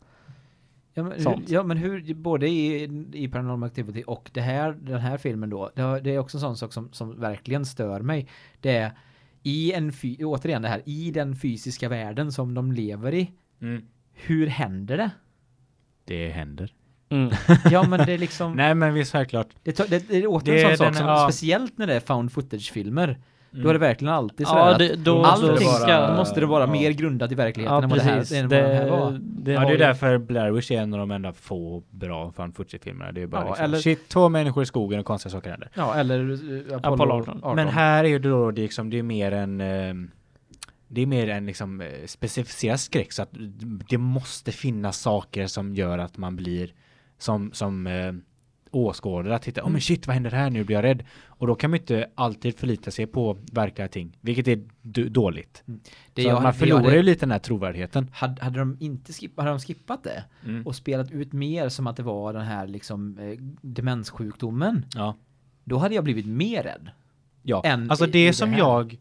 Ja 0.93 1.03
men, 1.03 1.11
hur, 1.11 1.19
Sånt. 1.19 1.49
ja 1.49 1.63
men 1.63 1.77
hur, 1.77 2.13
både 2.13 2.47
i, 2.47 2.83
i 3.13 3.27
Paranormal 3.27 3.67
Activity 3.67 4.03
och 4.07 4.29
det 4.33 4.41
här, 4.41 4.71
den 4.71 4.99
här 4.99 5.17
filmen 5.17 5.49
då, 5.49 5.71
det, 5.75 5.99
det 5.99 6.11
är 6.11 6.19
också 6.19 6.37
en 6.37 6.41
sån 6.41 6.57
sak 6.57 6.73
som, 6.73 6.89
som 6.93 7.19
verkligen 7.19 7.65
stör 7.65 7.99
mig. 8.01 8.27
Det 8.59 8.77
är 8.77 8.91
i 9.43 9.73
en, 9.73 9.93
återigen 10.19 10.61
det 10.61 10.67
här, 10.67 10.81
i 10.85 11.11
den 11.11 11.35
fysiska 11.35 11.89
världen 11.89 12.31
som 12.31 12.53
de 12.53 12.71
lever 12.71 13.13
i, 13.13 13.31
Mm. 13.61 13.83
hur 14.13 14.47
händer 14.47 14.97
det? 14.97 15.11
Det 16.11 16.29
händer. 16.29 16.69
mm. 17.09 17.31
Ja 17.71 17.83
men 17.87 18.05
det 18.05 18.13
är 18.13 18.17
liksom, 18.17 18.53
Nej, 18.55 18.75
men 18.75 18.93
visst 18.93 19.11
självklart. 19.11 19.47
det, 19.63 19.77
det, 19.89 20.07
det 20.09 20.17
är 20.17 20.27
åter 20.27 20.51
Det 20.53 20.61
är 20.61 20.69
en 20.71 20.77
sån 20.77 20.85
sak 20.85 20.93
den- 20.93 20.95
som, 20.95 21.07
ja. 21.07 21.29
speciellt 21.29 21.77
när 21.77 21.87
det 21.87 21.93
är 21.95 21.99
found 21.99 22.31
footage-filmer, 22.31 23.17
Mm. 23.53 23.63
då 23.63 23.69
är 23.69 23.73
det 23.73 23.79
verkligen 23.79 24.13
alltid 24.13 24.47
sådär 24.47 24.59
Ja, 24.61 24.71
att 24.71 24.79
det, 24.79 24.95
då, 24.95 25.23
allting 25.23 25.49
måste 25.49 25.85
det 25.85 25.91
vara- 25.97 26.07
då 26.11 26.15
måste 26.15 26.39
det 26.39 26.45
vara 26.45 26.63
ja. 26.65 26.71
mer 26.71 26.91
grundat 26.91 27.31
i 27.31 27.35
verkligheten 27.35 27.75
Ja, 27.75 27.83
än 27.83 27.89
vad 27.89 27.99
det 27.99 28.03
här, 28.03 28.41
vad 28.41 28.49
det 28.49 28.73
här 28.73 28.89
var. 28.89 29.11
Det, 29.11 29.19
det 29.21 29.51
ja, 29.51 29.59
det 29.59 29.65
är 29.67 29.71
ju- 29.71 29.77
därför 29.77 30.17
Blair 30.17 30.51
Witch 30.51 30.71
är 30.71 30.81
en 30.81 30.93
av 30.93 30.99
de 30.99 31.11
enda 31.11 31.33
få 31.33 31.83
bra 31.89 32.31
fan 32.31 32.53
filmerna 32.83 33.11
Det 33.11 33.21
är 33.21 33.27
bara 33.27 33.41
Ja, 33.41 33.47
liksom, 33.47 33.65
eller- 33.65 33.77
shit, 33.77 34.09
två 34.09 34.29
människor 34.29 34.63
i 34.63 34.65
skogen 34.65 34.99
och 34.99 35.05
konstiga 35.05 35.31
saker 35.31 35.49
händer. 35.49 35.69
Ja, 35.73 35.95
eller 35.95 36.19
uh, 36.19 36.61
Apollo, 36.77 36.93
Apollo 36.93 37.13
18. 37.21 37.37
18. 37.43 37.55
Men 37.55 37.67
här 37.67 38.03
är 38.03 38.07
ju 38.09 38.19
då 38.19 38.51
det 38.51 38.61
liksom, 38.61 38.89
det 38.89 38.99
är 38.99 39.03
mer 39.03 39.31
en 39.31 39.61
eh, 39.61 39.93
det 40.91 41.01
är 41.01 41.05
mer 41.05 41.27
en 41.29 41.45
liksom 41.45 41.81
eh, 41.81 41.87
specificerad 42.05 42.79
skräck 42.79 43.11
så 43.11 43.21
att 43.23 43.29
det 43.89 43.97
måste 43.97 44.51
finnas 44.51 44.99
saker 44.99 45.47
som 45.47 45.75
gör 45.75 45.97
att 45.97 46.17
man 46.17 46.35
blir 46.35 46.73
som, 47.17 47.51
som 47.53 47.87
eh, 47.87 48.13
åskådare 48.73 49.35
att 49.35 49.41
titta, 49.41 49.63
åh 49.63 49.69
men 49.69 49.81
shit 49.81 50.07
vad 50.07 50.13
händer 50.13 50.31
här 50.31 50.49
nu 50.49 50.63
blir 50.63 50.75
jag 50.75 50.83
rädd. 50.83 51.03
Och 51.25 51.47
då 51.47 51.55
kan 51.55 51.69
man 51.69 51.79
inte 51.79 52.09
alltid 52.15 52.57
förlita 52.59 52.91
sig 52.91 53.07
på 53.07 53.37
verkliga 53.51 53.87
ting, 53.87 54.17
vilket 54.21 54.47
är 54.47 54.59
dåligt. 55.09 55.63
det 56.13 56.21
så 56.21 56.27
jag, 56.27 56.43
man 56.43 56.53
förlorar 56.53 56.83
hade- 56.83 56.95
ju 56.95 57.03
lite 57.03 57.19
den 57.19 57.31
här 57.31 57.39
trovärdigheten. 57.39 58.09
hade, 58.13 58.43
hade 58.43 58.59
de 58.59 58.77
inte 58.79 59.13
skippat, 59.13 59.43
hade 59.45 59.57
de 59.57 59.59
skippat 59.59 60.03
det 60.03 60.23
Mm. 60.45 60.67
och 60.67 60.75
spelat 60.75 61.11
ut 61.11 61.33
mer 61.33 61.69
som 61.69 61.87
att 61.87 61.95
det 61.95 62.03
var 62.03 62.33
den 62.33 62.45
här 62.45 62.67
liksom 62.67 63.17
eh, 63.17 63.37
demenssjukdomen, 63.61 64.85
Ja. 64.95 65.15
då 65.63 65.77
hade 65.77 65.95
jag 65.95 66.03
blivit 66.03 66.25
mer 66.25 66.63
rädd. 66.63 66.89
Ja, 67.43 67.61
än 67.65 67.89
alltså 67.91 68.05
det 68.05 68.11
det 68.27 68.33
som 68.33 68.49
här. 68.49 68.57
jag 68.59 68.97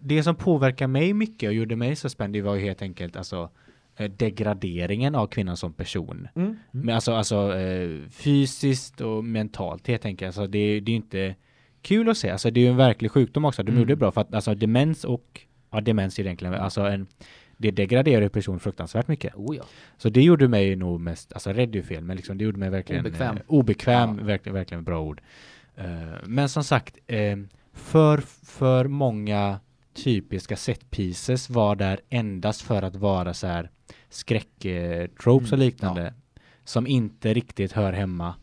det 0.00 0.22
som 0.22 0.34
påverkar 0.34 0.86
mig 0.86 1.12
mycket 1.12 1.48
och 1.48 1.54
gjorde 1.54 1.76
mig 1.76 1.96
så 1.96 2.08
spänd 2.08 2.32
det 2.32 2.42
var 2.42 2.54
ju 2.54 2.60
helt 2.64 2.82
enkelt 2.82 3.16
alltså 3.16 3.50
eh, 3.96 4.10
degraderingen 4.10 5.14
av 5.14 5.26
kvinnan 5.26 5.56
som 5.56 5.72
person. 5.72 6.28
Mm. 6.34 6.56
Men 6.70 6.94
alltså, 6.94 7.12
alltså 7.12 7.56
eh, 7.58 8.00
fysiskt 8.10 9.00
och 9.00 9.24
mentalt 9.24 9.88
helt 9.88 10.04
enkelt. 10.04 10.26
Alltså 10.26 10.46
det, 10.46 10.80
det 10.80 10.90
är 10.90 10.92
ju 10.92 10.96
inte 10.96 11.34
kul 11.82 12.08
att 12.08 12.18
se. 12.18 12.30
Alltså 12.30 12.50
det 12.50 12.60
är 12.60 12.62
ju 12.64 12.70
en 12.70 12.76
verklig 12.76 13.10
sjukdom 13.10 13.44
också. 13.44 13.62
De 13.62 13.70
Mm. 13.70 13.80
gjorde 13.80 13.92
det 13.92 13.96
bra 13.96 14.10
för 14.10 14.20
att 14.20 14.34
alltså 14.34 14.54
demens 14.54 15.04
och 15.04 15.40
ja 15.70 15.80
demens 15.80 16.18
är 16.18 16.22
det 16.22 16.28
egentligen 16.28 16.54
alltså 16.54 16.80
en 16.80 17.06
det 17.60 17.70
degraderar 17.70 18.22
ju 18.22 18.28
person 18.28 18.60
fruktansvärt 18.60 19.08
mycket. 19.08 19.34
Oh 19.34 19.56
ja. 19.56 19.62
Så 19.96 20.08
det 20.08 20.22
gjorde 20.22 20.48
mig 20.48 20.76
nog 20.76 21.00
mest, 21.00 21.32
alltså 21.32 21.52
rädd 21.52 21.68
är 21.70 21.76
ju 21.76 21.82
fel, 21.82 22.04
men 22.04 22.16
liksom 22.16 22.38
det 22.38 22.44
gjorde 22.44 22.58
mig 22.58 22.70
verkligen 22.70 23.06
Obekväm. 23.06 23.36
Eh, 23.36 23.42
obekväm, 23.46 24.18
Ja. 24.18 24.24
verkligen, 24.24 24.54
verkligen 24.54 24.84
bra 24.84 25.00
ord. 25.00 25.20
Eh, 25.76 25.84
men 26.26 26.48
som 26.48 26.64
sagt, 26.64 26.98
eh, 27.06 27.36
för, 27.72 28.18
för 28.46 28.84
många 28.88 29.60
typiska 30.04 30.56
set 30.56 30.90
pieces 30.90 31.50
var 31.50 31.76
där 31.76 32.00
endast 32.10 32.62
för 32.62 32.82
att 32.82 32.96
vara 32.96 33.34
så 33.34 33.46
här 33.46 33.70
skräcktropes 34.08 35.52
och 35.52 35.58
Mm, 35.58 35.66
liknande 35.66 36.14
som 36.64 36.86
inte 36.86 37.34
riktigt 37.34 37.72
hör 37.72 37.92
hemma 37.92 38.34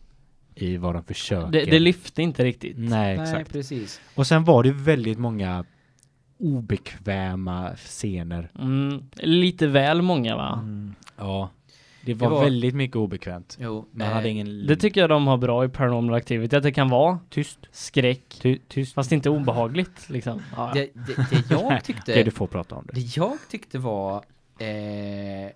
i 0.55 0.77
vad 0.77 0.95
de 0.95 1.03
försöker. 1.03 1.51
det, 1.51 1.65
det 1.65 1.79
lyfte 1.79 2.21
inte 2.21 2.43
riktigt. 2.43 2.77
Nej, 2.77 2.89
Nej, 3.17 3.19
exakt. 3.27 3.51
precis. 3.51 4.01
Och 4.15 4.27
sen 4.27 4.43
var 4.43 4.63
det 4.63 4.71
väldigt 4.71 5.19
många 5.19 5.65
obekväma 6.37 7.75
scener. 7.75 8.49
Mm, 8.59 9.03
lite 9.15 9.67
väl 9.67 10.01
många 10.01 10.35
va? 10.35 10.59
Mm. 10.63 10.95
Ja, 11.17 11.49
det 12.05 12.13
var, 12.13 12.29
var- 12.29 12.43
väldigt 12.43 12.75
mycket 12.75 12.95
obekvämt. 12.95 13.57
Jo, 13.61 13.85
Man 13.91 14.07
eh, 14.07 14.13
hade 14.13 14.29
ingen... 14.29 14.67
Det 14.67 14.75
tycker 14.75 15.01
jag 15.01 15.09
de 15.09 15.27
har 15.27 15.37
bra 15.37 15.65
i 15.65 15.69
Paranormal 15.69 16.15
Activity, 16.15 16.55
att 16.55 16.63
det 16.63 16.71
kan 16.71 16.89
vara 16.89 17.19
Tyst. 17.29 17.59
skräck, 17.71 18.37
Ty, 18.41 18.59
tyst. 18.67 18.93
fast 18.93 19.11
inte 19.11 19.29
obehagligt 19.29 20.09
liksom. 20.09 20.41
Ja, 20.55 20.71
det, 20.73 20.89
det, 20.93 21.15
det 21.29 21.51
jag 21.51 21.83
tyckte 21.83 22.13
Det 22.13 22.23
du 22.23 22.31
får 22.31 22.47
prata 22.47 22.75
om 22.75 22.85
det. 22.87 22.93
det 22.93 23.17
jag 23.17 23.37
tyckte 23.51 23.77
var 23.79 24.15
eh, 24.59 25.51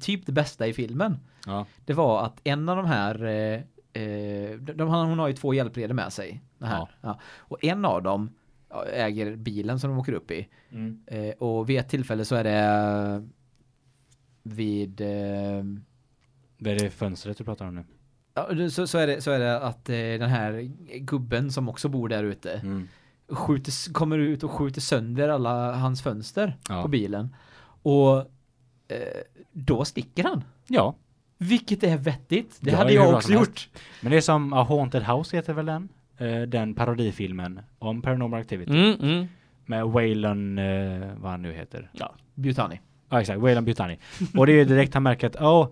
typ 0.00 0.26
det 0.26 0.32
bästa 0.32 0.66
i 0.66 0.72
filmen. 0.72 1.18
Ja. 1.46 1.66
Det 1.84 1.92
var 1.92 2.22
att 2.24 2.40
en 2.44 2.68
av 2.68 2.76
de 2.76 2.86
här 2.86 3.24
eh, 3.24 3.60
eh, 4.02 4.50
de, 4.58 4.72
de, 4.76 4.88
hon 4.88 5.18
har 5.18 5.28
ju 5.28 5.34
två 5.34 5.54
hjälpredor 5.54 5.94
med 5.94 6.12
sig. 6.12 6.42
Det 6.58 6.66
här. 6.66 6.76
Ja. 6.78 6.88
Ja. 7.00 7.18
Och 7.38 7.64
en 7.64 7.84
av 7.84 8.02
dem 8.02 8.30
äger 8.92 9.36
bilen 9.36 9.80
som 9.80 9.90
de 9.90 9.98
åker 9.98 10.12
upp 10.12 10.30
i. 10.30 10.48
Mm. 10.72 10.98
Eh, 11.06 11.30
och 11.38 11.70
vid 11.70 11.78
ett 11.78 11.88
tillfälle 11.88 12.24
så 12.24 12.34
är 12.36 12.44
det 12.44 13.28
vid 14.46 15.00
eh, 15.00 15.06
Det 16.58 16.70
är 16.70 16.78
det 16.78 16.90
fönstret 16.90 17.38
du 17.38 17.44
pratar 17.44 17.66
om 17.68 17.74
nu. 17.74 17.84
ja, 18.34 18.70
så, 18.70 18.86
så, 18.86 18.98
är 18.98 19.06
det, 19.06 19.20
så 19.20 19.30
är 19.30 19.38
det 19.38 19.60
att 19.60 19.88
eh, 19.88 19.94
den 19.96 20.30
här 20.30 20.70
gubben 20.98 21.52
som 21.52 21.68
också 21.68 21.88
bor 21.88 22.08
där 22.08 22.24
ute 22.24 22.52
Mm. 22.52 22.88
skjuter, 23.28 23.92
kommer 23.92 24.18
ut 24.18 24.42
och 24.42 24.50
skjuter 24.50 24.80
sönder 24.80 25.28
alla 25.28 25.72
hans 25.72 26.02
fönster 26.02 26.56
Ja. 26.68 26.82
på 26.82 26.88
bilen. 26.88 27.36
Och 27.82 28.16
eh, 28.88 29.22
då 29.52 29.84
sticker 29.84 30.24
han. 30.24 30.44
Ja, 30.68 30.94
Vilket 31.38 31.82
är 31.84 31.96
vettigt. 31.98 32.58
Det 32.60 32.70
Ja, 32.70 32.76
hade 32.76 32.92
jag 32.92 33.14
också 33.14 33.32
gjort. 33.32 33.68
men 34.02 34.10
det 34.10 34.16
är 34.16 34.20
som 34.20 34.52
A 34.52 34.62
Haunted 34.68 35.02
House 35.02 35.36
heter 35.36 35.52
väl 35.54 35.66
den? 35.66 35.88
Eh, 36.18 36.42
den 36.42 36.74
parodifilmen 36.74 37.60
om 37.78 38.02
Paranormal 38.02 38.40
Activity. 38.40 38.72
Mm, 38.72 39.00
mm. 39.00 39.26
Med 39.66 39.84
Waylon, 39.86 40.58
eh, 40.58 41.08
vad 41.16 41.30
han 41.30 41.42
nu 41.42 41.52
heter. 41.52 41.90
Butani. 42.34 42.80
Ja 43.14 43.20
exakt, 43.20 43.40
Waylon 43.40 43.64
Butani. 43.64 43.98
och 44.36 44.46
det 44.46 44.52
är 44.52 44.56
ju 44.56 44.64
direkt 44.64 44.94
han 44.94 45.02
märker 45.02 45.26
att 45.26 45.36
åh, 45.40 45.68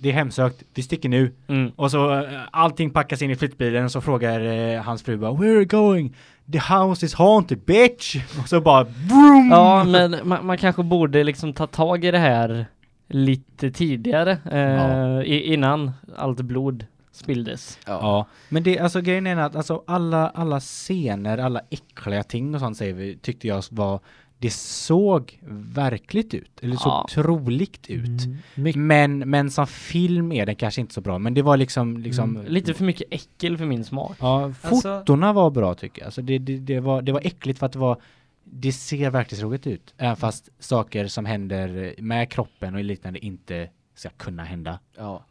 det 0.00 0.08
är 0.08 0.12
hemsökt, 0.12 0.62
vi 0.74 0.82
sticker 0.82 1.08
nu. 1.08 1.32
Mm. 1.48 1.72
Och 1.76 1.90
så 1.90 2.14
eh, 2.14 2.28
allting 2.50 2.90
packas 2.90 3.22
in 3.22 3.30
i 3.30 3.36
flyttbilen 3.36 3.84
och 3.84 3.90
så 3.92 4.00
frågar 4.00 4.40
eh, 4.40 4.82
hans 4.82 5.02
fru 5.02 5.16
bara 5.16 5.32
Where 5.32 5.50
are 5.50 5.54
you 5.56 5.64
going? 5.64 6.16
The 6.52 6.58
house 6.74 7.06
is 7.06 7.14
haunted 7.14 7.58
bitch! 7.58 8.16
Och 8.42 8.48
så 8.48 8.60
bara 8.60 8.84
vroom! 8.84 9.48
Ja, 9.50 9.84
men 9.84 10.16
man, 10.24 10.46
man 10.46 10.58
kanske 10.58 10.82
borde 10.82 11.24
liksom 11.24 11.52
ta 11.52 11.66
tag 11.66 12.04
i 12.04 12.10
det 12.10 12.18
här 12.18 12.66
lite 13.08 13.70
tidigare, 13.70 14.38
eh, 14.50 14.58
Ja. 14.60 15.22
i, 15.22 15.52
innan 15.54 15.90
allt 16.16 16.40
blod 16.40 16.86
spilldes. 17.12 17.78
Ja, 17.86 18.26
men 18.48 18.62
det, 18.62 18.78
alltså 18.78 19.00
grejen 19.00 19.26
är 19.26 19.36
att 19.36 19.56
alltså 19.56 19.82
alla, 19.86 20.28
alla 20.28 20.60
scener, 20.60 21.38
alla 21.38 21.60
äckliga 21.70 22.22
ting 22.22 22.54
och 22.54 22.60
sånt 22.60 22.76
säger 22.76 22.94
vi, 22.94 23.16
tyckte 23.16 23.48
jag 23.48 23.64
var, 23.70 24.00
det 24.42 24.50
såg 24.52 25.38
verkligt 25.74 26.34
ut, 26.34 26.60
eller 26.62 26.76
såg 26.76 26.92
Ja. 26.92 27.06
troligt 27.10 27.90
ut. 27.90 28.24
Mm. 28.56 28.86
Men, 28.86 29.18
men 29.18 29.50
som 29.50 29.66
film 29.66 30.32
är 30.32 30.46
den 30.46 30.56
kanske 30.56 30.80
inte 30.80 30.94
så 30.94 31.00
bra, 31.00 31.18
men 31.18 31.34
det 31.34 31.42
var 31.42 31.56
liksom, 31.56 31.96
liksom 31.98 32.36
Mm, 32.36 32.46
Lite 32.52 32.74
för 32.74 32.84
mycket 32.84 33.06
äckel 33.10 33.58
för 33.58 33.64
min 33.66 33.84
smak. 33.84 34.16
Ja, 34.20 34.44
Alltså- 34.44 34.98
fotona 35.00 35.32
var 35.32 35.50
bra 35.50 35.74
tycker 35.74 36.02
jag. 36.02 36.06
Alltså 36.06 36.22
det, 36.22 36.38
det, 36.38 36.58
det, 36.58 36.80
var, 36.80 37.02
det 37.02 37.12
var 37.12 37.20
äckligt 37.24 37.58
för 37.58 37.66
att 37.66 37.72
det 37.72 37.78
var 37.78 38.00
det 38.44 38.72
ser 38.72 39.10
verkligen 39.10 39.44
roligt 39.44 39.66
ut. 39.66 39.94
Även 39.98 40.16
fast 40.16 40.48
saker 40.58 41.06
som 41.06 41.24
händer 41.26 41.94
med 41.98 42.30
kroppen 42.30 42.74
och 42.74 42.84
liknande 42.84 43.24
inte 43.24 43.68
ska 43.94 44.08
kunna 44.08 44.44
hända. 44.44 44.78
Ja. 44.96 45.24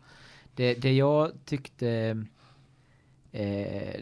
Det, 0.55 0.73
det 0.73 0.93
jag 0.93 1.31
tyckte 1.45 1.89
eh, 3.31 4.01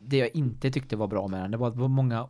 det 0.00 0.16
jag 0.16 0.28
inte 0.36 0.70
tyckte 0.70 0.96
var 0.96 1.06
bra 1.06 1.28
med 1.28 1.42
den, 1.42 1.50
det 1.50 1.56
var 1.56 1.68
att 1.68 1.74
det 1.74 1.80
var 1.80 1.88
många 1.88 2.28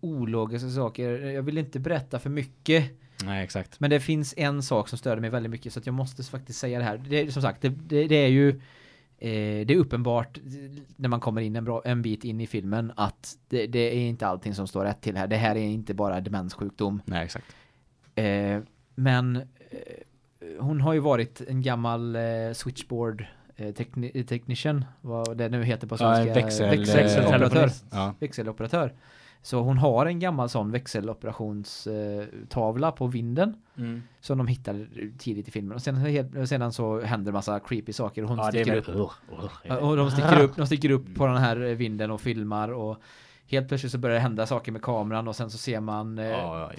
ologiska 0.00 0.68
saker. 0.70 1.10
Jag 1.10 1.42
vill 1.42 1.58
inte 1.58 1.80
berätta 1.80 2.18
för 2.18 2.30
mycket. 2.30 2.90
Nej, 3.24 3.44
exakt. 3.44 3.80
Men 3.80 3.90
det 3.90 4.00
finns 4.00 4.34
en 4.36 4.62
sak 4.62 4.88
som 4.88 4.98
störde 4.98 5.20
mig 5.20 5.30
väldigt 5.30 5.50
mycket 5.50 5.72
så 5.72 5.78
att 5.78 5.86
jag 5.86 5.94
måste 5.94 6.22
faktiskt 6.22 6.58
säga 6.58 6.78
det 6.78 6.84
här. 6.84 6.98
Det 7.08 7.20
är 7.20 7.30
som 7.30 7.42
sagt, 7.42 7.62
det, 7.62 7.68
det, 7.68 8.06
det 8.06 8.14
är 8.16 8.28
ju 8.28 8.48
eh, 9.18 9.66
det 9.66 9.70
är 9.70 9.76
uppenbart 9.76 10.38
när 10.96 11.08
man 11.08 11.20
kommer 11.20 11.40
in 11.40 11.56
en, 11.56 11.64
bra, 11.64 11.82
en 11.84 12.02
bit 12.02 12.24
in 12.24 12.40
i 12.40 12.46
filmen 12.46 12.92
att 12.96 13.36
det, 13.48 13.66
det, 13.66 13.78
är 13.78 14.08
inte 14.08 14.26
allting 14.26 14.54
som 14.54 14.66
står 14.66 14.84
rätt 14.84 15.00
till 15.00 15.16
här. 15.16 15.26
Det 15.26 15.36
här 15.36 15.56
är 15.56 15.60
inte 15.66 15.94
bara 15.94 16.20
demenssjukdom. 16.20 17.02
Nej, 17.04 17.24
exakt. 17.24 17.46
Eh, 18.14 18.58
men 18.94 19.36
eh, 19.36 19.42
hon 20.58 20.80
har 20.80 20.92
ju 20.92 21.00
varit 21.00 21.40
en 21.48 21.62
gammal 21.62 22.16
eh, 22.16 22.22
switchboard 22.54 23.24
eh, 23.56 23.74
tekni 23.74 24.24
technician, 24.24 24.84
vad 25.00 25.36
det 25.36 25.48
nu 25.48 25.64
heter 25.64 25.86
på 25.86 25.96
svenska. 25.96 26.26
Ja, 26.26 26.34
växel, 26.34 26.70
växeloperatör. 26.78 27.64
eh, 27.64 27.72
Ja. 27.90 28.14
Växeloperatör. 28.20 28.94
Så 29.42 29.60
hon 29.60 29.78
har 29.78 30.06
en 30.06 30.18
gammal 30.18 30.48
sån 30.48 30.70
växeloperationstavla 30.70 32.92
på 32.92 33.06
vinden 33.06 33.54
Mm. 33.76 34.02
som 34.20 34.38
de 34.38 34.46
hittade 34.46 34.86
tidigt 35.18 35.48
i 35.48 35.50
filmen. 35.50 35.74
Och 35.74 35.82
sen, 35.82 36.46
sedan 36.46 36.72
så 36.72 37.00
händer 37.00 37.32
massa 37.32 37.60
creepy 37.60 37.92
saker 37.92 38.22
och 38.22 38.28
hon 38.28 38.38
Ja, 38.38 38.48
sticker 38.48 38.76
upp. 38.76 38.88
Och 39.82 39.96
de 39.96 40.10
sticker 40.10 40.40
upp, 40.40 40.56
de 40.56 40.66
sticker 40.66 40.90
upp 40.90 41.14
på 41.14 41.26
den 41.26 41.36
här 41.36 41.56
vinden 41.56 42.10
och 42.10 42.20
filmar 42.20 42.68
och 42.72 42.96
helt 43.46 43.68
plötsligt 43.68 43.92
så 43.92 43.98
börjar 43.98 44.14
det 44.14 44.20
hända 44.20 44.46
saker 44.46 44.72
med 44.72 44.82
kameran 44.82 45.28
och 45.28 45.36
sen 45.36 45.50
så 45.50 45.58
ser 45.58 45.80
man 45.80 46.18
eh, 46.18 46.26
Ja, 46.28 46.70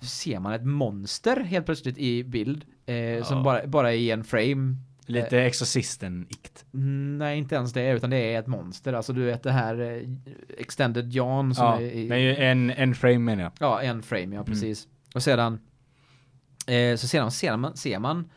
ser 0.00 0.38
man 0.40 0.52
ett 0.52 0.64
monster 0.64 1.40
helt 1.40 1.66
plötsligt 1.66 1.98
i 1.98 2.24
bild 2.24 2.64
eh, 2.86 3.22
som 3.24 3.36
Ja. 3.36 3.42
bara, 3.44 3.66
bara 3.66 3.92
är 3.92 3.96
i 3.96 4.10
en 4.10 4.24
frame. 4.24 4.76
Lite 5.06 5.40
Exorcisten-ikt. 5.42 6.64
Mm, 6.74 7.18
Nej, 7.18 7.38
inte 7.38 7.54
ens 7.54 7.72
det 7.72 7.90
utan 7.90 8.10
det 8.10 8.34
är 8.34 8.38
ett 8.38 8.46
monster. 8.46 8.92
Alltså 8.92 9.12
du 9.12 9.24
vet 9.24 9.42
det 9.42 9.52
här 9.52 9.80
eh, 9.80 10.02
Extended 10.58 11.12
Jan 11.12 11.54
som 11.54 11.64
Ja, 11.64 11.80
är 11.80 11.90
i, 11.90 12.08
men 12.08 12.18
en, 12.36 12.70
en 12.70 12.94
frame 12.94 13.18
menar 13.18 13.42
jag. 13.42 13.52
Ja, 13.60 13.82
en 13.82 14.02
frame, 14.02 14.36
ja 14.36 14.44
precis. 14.44 14.88
Och 15.14 15.22
sedan 15.22 15.60
eh, 16.66 16.96
så 16.96 17.08
sedan 17.08 17.30
ser 17.30 17.56
man, 17.56 17.76
ser 17.76 17.98
man 17.98 18.30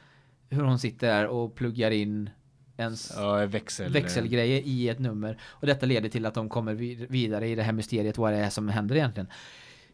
hur 0.49 0.61
hon 0.63 0.79
sitter 0.79 1.07
där 1.07 1.27
och 1.27 1.55
pluggar 1.55 1.91
in 1.91 2.29
en 2.77 2.93
s- 2.93 3.13
Ja, 3.15 3.45
växel. 3.45 3.91
växelgrejer 3.93 4.61
i 4.65 4.89
ett 4.89 4.99
nummer. 4.99 5.37
Och 5.43 5.67
detta 5.67 5.85
leder 5.85 6.09
till 6.09 6.25
att 6.25 6.33
de 6.33 6.49
kommer 6.49 6.73
vid- 6.73 7.09
vidare 7.09 7.47
i 7.47 7.55
det 7.55 7.63
här 7.63 7.73
mysteriet 7.73 8.17
vad 8.17 8.33
det 8.33 8.37
är 8.39 8.49
som 8.49 8.69
händer 8.69 8.95
egentligen. 8.95 9.27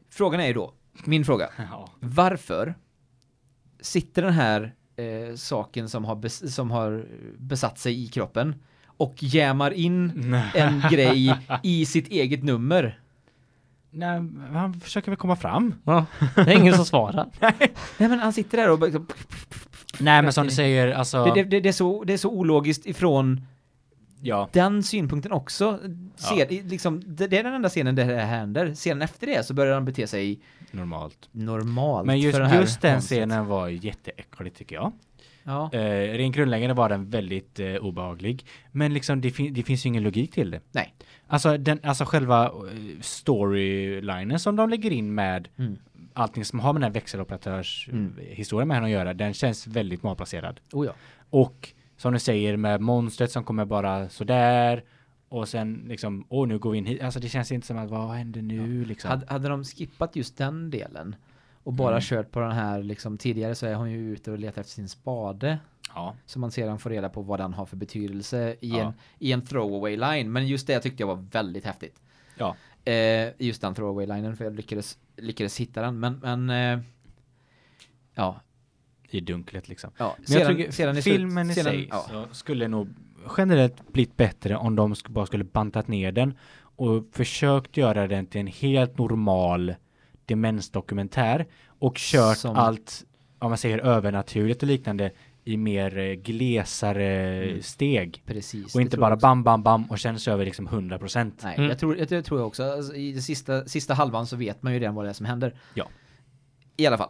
Frågan 0.10 0.40
är 0.40 0.48
ju 0.48 0.54
då, 0.54 0.74
min 1.06 1.26
fråga. 1.26 1.50
Ja. 1.58 1.90
Varför 2.00 2.76
sitter 3.80 4.22
den 4.22 4.34
här 4.34 4.76
eh, 4.96 5.36
saken 5.36 5.89
som 5.89 6.06
har, 6.06 6.28
som 6.48 6.72
har 6.72 7.06
besatt 7.38 7.80
sig 7.80 8.04
i 8.04 8.08
kroppen 8.08 8.56
och 8.98 9.16
jämar 9.20 9.72
in 9.72 10.34
en 10.56 10.84
grej 10.91 11.36
i 11.64 11.86
sitt 11.86 12.08
eget 12.08 12.43
nummer? 12.43 13.00
Nej, 13.91 14.22
han 14.54 14.74
försöker 14.74 15.12
väl 15.12 15.18
komma 15.18 15.36
fram. 15.36 15.76
Ja, 15.84 16.06
det 16.36 16.41
är 16.41 16.58
ingen 16.58 16.74
som 16.76 16.86
svarar. 16.86 17.28
Nej 17.98 18.10
men 18.10 18.20
han 18.20 18.34
sitter 18.34 18.58
där 18.58 18.72
och 18.72 18.80
bara- 18.80 18.89
Nej, 20.00 20.22
men 20.22 20.34
som 20.34 20.48
du 20.48 20.52
säger, 20.54 20.91
alltså... 20.91 21.26
det, 21.26 21.43
det, 21.43 21.60
det, 21.60 21.70
är 21.70 21.74
så, 21.74 22.04
det 22.04 22.14
är 22.14 22.18
så 22.18 22.30
ologiskt 22.30 22.86
ifrån 22.86 23.41
ja. 24.26 24.50
den 24.54 24.84
synpunkten 24.84 25.32
också. 25.32 25.80
Ser, 26.16 26.64
liksom, 26.70 27.02
det, 27.06 27.28
det 27.28 27.38
är 27.38 27.44
den 27.44 27.54
enda 27.54 27.70
scenen 27.70 27.96
där 27.96 28.08
det 28.08 28.22
händer. 28.22 28.74
Scenen 28.74 29.02
efter 29.02 29.28
det 29.28 29.46
så 29.46 29.54
börjar 29.54 29.74
han 29.74 29.86
bete 29.86 30.08
sig 30.08 30.40
Normalt. 30.72 31.30
normalt. 31.32 32.06
Men 32.08 32.20
just, 32.20 32.38
här 32.38 32.62
just 32.62 32.82
den 32.82 33.02
scenen 33.02 33.46
var 33.46 33.68
jätteäcklig 33.68 34.54
tycker 34.54 34.76
jag. 34.76 34.92
Ja. 35.44 35.70
Eh, 35.74 36.14
rent 36.18 36.36
grundläggande 36.36 36.74
var 36.74 36.90
den 36.90 37.10
väldigt 37.10 37.60
eh, 37.60 37.76
obehaglig. 37.76 38.46
Men 38.72 38.94
liksom 38.94 39.22
det, 39.22 39.32
fin- 39.32 39.54
det 39.54 39.64
finns 39.64 39.86
ju 39.86 39.88
ingen 39.88 40.04
logik 40.04 40.32
till 40.34 40.52
det. 40.52 40.60
Nej. 40.72 40.94
Alltså, 41.28 41.58
den, 41.58 41.80
alltså 41.84 42.06
själva 42.06 42.46
eh, 42.46 42.52
storylinen 43.02 44.40
som 44.40 44.56
de 44.56 44.70
lägger 44.70 44.92
in 44.92 45.16
med 45.16 45.48
Mm. 45.58 45.78
allting 46.14 46.46
som 46.46 46.60
har 46.60 46.74
med 46.74 46.82
den 46.82 46.88
här 46.92 46.94
växeloperatörs 46.94 47.90
Mm. 47.92 48.14
historien 48.20 48.68
med 48.68 48.76
henne 48.78 48.86
att 48.88 48.92
göra, 48.94 49.14
den 49.14 49.34
känns 49.34 49.68
väldigt 49.68 50.04
malplacerad. 50.04 50.60
Oh 50.74 50.86
ja. 50.86 50.92
Och 51.30 51.70
som 51.98 52.14
du 52.14 52.20
säger 52.20 52.58
med 52.58 52.82
monstret 52.82 53.32
som 53.32 53.43
kommer 53.43 53.66
bara 53.66 54.10
sådär 54.10 54.84
och 55.30 55.48
sen 55.50 55.86
liksom, 55.88 56.26
åh 56.30 56.48
nu 56.48 56.60
går 56.60 56.72
vi 56.72 56.78
in 56.78 56.86
hit. 56.86 57.02
Alltså 57.04 57.20
det 57.20 57.30
känns 57.30 57.52
inte 57.52 57.68
som 57.68 57.78
att 57.78 57.89
vad 57.89 58.10
händer 58.10 58.41
nu 58.41 58.86
liksom. 58.86 59.10
Hade, 59.10 59.26
hade 59.28 59.50
de 59.50 59.64
skippat 59.64 60.16
just 60.16 60.38
den 60.38 60.70
delen 60.70 61.16
och 61.64 61.74
bara 61.74 61.89
Mm. 61.91 62.02
kört 62.02 62.32
på 62.32 62.39
den 62.39 62.52
här 62.52 62.84
liksom 62.84 63.18
tidigare 63.18 63.56
så 63.56 63.66
är 63.66 63.76
hon 63.76 63.91
ju 63.91 64.14
ute 64.14 64.32
och 64.32 64.39
letar 64.39 64.62
efter 64.62 64.74
sin 64.74 64.89
spade 64.89 65.60
ja. 65.96 66.16
så 66.26 66.39
man 66.39 66.52
sedan 66.52 66.80
får 66.80 66.89
reda 66.89 67.10
på 67.10 67.22
vad 67.22 67.39
den 67.39 67.54
har 67.54 67.66
för 67.66 67.78
betydelse 67.78 68.56
i, 68.62 68.70
Ja. 68.70 68.80
en, 68.80 68.93
i 69.20 69.32
en 69.32 69.41
throwaway 69.41 69.98
line. 69.98 70.32
Men 70.32 70.48
just 70.48 70.68
det 70.68 70.80
tyckte 70.80 71.04
jag 71.04 71.08
var 71.08 71.26
väldigt 71.32 71.66
häftigt. 71.66 72.02
Ja. 72.38 72.56
Eh, 72.91 73.30
just 73.38 73.62
den 73.62 73.76
throwaway 73.76 74.06
linen 74.06 74.38
för 74.38 74.43
jag 74.43 74.56
lyckades, 74.56 74.98
lyckades 75.18 75.60
hitta 75.60 75.82
den. 75.82 76.00
Men, 76.00 76.20
men 76.24 76.50
eh, 76.50 76.80
ja, 78.14 78.41
I 79.10 79.20
dunklet 79.22 79.70
liksom. 79.70 79.91
ja. 79.97 80.16
Men 80.30 80.39
jag 80.39 80.47
tycker 80.47 80.72
sedan 80.72 80.97
i 80.97 81.01
slut- 81.01 81.16
filmen 81.16 81.49
i 81.51 81.53
sedan- 81.53 81.64
sig 81.64 81.88
ja. 81.91 82.06
så 82.10 82.26
skulle 82.32 82.68
nog 82.68 82.88
generellt 83.38 83.93
blivit 83.93 84.18
bättre 84.18 84.56
om 84.58 84.76
de 84.76 84.95
bara 85.10 85.26
skulle 85.26 85.43
bantat 85.43 85.88
ner 85.88 86.12
den 86.12 86.34
och 86.78 87.06
försökt 87.12 87.78
göra 87.78 88.08
den 88.08 88.26
till 88.26 88.41
en 88.41 88.47
helt 88.47 88.97
normal 88.97 89.76
demensdokumentär 90.26 91.45
och 91.80 91.95
kört 91.97 92.38
Som- 92.38 92.56
allt, 92.56 93.06
om 93.39 93.51
man 93.51 93.58
säger 93.58 93.78
övernaturligt 93.80 94.62
och 94.64 94.68
liknande 94.68 95.12
i 95.43 95.58
mer 95.58 95.97
eh, 95.97 96.14
glesare 96.14 97.43
Mm. 97.43 97.62
steg. 97.62 98.24
Precis. 98.26 98.76
Och 98.76 98.80
det 98.80 98.84
inte 98.84 98.97
bara 98.97 99.10
jag 99.12 99.20
bam, 99.20 99.43
bam, 99.43 99.64
bam 99.64 99.84
och 99.91 99.99
känns 99.99 100.28
över 100.28 100.45
liksom 100.45 100.68
100 100.68 100.99
procent. 100.99 101.39
Nej, 101.43 101.56
Mm. 101.58 101.70
jag, 101.70 101.80
tror, 101.80 101.97
jag, 101.97 102.12
jag 102.12 102.26
tror 102.26 102.39
jag 102.39 102.47
också. 102.47 102.64
Alltså, 102.64 102.95
I 102.95 103.12
det 103.12 103.22
sista, 103.22 103.66
sista 103.66 103.93
halvan 103.93 104.28
så 104.28 104.36
vet 104.36 104.64
man 104.64 104.74
ju 104.74 104.80
redan 104.80 104.95
vad 104.95 105.06
det 105.06 105.10
är 105.10 105.14
som 105.14 105.26
händer. 105.26 105.53
Ja. 105.74 105.88
I 106.78 106.86
alla 106.88 106.97
fall. 106.97 107.10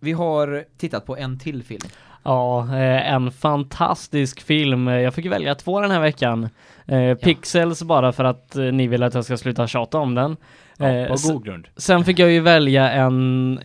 Vi 0.00 0.12
har 0.12 0.64
tittat 0.76 1.06
på 1.06 1.16
en 1.16 1.38
till 1.38 1.62
film. 1.62 1.80
Ja, 2.22 2.62
eh, 2.62 3.12
en 3.12 3.32
fantastisk 3.32 4.40
film. 4.40 4.86
Jag 4.86 5.14
fick 5.14 5.26
välja 5.26 5.54
två 5.54 5.80
den 5.80 5.90
här 5.90 6.00
veckan. 6.00 6.48
Eh, 6.86 7.14
Pixels 7.14 7.82
bara 7.82 8.12
för 8.12 8.24
att 8.24 8.56
eh, 8.56 8.64
ni 8.64 8.86
vill 8.86 9.02
att 9.02 9.14
jag 9.14 9.24
ska 9.24 9.36
sluta 9.36 9.66
tjata 9.66 9.98
om 9.98 10.14
den. 10.14 10.36
Ja, 10.76 11.06
på 11.08 11.32
god 11.32 11.44
grund. 11.44 11.68
Sen 11.76 12.04
fick 12.04 12.18
jag 12.18 12.30
ju 12.30 12.40
välja 12.40 12.90
en, 12.90 13.60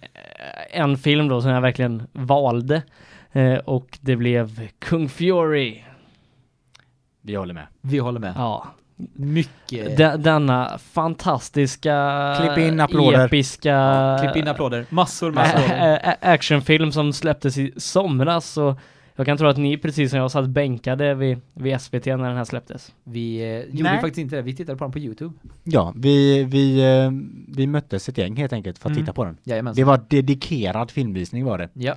en 0.71 0.97
film 0.97 1.27
då 1.27 1.41
som 1.41 1.51
jag 1.51 1.61
verkligen 1.61 2.03
valde. 2.11 2.81
Och 3.65 3.97
det 4.01 4.15
blev 4.15 4.67
Kung 4.79 5.09
Fury. 5.09 5.83
Vi 7.21 7.35
håller 7.35 7.53
med. 7.53 7.67
Vi 7.81 7.97
håller 7.97 8.19
med. 8.19 8.33
Ja, 8.37 8.67
Mycket. 9.13 9.97
de, 9.97 10.17
denna 10.17 10.77
fantastiska 10.77 12.35
Klipp 12.41 12.57
in 12.67 12.79
applåder. 12.79 13.25
episka 13.25 14.17
Klipp 14.21 14.35
in 14.35 14.47
applåder. 14.47 14.85
Massor 14.89 15.31
med 15.31 15.43
applåder. 15.55 16.15
actionfilm 16.21 16.91
som 16.91 17.13
släpptes 17.13 17.57
i 17.57 17.73
somras 17.77 18.57
och 18.57 18.79
jag 19.15 19.25
kan 19.25 19.37
tro 19.37 19.47
att 19.47 19.57
ni 19.57 19.77
precis 19.77 20.09
som 20.09 20.19
jag 20.19 20.31
satt 20.31 20.47
bänkade 20.49 21.13
vid, 21.13 21.39
vid 21.53 21.81
SVT 21.81 22.05
när 22.05 22.17
den 22.27 22.37
här 22.37 22.43
släpptes. 22.43 22.91
Vi 23.03 23.37
eh, 23.41 23.75
gjorde 23.77 23.83
Nej. 23.91 24.01
faktiskt 24.01 24.17
inte 24.17 24.35
det. 24.35 24.41
Vi 24.41 24.55
tittade 24.55 24.77
på 24.77 24.83
den 24.85 24.91
på 24.91 24.99
Youtube. 24.99 25.33
Ja, 25.63 25.93
vi, 25.97 26.43
vi, 26.43 26.81
eh, 26.81 27.11
vi 27.57 27.67
möttes 27.67 28.09
ett 28.09 28.17
gäng 28.17 28.35
helt 28.35 28.53
enkelt 28.53 28.77
för 28.77 28.89
att 28.89 28.91
Mm. 28.95 29.03
titta 29.05 29.13
på 29.13 29.25
den. 29.25 29.37
Jajamensan. 29.43 29.81
Det 29.81 29.83
var 29.83 30.01
dedikerad 30.09 30.91
filmvisning 30.91 31.45
var 31.45 31.57
det. 31.57 31.69
Ja. 31.73 31.93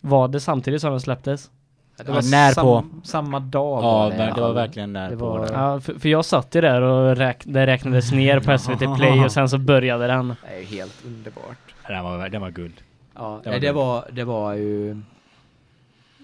Var 0.00 0.28
det 0.28 0.40
samtidigt 0.40 0.80
som 0.80 0.90
den 0.90 1.00
släpptes? 1.00 1.50
Det 1.96 2.04
Ja, 2.06 2.12
var 2.14 2.30
när 2.30 2.52
sam, 2.52 2.64
på? 2.64 2.84
samma 3.04 3.40
dag 3.40 3.84
Ja, 3.84 3.98
var 3.98 4.10
det. 4.10 4.14
i 4.28 4.32
det, 4.34 4.40
var 4.40 4.52
verkligen 4.52 4.92
där 4.92 5.10
Det 5.10 5.16
på 5.16 5.24
var-. 5.24 5.50
Ja, 5.52 5.80
för, 5.80 5.98
för 5.98 6.08
jag 6.08 6.24
satt 6.24 6.54
ju 6.54 6.60
där 6.60 6.82
och 6.82 7.16
räk, 7.16 7.42
det 7.44 7.66
räknades 7.66 8.12
ner 8.12 8.40
på 8.40 8.58
SVT 8.58 8.96
Play 8.96 9.24
och 9.24 9.32
sen 9.32 9.48
så 9.48 9.58
började 9.58 10.06
den. 10.06 10.28
Det 10.28 10.54
är 10.56 10.58
ju 10.60 10.64
helt 10.66 11.04
underbart. 11.06 11.74
Den 11.88 12.04
var, 12.04 12.28
den 12.28 12.40
var 12.40 12.50
guld. 12.50 12.74
Ja, 13.14 13.40
Det 13.44 13.50
var 13.50 13.58
det 13.60 13.72
var, 13.72 14.04
det 14.12 14.24
var 14.24 14.52
ju... 14.54 15.00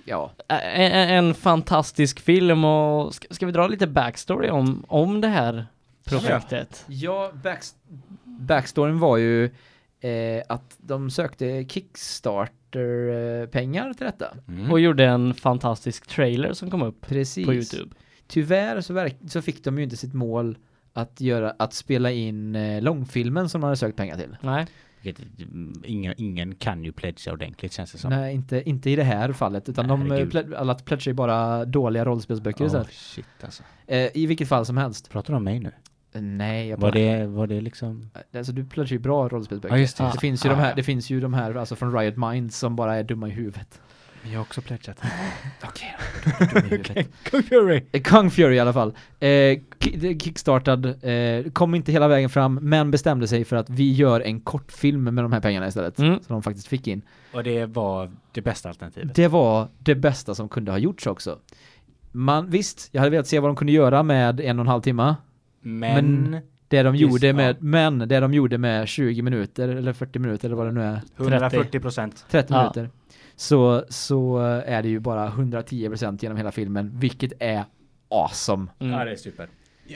Ja. 0.04 0.30
En, 0.48 0.92
en 1.26 1.34
fantastisk 1.34 2.20
film 2.20 2.64
och 2.64 3.14
ska, 3.14 3.26
ska 3.30 3.46
vi 3.46 3.52
dra 3.52 3.66
lite 3.66 3.86
backstory 3.86 4.50
om, 4.50 4.84
om 4.88 5.20
det 5.20 5.28
här 5.28 5.66
projektet? 6.04 6.84
Ja, 6.88 7.30
backs 7.42 7.74
backstoryn 8.24 8.98
var 8.98 9.16
ju 9.16 9.50
eh, 10.00 10.42
att 10.48 10.76
de 10.78 11.10
sökte 11.10 11.64
Kickstarter-pengar 11.68 13.94
till 13.94 14.06
detta. 14.06 14.34
Mm. 14.48 14.70
Och 14.72 14.80
gjorde 14.80 15.04
en 15.06 15.34
fantastisk 15.34 16.06
trailer 16.06 16.52
som 16.52 16.70
kom 16.70 16.82
upp 16.82 17.06
Precis. 17.06 17.46
på 17.46 17.54
Youtube. 17.54 17.94
Tyvärr 18.26 18.80
så, 18.80 19.08
så 19.28 19.42
fick 19.42 19.64
de 19.64 19.78
ju 19.78 19.84
inte 19.84 19.96
sitt 19.96 20.14
mål 20.14 20.58
att 20.92 21.20
göra, 21.20 21.54
att 21.58 21.72
spela 21.74 22.10
in 22.10 22.56
eh, 22.56 22.82
långfilmen 22.82 23.48
som 23.48 23.60
de 23.60 23.64
hade 23.64 23.76
sökt 23.76 23.96
pengar 23.96 24.16
till. 24.16 24.36
Nej, 24.40 24.66
mm, 25.38 25.72
ingen, 25.84 26.14
ingen 26.16 26.54
kan 26.54 26.84
ju 26.84 26.92
pledga 26.92 27.32
ordentligt 27.32 27.72
känns 27.72 27.92
det 27.92 27.98
som. 27.98 28.10
Nej, 28.10 28.34
inte, 28.34 28.68
inte 28.68 28.90
i 28.90 28.96
det 28.96 29.02
här 29.02 29.32
fallet, 29.32 29.68
utan 29.68 29.88
de, 29.88 30.02
eh, 30.02 30.08
Herregud. 30.08 30.32
ple- 30.32 30.56
alla 30.56 30.74
pledgar 30.74 31.10
ju 31.10 31.14
bara 31.14 31.64
dåliga 31.64 32.04
rollspelsböcker 32.04 32.64
oh, 32.64 32.66
istället. 32.66 32.92
shit 32.92 33.26
alltså. 33.42 33.62
Eh, 33.86 34.08
I 34.14 34.26
vilket 34.26 34.48
fall 34.48 34.66
som 34.66 34.76
helst. 34.76 35.10
Pratar 35.10 35.32
du 35.32 35.36
om 35.36 35.44
mig 35.44 35.60
nu? 35.60 35.72
Nej, 36.12 36.68
jag 36.68 36.76
Var 36.76 36.80
bara, 36.80 37.00
det, 37.00 37.26
var 37.26 37.46
det 37.46 37.60
liksom... 37.60 38.10
alltså 38.34 38.52
du 38.52 38.64
plötsligt 38.64 39.00
ju 39.00 39.02
bra 39.02 39.28
rollspelsböcker. 39.28 39.74
Ja, 39.74 39.80
just 39.80 39.96
det. 39.96 40.10
det 40.14 40.20
finns 40.20 40.44
ju 40.44 40.48
Ah, 40.48 40.52
de 40.52 40.58
här, 40.60 40.74
det 40.74 40.82
finns 40.82 41.10
ju 41.10 41.20
de 41.20 41.34
här 41.34 41.54
alltså 41.54 41.76
från 41.76 41.98
Riot 41.98 42.16
Minds 42.16 42.58
som 42.58 42.76
bara 42.76 42.96
är 42.96 43.02
dumma 43.04 43.28
i 43.28 43.30
huvudet. 43.30 43.80
Jag 44.22 44.34
har 44.38 44.40
också 44.40 44.60
pledgat. 44.62 45.00
Okej, 45.64 45.96
huvudet. 46.70 47.06
Kung 47.22 47.42
Fury! 47.42 47.82
Eh, 47.92 48.02
Kung 48.02 48.30
Fury 48.30 48.54
i 48.56 48.60
alla 48.60 48.72
fall. 48.72 48.88
Eh, 49.20 49.26
ki- 49.78 50.18
kickstartad, 50.22 50.86
eh, 51.04 51.50
kom 51.52 51.74
inte 51.74 51.92
hela 51.92 52.08
vägen 52.08 52.30
fram, 52.30 52.54
men 52.62 52.90
bestämde 52.90 53.28
sig 53.28 53.44
för 53.44 53.56
att 53.56 53.70
vi 53.70 53.92
gör 53.92 54.20
en 54.20 54.40
kortfilm 54.40 55.04
med 55.04 55.24
de 55.24 55.32
här 55.32 55.40
pengarna 55.40 55.68
istället. 55.68 55.98
Mm. 55.98 56.14
Som 56.14 56.26
de 56.34 56.42
faktiskt 56.42 56.66
fick 56.68 56.86
in. 56.86 57.02
Och 57.32 57.44
det 57.44 57.66
var 57.66 58.10
det 58.32 58.42
bästa 58.42 58.68
alternativet. 58.68 59.14
Det 59.14 59.28
var 59.28 59.68
det 59.78 59.94
bästa 59.94 60.34
som 60.34 60.48
kunde 60.48 60.70
ha 60.70 60.78
gjorts 60.78 61.06
också. 61.06 61.38
Man, 62.12 62.50
visst, 62.50 62.88
jag 62.92 63.00
hade 63.00 63.10
velat 63.10 63.26
se 63.26 63.40
vad 63.40 63.48
de 63.50 63.56
kunde 63.56 63.72
göra 63.72 64.02
med 64.02 64.40
en 64.40 64.58
och 64.58 64.62
en 64.64 64.68
halv 64.68 64.82
timme. 64.82 65.14
Men, 65.60 66.30
Men- 66.30 66.40
Det 66.70 66.82
de 66.82 66.96
Just, 66.96 67.12
gjorde 67.12 67.26
ja. 67.26 67.32
med, 67.32 67.62
men 67.62 67.98
det 67.98 68.20
de 68.20 68.34
gjorde 68.34 68.58
med 68.58 68.88
20 68.88 69.22
minuter 69.22 69.68
eller 69.68 69.92
40 69.92 70.18
minuter 70.18 70.48
eller 70.48 70.56
vad 70.56 70.66
det 70.66 70.72
nu 70.72 70.82
är, 70.82 71.00
140 71.16 71.80
procent. 71.80 72.24
30 72.30 72.52
Ja. 72.54 72.58
minuter. 72.60 72.90
Så, 73.36 73.84
så 73.88 74.38
är 74.66 74.82
det 74.82 74.88
ju 74.88 75.00
bara 75.00 75.28
110% 75.30 76.18
genom 76.22 76.36
hela 76.36 76.50
filmen, 76.52 76.90
vilket 76.98 77.32
är 77.40 77.64
awesome. 78.10 78.66
Mm. 78.78 78.92
Ja, 78.92 79.04
det 79.04 79.10
är 79.10 79.16
super. 79.16 79.48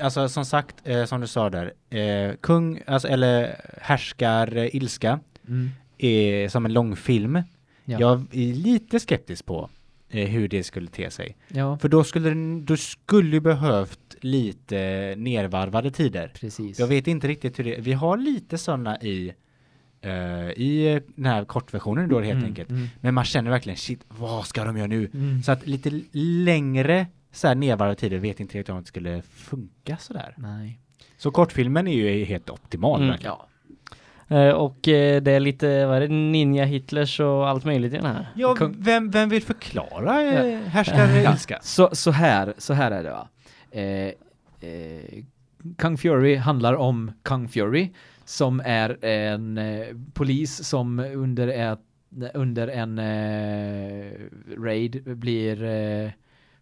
Alltså 0.03 0.29
som 0.29 0.45
sagt, 0.45 0.77
eh, 0.85 1.05
som 1.05 1.21
du 1.21 1.27
sa 1.27 1.51
där, 1.51 1.73
eh, 1.91 2.35
kung, 2.41 2.81
alltså, 2.87 3.09
eller 3.09 3.57
härskar 3.81 4.57
eh, 4.57 4.77
ilska 4.77 5.21
Mm. 5.49 5.71
är 5.99 6.49
som 6.49 6.65
en 6.67 6.73
långfilm. 6.73 7.43
Ja. 7.85 8.01
Jag 8.01 8.21
är 8.33 8.55
lite 8.55 9.01
skeptisk 9.01 9.47
på 9.47 9.71
eh, 10.11 10.29
hur 10.29 10.49
det 10.49 10.63
skulle 10.65 10.89
te 10.89 11.11
sig. 11.11 11.37
Ja, 11.49 11.79
För 11.79 11.89
då 11.89 12.05
skulle 12.05 12.29
den, 12.29 12.65
du 12.65 12.77
skulle 12.77 13.31
ju 13.37 13.41
behövt 13.41 14.12
lite 14.25 15.15
nervarvade 15.19 15.91
tider. 15.91 16.33
precis. 16.35 16.79
Jag 16.79 16.87
vet 16.87 17.07
inte 17.07 17.29
riktigt 17.29 17.59
hur 17.59 17.65
det 17.65 17.77
Vi 17.81 17.93
har 17.93 18.17
lite 18.17 18.59
sådana 18.59 19.01
i 19.01 19.33
eh, 20.01 20.11
i 20.51 21.01
den 21.17 21.27
här 21.27 21.45
kortversionen 21.45 22.09
då 22.09 22.21
helt 22.21 22.33
Mm, 22.33 22.45
enkelt. 22.45 22.71
mm, 22.71 22.89
Men 23.01 23.15
man 23.15 23.25
känner 23.25 23.51
verkligen 23.51 23.77
shit, 23.77 24.01
vad 24.09 24.47
ska 24.47 24.65
de 24.65 24.77
göra 24.77 24.87
nu? 24.87 25.11
mm. 25.15 25.43
Så 25.43 25.53
att 25.53 25.67
lite 25.67 26.01
längre 26.13 27.07
så 27.33 27.49
här 27.49 27.55
nervarvade 27.55 27.95
tider 27.95 28.19
vet 28.19 28.41
inte 28.41 28.59
riktigt 28.59 28.75
om 28.75 28.81
det 28.81 28.87
skulle 28.87 29.23
funka 29.23 29.97
sådär. 29.97 30.35
Nej. 30.37 30.79
Så 31.17 31.31
kortfilmen 31.31 31.89
är 31.89 31.93
ju 31.93 32.25
helt 32.25 32.51
optimal 32.51 33.03
Mm. 33.03 33.17
Ja. 33.23 33.47
Eh, 34.29 34.49
och 34.51 34.89
eh, 34.89 35.23
det 35.23 35.33
är 35.33 35.41
lite, 35.41 35.87
vad 35.87 35.97
är 35.97 36.01
det, 36.01 36.09
ninja 36.09 36.65
Hitlers 36.65 37.21
och 37.21 37.49
allt 37.49 37.65
möjligt 37.65 37.93
i 37.93 37.97
den 37.97 38.07
här. 38.07 38.27
Ja, 38.37 38.57
vem, 38.79 39.11
vem 39.11 39.29
vill 39.29 39.43
förklara 39.43 40.23
Ja. 40.23 41.33
ilska? 41.33 41.59
Så, 41.63 41.89
så 41.93 42.11
här, 42.11 42.55
så 42.59 42.73
här 42.75 42.91
är 42.91 43.03
det 43.03 43.11
va. 43.11 43.29
Eh, 43.73 44.13
eh, 44.71 45.25
Kung 45.79 45.99
Fury 45.99 46.37
handlar 46.37 46.75
om 46.75 47.13
Kung 47.23 47.49
Fury 47.49 47.91
som 48.25 48.61
är 48.65 49.05
en 49.05 49.59
eh, 49.59 49.87
polis 50.15 50.65
som 50.69 50.99
under 50.99 51.49
ett 51.49 51.81
under 52.35 52.69
en 52.69 52.99
eh, 52.99 54.13
raid 54.59 55.03
blir 55.19 55.63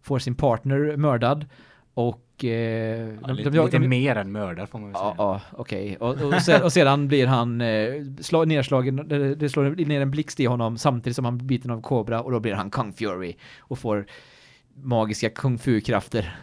får 0.01 0.19
sin 0.19 0.35
partner 0.35 0.97
mördad 0.97 1.45
och 1.93 2.43
eh, 2.43 2.49
Ja, 2.49 3.27
de- 3.27 3.35
lite, 3.35 3.49
de- 3.49 3.65
lite 3.65 3.79
de- 3.79 3.87
mer 3.87 4.15
än 4.15 4.31
mördar 4.31 4.65
får 4.65 4.79
man 4.79 4.89
väl 4.91 4.97
säga. 4.99 5.15
Ja, 5.17 5.41
okej. 5.51 5.97
Och, 5.99 6.21
och, 6.21 6.41
sen, 6.41 6.63
och 6.63 6.73
sedan 6.73 7.07
blir 7.07 7.27
han 7.27 7.61
eh, 7.61 7.93
slag, 8.19 8.47
nedslagen, 8.47 8.95
det 9.37 9.49
slår 9.49 9.85
ner 9.85 10.01
en 10.01 10.11
blixt 10.11 10.39
i 10.39 10.45
honom 10.45 10.77
samtidigt 10.77 11.15
som 11.15 11.25
han 11.25 11.37
blir 11.37 11.47
biten 11.47 11.71
av 11.71 11.81
kobra 11.81 12.21
och 12.21 12.31
då 12.31 12.39
blir 12.39 12.53
han 12.53 12.69
Kung 12.71 12.93
Fury 12.93 13.35
och 13.59 13.79
får 13.79 14.05
magiska 14.73 15.29
kung 15.29 15.57
fu-krafter. 15.57 16.35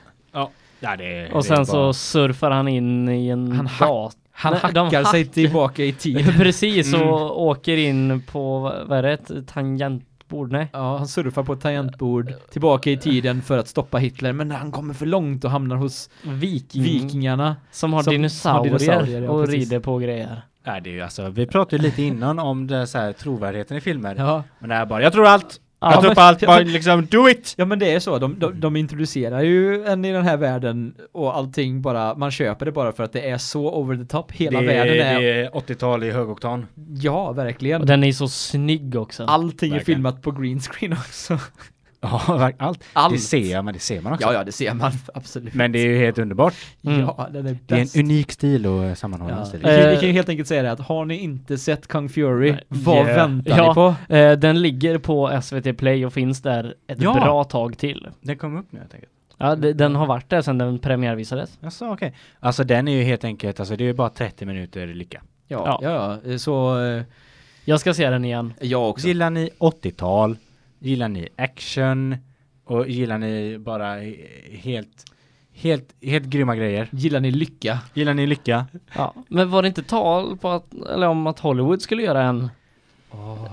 Ja, 0.81 0.97
det, 0.97 1.27
Och 1.33 1.43
det 1.43 1.51
är 1.53 1.57
sen 1.57 1.67
så 1.67 1.73
bara- 1.73 1.93
surfar 1.93 2.51
han 2.51 2.69
in 2.69 3.09
i 3.09 3.29
en 3.29 3.53
Han 3.53 3.67
hack- 3.67 3.89
dat- 3.89 4.17
Han 4.33 4.53
Nej, 4.53 4.61
hackar 4.63 5.05
sig 5.05 5.25
hack- 5.25 5.33
tillbaka 5.33 5.85
i 5.85 5.93
tiden. 5.99 6.33
Precis, 6.35 6.95
Mm. 6.95 7.09
och 7.09 7.43
åker 7.43 7.77
in 7.77 8.23
på, 8.23 8.59
vad 8.87 8.99
är 8.99 9.03
det, 9.03 9.13
ett 9.13 9.31
tangentbord? 9.49 10.53
Nej. 10.53 10.69
Ja, 10.73 10.97
han 10.99 11.09
surfar 11.09 11.43
på 11.43 11.53
ett 11.53 11.61
tangentbord 11.61 12.33
tillbaka 12.51 12.91
i 12.91 12.97
tiden 12.97 13.43
för 13.43 13.59
att 13.59 13.69
stoppa 13.69 13.99
Hitler, 13.99 14.33
men 14.33 14.51
han 14.51 14.73
kommer 14.73 14.95
för 14.95 15.07
långt 15.07 15.45
och 15.45 15.51
hamnar 15.51 15.77
hos 15.77 16.11
Viking. 16.23 16.83
vikingarna. 16.83 17.57
Som 17.71 17.93
har 17.93 18.03
Som 18.03 18.11
har 18.11 18.13
dinosaurier, 18.19 18.65
dinosaurier, 18.79 19.23
ja, 19.23 19.31
och 19.31 19.45
precis. 19.45 19.61
rider 19.71 19.81
på 19.81 19.99
grejer. 19.99 20.43
Nej, 20.67 20.81
det 20.81 20.91
är 20.91 20.95
ju 20.95 21.01
alltså, 21.03 21.29
vi 21.31 21.47
pratade 21.47 21.77
ju 21.77 21.83
lite 21.83 22.03
innan 22.03 22.39
om 22.39 22.67
det 22.67 22.87
så 22.87 22.99
här, 22.99 23.13
trovärdigheten 23.13 23.77
i 23.77 23.81
filmer. 23.81 24.15
Ja. 24.19 24.43
Men 24.59 24.69
det 24.69 24.75
här 24.77 24.87
bara, 24.87 25.03
jag 25.03 25.13
tror 25.13 25.27
allt! 25.27 25.61
Ja, 25.81 25.91
jag 25.93 26.01
tror 26.01 26.09
men- 26.09 26.15
på 26.15 26.21
allt, 26.21 26.41
bara 26.47 26.59
liksom 26.59 27.07
do 27.07 27.29
it! 27.29 27.55
ja, 27.57 27.65
men 27.65 27.79
det 27.79 27.93
är 27.93 28.01
så. 28.01 28.19
De, 28.19 28.39
de, 28.39 28.61
de 28.61 28.77
introducerar 28.77 29.43
ju 29.43 29.85
en 29.85 30.05
i 30.05 30.13
den 30.13 30.25
här 30.25 30.37
världen 30.37 30.95
och 31.13 31.37
allting 31.37 31.83
bara, 31.83 32.15
man 32.15 32.31
köper 32.31 32.67
det 32.67 32.73
bara 32.73 32.93
för 32.93 33.05
att 33.05 33.13
det 33.13 33.29
är 33.31 33.39
så 33.39 33.75
over 33.75 33.97
the 33.97 34.05
top. 34.05 34.33
Hela 34.33 34.61
det, 34.61 34.67
världen 34.67 35.07
är, 35.07 35.21
det 35.21 35.31
är 35.45 35.51
80-tal 35.51 36.05
i 36.05 36.11
högoktan. 36.11 36.67
ja, 37.01 37.33
verkligen. 37.33 37.81
Och 37.81 37.87
den 37.87 38.05
är 38.05 38.13
så 38.13 38.29
snygg 38.29 38.97
också. 38.97 39.25
Allting 39.25 39.71
är 39.71 39.75
Verkligen. 39.75 39.97
filmat 39.97 40.23
på 40.23 40.31
green 40.31 40.61
screen 40.61 40.93
också. 40.93 41.39
Ja, 42.01 42.53
allt. 42.59 42.85
Allt. 42.93 43.13
Det 43.15 43.19
ser 43.19 43.53
jag, 43.53 43.65
men 43.65 43.75
det 43.75 43.81
ser 43.81 44.01
man 44.01 44.13
också. 44.13 44.27
Ja, 44.27 44.33
ja, 44.33 44.45
det 44.45 44.53
ser 44.53 44.75
man 44.75 44.93
absolut. 45.15 45.55
Men 45.55 45.73
det 45.73 45.79
är 45.79 45.87
ju 45.87 45.99
helt 45.99 46.19
underbart. 46.19 46.55
Mm. 46.85 47.01
Ja, 47.01 47.29
den 47.33 47.47
är 47.47 47.59
Det 47.67 47.75
är 47.75 47.79
bäst. 47.81 47.97
en 47.97 48.03
unik 48.05 48.33
stil 48.33 48.67
och 48.67 48.85
eh, 48.85 48.95
sammanhållen 48.95 49.39
Ja. 49.39 49.45
stil. 49.45 49.61
Vi, 49.61 49.65
kan, 49.67 49.75
vi 49.75 49.95
Eh, 49.95 49.99
kan 50.01 50.09
ju 50.09 50.13
helt 50.15 50.29
enkelt 50.29 50.49
säga 50.49 50.63
det 50.63 50.73
att 50.73 50.81
har 50.81 51.05
ni 51.05 51.17
inte 51.19 51.59
sett 51.59 51.89
Kung 51.89 52.09
Fury, 52.09 52.53
Nej. 52.53 52.65
vad 52.69 52.95
Yeah. 53.07 53.17
väntar 53.29 53.59
Ja. 53.59 53.69
ni 53.69 53.75
på? 53.75 54.15
Eh, 54.15 54.33
den 54.39 54.63
ligger 54.63 54.99
på 54.99 55.41
SVT 55.43 55.73
Play 55.79 56.07
och 56.07 56.13
finns 56.13 56.43
där 56.43 56.75
ett 56.87 57.03
Ja. 57.03 57.15
bra 57.15 57.45
tag 57.45 57.79
till. 57.79 58.09
Den 58.21 58.37
kom 58.39 58.57
upp 58.59 58.67
nu 58.71 58.79
helt 58.79 58.95
enkelt. 58.95 59.13
Ja, 59.39 59.55
de, 59.57 59.73
den 59.73 59.95
har 59.95 60.07
varit 60.07 60.31
där 60.31 60.43
sedan 60.43 60.59
den 60.59 60.79
premiärvisades. 60.79 61.59
Jaså, 61.61 61.93
okej. 61.93 62.15
Alltså 62.41 62.65
den 62.65 62.89
är 62.89 62.93
ju 62.93 63.03
helt 63.03 63.25
enkelt, 63.25 63.61
alltså 63.61 63.77
det 63.77 63.85
är 63.85 63.87
ju 63.87 63.93
bara 63.95 64.09
30 64.11 64.47
minuter 64.47 64.87
lycka. 64.87 65.23
Ja, 65.49 65.79
ja, 65.83 66.19
ja. 66.27 66.39
Så 66.39 66.81
eh, 66.85 67.03
Jag 67.65 67.81
ska 67.81 67.95
se 67.95 68.11
den 68.11 68.25
igen. 68.25 68.55
jag 68.61 68.91
också. 68.91 69.07
Gillar 69.09 69.31
ni 69.31 69.51
80-tal? 69.59 70.37
Gillar 70.79 71.09
ni 71.09 71.29
action? 71.37 72.17
Och 72.65 72.89
gillar 72.89 73.19
ni 73.19 73.59
bara 73.59 74.03
eh, 74.03 74.13
helt, 74.51 75.05
helt, 75.55 75.95
helt 76.03 76.25
grymma 76.25 76.57
grejer? 76.57 76.89
Gillar 76.93 77.21
ni 77.21 77.31
lycka? 77.31 77.79
Gillar 77.95 78.15
ni 78.15 78.27
lycka? 78.27 78.67
Ja. 78.97 79.15
Men 79.29 79.51
var 79.51 79.63
det 79.63 79.69
inte 79.69 79.83
tal 79.83 80.37
på 80.37 80.49
att, 80.51 80.75
eller 80.95 81.07
om 81.09 81.27
att 81.27 81.39
Hollywood 81.39 81.83
skulle 81.83 82.03
göra 82.03 82.23
en 82.23 82.51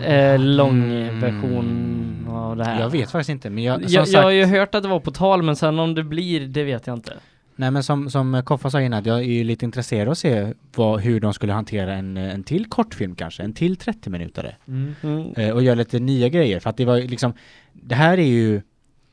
eh, 0.03 0.39
lång 0.39 0.83
Mm. 0.83 1.19
version 1.19 2.27
av 2.29 2.57
det 2.57 2.65
här? 2.65 2.79
Jag 2.81 2.89
vet 2.89 3.11
faktiskt 3.11 3.29
inte, 3.29 3.49
men 3.49 3.63
jag, 3.63 3.81
Jag, 3.81 3.91
sagt, 3.91 4.11
jag 4.11 4.23
har 4.23 4.31
ju 4.31 4.45
hört 4.45 4.75
att 4.75 4.83
det 4.83 4.89
var 4.89 4.99
på 4.99 5.11
tal, 5.11 5.43
men 5.43 5.55
sen 5.55 5.79
om 5.79 5.95
det 5.95 6.03
blir, 6.03 6.47
det 6.47 6.63
vet 6.63 6.87
jag 6.87 6.95
inte. 6.97 7.13
Nej 7.55 7.71
men 7.71 7.83
som, 7.83 8.09
som 8.09 8.41
Koffa 8.45 8.69
sa 8.69 8.81
innan, 8.81 9.03
jag 9.03 9.17
är 9.17 9.23
ju 9.23 9.43
lite 9.43 9.65
intresserad 9.65 10.07
av 10.07 10.11
att 10.11 10.17
se 10.17 10.53
vad, 10.75 10.99
hur 10.99 11.19
de 11.19 11.33
skulle 11.33 11.53
hantera 11.53 11.93
en, 11.93 12.17
en 12.17 12.43
till 12.43 12.65
kortfilm 12.65 13.15
kanske, 13.15 13.43
en 13.43 13.53
till 13.53 13.75
30 13.77 14.09
minuter 14.09 14.57
Mm. 14.67 14.95
Mm. 15.03 15.33
eh, 15.33 15.49
och 15.49 15.63
göra 15.63 15.75
lite 15.75 15.99
nya 15.99 16.29
grejer 16.29 16.59
för 16.59 16.69
att 16.69 16.77
det 16.77 16.85
var 16.85 16.97
ju 16.97 17.07
liksom, 17.07 17.33
det 17.73 17.95
här 17.95 18.17
är 18.17 18.27
ju 18.27 18.55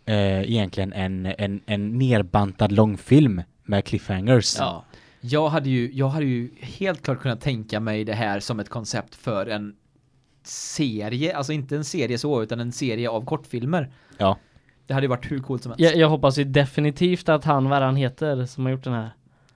eh, 0.05 0.43
egentligen 0.43 0.93
en, 0.93 1.27
en, 1.27 1.61
en 1.67 1.99
nerbantad 1.99 2.73
långfilm 2.73 3.43
med 3.65 3.85
cliffhangers. 3.85 4.57
Ja. 4.59 4.85
Jag 5.21 5.49
hade, 5.49 5.71
ju, 5.71 5.91
jag 5.93 6.09
hade 6.09 6.27
ju 6.27 6.51
helt 6.61 7.03
klart 7.03 7.21
kunnat 7.21 7.41
tänka 7.41 7.81
mig 7.81 8.05
det 8.05 8.15
här 8.15 8.41
som 8.41 8.61
ett 8.61 8.69
koncept 8.69 9.15
för 9.15 9.47
en 9.47 9.75
serie, 10.45 11.37
alltså 11.37 11.53
inte 11.53 11.77
en 11.77 11.85
serie 11.85 12.19
så, 12.19 12.43
utan 12.43 12.61
en 12.61 12.73
serie 12.73 13.09
av 13.09 13.25
kortfilmer. 13.25 13.91
Ja. 14.19 14.39
Det 14.87 14.95
hade 14.95 15.05
ju 15.05 15.09
varit 15.11 15.31
hur 15.31 15.39
coolt 15.39 15.63
som 15.63 15.71
helst. 15.73 15.81
Jag, 15.85 15.97
jag 15.97 16.09
hoppas 16.09 16.39
ju 16.39 16.45
definitivt 16.45 17.29
att 17.29 17.45
han, 17.45 17.69
vad 17.69 17.83
han 17.83 17.97
heter, 17.97 18.45
som 18.47 18.65
har 18.65 18.73
gjort 18.73 18.85
den 18.85 18.93
här. 18.93 19.11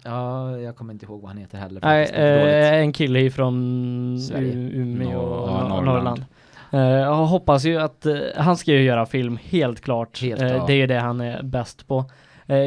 Ja, 0.05 0.59
jag 0.59 0.77
kommer 0.77 0.93
inte 0.93 1.07
ihåg 1.07 1.21
vad 1.21 1.31
han 1.31 1.39
heter 1.39 1.59
heller. 1.59 1.81
Nej, 1.85 2.11
eh, 2.13 2.75
en 2.75 2.93
kille 2.93 3.21
ifrån 3.21 4.21
Sverige. 4.21 4.53
Umeå 4.55 5.19
och 5.21 5.49
ja, 5.51 5.53
Nor- 5.63 5.69
Norrland. 5.69 5.87
Norrland. 5.87 6.25
Eh, 6.73 6.81
jag 6.81 7.15
hoppas 7.15 7.65
ju 7.65 7.81
att 7.81 8.07
eh, 8.07 8.17
han 8.37 8.57
ska 8.57 8.73
ju 8.73 8.83
göra 8.83 9.07
film, 9.07 9.39
helt 9.43 9.81
klart. 9.81 10.21
Helt 10.23 10.43
Eh, 10.43 10.49
klart. 10.49 10.67
Det 10.67 10.73
är 10.73 10.77
ju 10.77 10.87
det 10.87 10.99
han 11.01 11.21
är 11.21 11.43
bäst 11.43 11.87
på. 11.89 12.05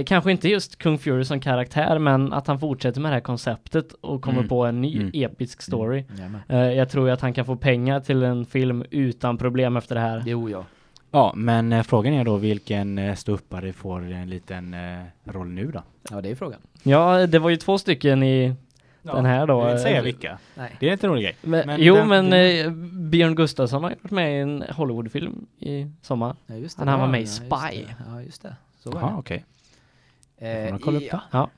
Kanske 0.05 0.31
inte 0.31 0.49
just 0.49 0.77
Kung 0.77 0.97
Fury 0.97 1.23
som 1.25 1.39
karaktär, 1.39 1.99
men 1.99 2.33
att 2.33 2.47
han 2.47 2.59
fortsätter 2.59 3.01
med 3.01 3.11
det 3.11 3.13
här 3.15 3.21
konceptet 3.21 3.93
och 4.01 4.21
kommer 4.21 4.37
Mm. 4.37 4.49
på 4.49 4.65
en 4.65 4.81
ny 4.81 4.95
Mm. 4.95 5.11
episk 5.13 5.61
story. 5.61 6.05
Eh, 6.49 6.57
jag 6.59 6.89
tror 6.89 7.07
ju 7.07 7.13
att 7.13 7.21
han 7.21 7.33
kan 7.33 7.45
få 7.45 7.55
pengar 7.55 7.99
till 7.99 8.23
en 8.23 8.45
film 8.45 8.83
utan 8.91 9.37
problem 9.37 9.77
efter 9.77 9.95
det 9.95 10.01
här. 10.01 10.23
Jo, 10.25 10.49
ja. 10.49 10.63
Ja, 11.11 11.33
men 11.35 11.73
eh, 11.73 11.83
frågan 11.83 12.13
är 12.13 12.23
då 12.23 12.37
vilken 12.37 12.97
eh, 12.97 13.15
ståuppare 13.15 13.73
får 13.73 14.11
en 14.11 14.29
liten 14.29 14.73
eh, 14.73 15.03
roll 15.23 15.47
nu 15.47 15.71
då? 15.71 15.83
Ja, 16.09 16.21
det 16.21 16.29
är 16.31 16.35
frågan. 16.35 16.59
Ja, 16.83 17.27
det 17.27 17.39
var 17.39 17.49
ju 17.49 17.55
två 17.57 17.77
stycken 17.77 18.23
i 18.23 18.55
den 19.01 19.25
här 19.25 19.47
då. 19.47 19.53
Jag 19.53 19.65
vill 19.65 19.71
inte 19.71 19.83
säga 19.83 19.97
eh, 19.97 20.03
vilka. 20.03 20.37
Nej. 20.55 20.75
Det 20.79 20.89
är 20.89 20.93
inte 20.93 21.07
en 21.07 21.11
rolig 21.11 21.23
grej. 21.23 21.35
Men, 21.41 21.67
Men 21.67 21.81
jo, 21.81 21.95
den- 21.95 22.07
men 22.07 22.29
den- 22.29 22.65
eh, 22.65 22.71
Björn 23.09 23.35
Gustafsson 23.35 23.83
har 23.83 23.89
varit 23.89 24.11
med 24.11 24.37
i 24.37 24.41
en 24.41 24.63
Hollywoodfilm 24.69 25.45
i 25.59 25.87
sommar. 26.01 26.35
Ja, 26.47 26.55
just 26.55 26.77
det. 26.77 26.81
Han- 26.81 26.87
han 26.87 26.99
var 26.99 27.07
Ja, 27.07 27.11
med 27.11 27.21
i 27.21 27.23
ja, 27.23 27.27
just 27.27 27.35
Spy. 27.37 27.81
det. 27.85 27.95
Ja, 28.09 28.21
just 28.21 28.41
det. 28.41 28.55
Så 28.79 28.91
var 28.91 29.01
det. 29.01 29.15
okej. 29.17 29.45
Eh, 30.37 30.63
Får 30.63 30.71
man 30.71 30.79
kolla 30.79 30.97
upp 30.97 31.03
ja. 31.11 31.21
Ja. 31.31 31.49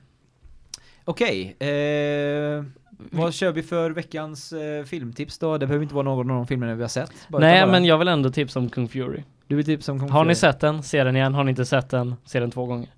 Okej, 1.04 1.56
eh, 1.58 2.64
vad 3.10 3.34
kör 3.34 3.52
vi 3.52 3.62
för 3.62 3.90
veckans 3.90 4.52
eh, 4.52 4.84
filmtips 4.84 5.38
då? 5.38 5.58
Det 5.58 5.66
behöver 5.66 5.82
inte 5.82 5.94
vara 5.94 6.04
någon 6.04 6.30
av 6.30 6.36
de 6.36 6.46
filmerna 6.46 6.74
vi 6.74 6.82
har 6.82 6.88
sett. 6.88 7.12
Bara 7.28 7.40
Nej, 7.42 7.66
men 7.66 7.84
jag 7.84 7.98
vill 7.98 8.08
ändå 8.08 8.30
tipsa 8.30 8.58
om 8.58 8.70
Kung 8.70 8.88
Fury. 8.88 9.22
Du 9.46 9.56
vill 9.56 9.64
tipsa 9.64 9.92
om 9.92 10.00
Kung 10.00 10.10
Har 10.10 10.24
ni 10.24 10.34
sett 10.34 10.60
den, 10.60 10.82
se 10.82 11.04
den 11.04 11.16
igen. 11.16 11.34
Har 11.34 11.44
ni 11.44 11.50
inte 11.50 11.64
sett 11.64 11.90
den, 11.90 12.14
se 12.24 12.40
den 12.40 12.50
två 12.50 12.66
gånger. 12.66 12.88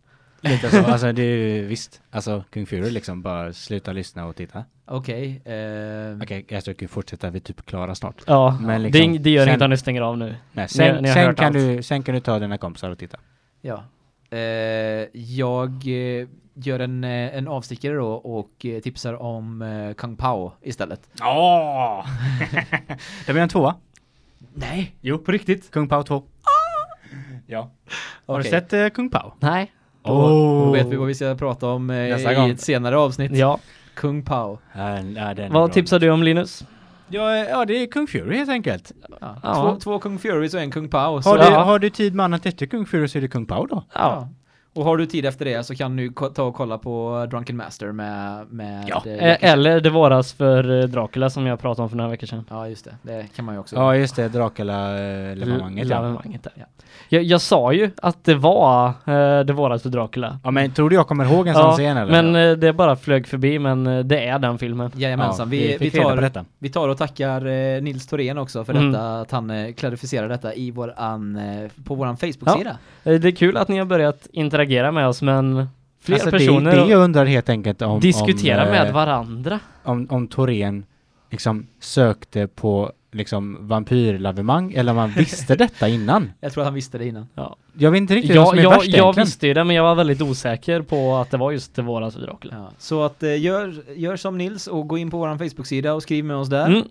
lite 0.40 0.70
så. 0.70 0.84
Alltså 0.86 1.12
det 1.12 1.22
är 1.22 1.54
ju 1.54 1.66
visst. 1.66 2.02
Alltså 2.10 2.44
Kung 2.50 2.66
Fury 2.66 2.90
liksom, 2.90 3.22
bara 3.22 3.52
sluta 3.52 3.92
lyssna 3.92 4.26
och 4.26 4.36
titta. 4.36 4.64
Okej. 4.86 5.42
eh, 5.44 6.16
Okej, 6.22 6.44
jag 6.48 6.62
ska 6.62 6.88
fortsätta, 6.88 7.30
vi 7.30 7.38
är 7.38 7.40
typ 7.40 7.66
klara 7.66 7.94
snart. 7.94 8.22
Ja, 8.26 8.58
Men 8.60 8.82
det, 8.82 8.88
liksom, 8.88 9.22
det 9.22 9.30
gör 9.30 9.44
sen- 9.44 9.52
inte 9.52 9.64
om 9.64 9.70
ni 9.70 9.76
stänger 9.76 10.00
av 10.02 10.18
nu. 10.18 10.24
Nej, 10.52 10.62
Ni- 10.64 10.68
sen, 10.68 11.02
ni 11.02 11.08
har 11.08 11.14
sen, 11.14 11.34
kan 11.34 11.46
allt. 11.46 11.54
du, 11.54 11.82
sen 11.82 12.02
kan 12.02 12.14
du 12.14 12.20
ta 12.20 12.38
dina 12.38 12.58
kompisar 12.58 12.90
och 12.90 12.98
titta. 12.98 13.18
Ja. 13.60 13.84
Eh, 14.30 14.38
jag 15.12 15.70
eh, 15.86 16.28
gör 16.54 16.78
en, 16.78 17.04
eh, 17.04 17.36
en 17.36 17.48
avstickare 17.48 17.94
då 17.94 18.08
och 18.12 18.66
eh, 18.66 18.80
tipsar 18.80 19.14
om 19.22 19.94
Kung 19.96 20.16
Pao 20.16 20.52
istället. 20.62 21.00
Åh! 21.22 22.06
det 23.26 23.32
blir 23.32 23.42
en 23.42 23.48
tvåa. 23.48 23.74
Nej, 24.54 24.94
jo 25.00 25.18
på 25.18 25.32
riktigt. 25.32 25.70
Kung 25.70 25.88
Pao 25.88 26.02
2. 26.02 26.22
Ja. 27.46 27.70
Har 28.26 28.34
du 28.38 28.40
Okej. 28.40 28.50
sett 28.50 28.72
uh, 28.72 28.88
Kung 28.88 29.10
Pao? 29.10 29.32
Nej. 29.40 29.72
Då, 30.02 30.28
då 30.64 30.70
vet 30.72 30.86
vi 30.86 30.96
vad 30.96 31.06
vi 31.06 31.14
ska 31.14 31.34
prata 31.34 31.66
om 31.68 31.90
eh, 31.90 32.30
i 32.30 32.34
gång. 32.34 32.50
ett 32.50 32.60
senare 32.60 32.98
avsnitt. 32.98 33.32
Ja. 33.32 33.58
Kung 33.94 34.22
Pao. 34.22 34.58
Ja, 34.72 34.80
den 34.80 35.16
är 35.16 35.48
Vad 35.50 35.72
tipsar 35.72 35.98
du 35.98 36.10
om 36.10 36.22
Linus? 36.22 36.64
Ja, 37.08 37.36
ja, 37.36 37.64
det 37.64 37.74
är 37.82 37.86
Kung 37.86 38.06
Fury 38.06 38.36
helt 38.36 38.50
enkelt. 38.50 38.92
Ja. 39.20 39.36
Ja. 39.42 39.54
Två, 39.54 39.80
två 39.80 39.98
Kung 39.98 40.18
Furys 40.18 40.54
och 40.54 40.60
en 40.60 40.70
Kung 40.70 40.88
Pao. 40.88 41.20
Har, 41.20 41.38
du, 41.38 41.44
Ja. 41.44 41.62
har 41.62 41.78
du 41.78 41.90
tid 41.90 42.14
mannen 42.14 42.40
efter 42.44 42.66
Kung 42.66 42.86
Fury 42.86 43.08
så 43.08 43.18
är 43.18 43.22
det 43.22 43.28
Kung 43.28 43.46
Pao 43.46 43.66
då. 43.66 43.84
ja. 43.94 44.28
Och 44.74 44.84
har 44.84 44.96
du 44.96 45.06
tid 45.06 45.26
efter 45.26 45.44
det 45.44 45.64
så 45.66 45.74
kan 45.74 45.96
du 45.96 46.12
ta 46.34 46.42
och 46.42 46.54
kolla 46.54 46.78
på 46.78 47.26
Drunken 47.30 47.56
Master 47.56 47.92
med... 47.92 48.46
med 48.50 48.84
Ja. 48.88 49.02
eh, 49.06 49.44
eller 49.52 49.80
Det 49.80 49.90
våras 49.90 50.32
för 50.32 50.80
eh, 50.80 50.84
Dracula 50.88 51.30
som 51.30 51.46
jag 51.46 51.60
pratade 51.60 51.82
om 51.82 51.88
för 51.90 51.96
några 51.96 52.10
veckor 52.10 52.26
sedan. 52.26 52.44
Ja, 52.50 52.68
just 52.68 52.84
det. 52.84 52.94
Det 53.02 53.26
kan 53.36 53.44
man 53.44 53.54
ju 53.54 53.60
också 53.60 53.76
Ja, 53.76 53.96
just 53.96 54.16
det. 54.16 54.28
Dracula-levemanget. 54.28 55.88
ja. 55.88 56.00
Där. 56.54 56.66
Jag, 57.08 57.22
jag 57.22 57.40
sa 57.40 57.72
ju 57.72 57.90
att 58.02 58.24
det 58.24 58.34
var 58.34 58.86
eh, 58.88 59.44
Det 59.44 59.52
våras 59.52 59.82
för 59.82 59.88
Dracula. 59.90 60.38
ja, 60.44 60.50
men 60.50 60.70
tror 60.70 60.90
du 60.90 60.96
jag 60.96 61.08
kommer 61.08 61.24
ihåg 61.24 61.48
en 61.48 61.54
sån 61.54 61.62
Ja, 61.62 61.72
scen 61.72 61.96
eller? 61.96 62.22
men 62.22 62.60
det 62.60 62.72
bara 62.72 62.96
flög 62.96 63.26
förbi 63.26 63.58
men 63.58 64.08
det 64.08 64.26
är 64.26 64.38
den 64.38 64.58
filmen. 64.58 64.90
Jajamensan. 64.94 65.50
vi, 65.50 65.76
vi, 65.80 65.88
reda 65.90 66.02
på 66.02 66.08
tar, 66.08 66.16
detta. 66.22 66.44
vi 66.58 66.68
tar 66.70 66.88
och 66.88 66.98
tackar 66.98 67.80
Nils 67.80 68.06
Thorén 68.06 68.38
också 68.38 68.64
för 68.64 68.74
Mm. 68.74 68.92
detta, 68.92 69.20
att 69.20 69.30
han 69.30 69.74
klarificerar 69.74 70.28
detta 70.28 70.54
i 70.54 70.70
våran, 70.70 71.38
på 71.84 71.94
våran 71.94 72.16
Facebook-sida. 72.16 72.76
Eh, 73.04 73.14
Det 73.14 73.28
är 73.28 73.32
kul 73.36 73.56
att 73.56 73.68
ni 73.68 73.78
har 73.78 73.84
börjat 73.86 74.26
interagera 74.32 74.63
med 74.92 75.08
oss 75.08 75.22
men 75.22 75.68
fler 76.00 76.14
Alltså, 76.14 76.30
personer 76.30 76.76
det, 76.76 76.84
det 76.84 76.90
jag 76.90 77.00
undrar 77.00 77.24
helt 77.24 77.48
enkelt 77.48 77.82
om... 77.82 78.00
diskutera 78.00 78.64
om, 78.64 78.70
med 78.70 78.86
eh, 78.88 78.94
varandra. 78.94 79.60
Om, 79.82 80.06
om 80.10 80.28
Torén 80.28 80.84
liksom 81.30 81.66
sökte 81.80 82.46
på 82.46 82.92
liksom 83.12 83.56
vampyrlavemang 83.60 84.72
eller 84.72 84.92
om 84.92 84.96
man 84.96 85.10
visste 85.16 85.56
detta 85.56 85.88
innan. 85.88 86.32
Jag 86.40 86.52
tror 86.52 86.62
att 86.62 86.66
han 86.66 86.74
visste 86.74 86.98
det 86.98 87.06
innan. 87.06 87.26
Ja. 87.34 87.56
Jag 87.78 87.90
vet 87.90 87.98
inte 87.98 88.14
riktigt 88.14 88.36
vad 88.36 88.46
Jag, 88.46 88.48
som 88.48 88.58
är 88.58 88.62
jag, 88.62 88.70
värst 88.70 88.86
jag 88.86 88.94
egentligen. 88.94 89.26
visste 89.26 89.46
ju 89.46 89.54
det 89.54 89.64
men 89.64 89.76
jag 89.76 89.82
var 89.82 89.94
väldigt 89.94 90.22
osäker 90.22 90.82
på 90.82 91.16
att 91.16 91.30
det 91.30 91.36
var 91.36 91.52
just 91.52 91.74
det 91.74 91.82
våras 91.82 92.14
för 92.14 92.20
Dracula. 92.20 92.54
Ja. 92.56 92.70
Så 92.78 93.02
att 93.02 93.22
eh, 93.22 93.40
gör, 93.40 93.74
gör 93.96 94.16
som 94.16 94.38
Nils 94.38 94.66
och 94.66 94.88
gå 94.88 94.98
in 94.98 95.10
på 95.10 95.18
våran 95.18 95.38
Facebook-sida 95.38 95.94
och 95.94 96.02
skriv 96.02 96.24
med 96.24 96.36
oss 96.36 96.48
där. 96.48 96.66
Mm. 96.66 96.82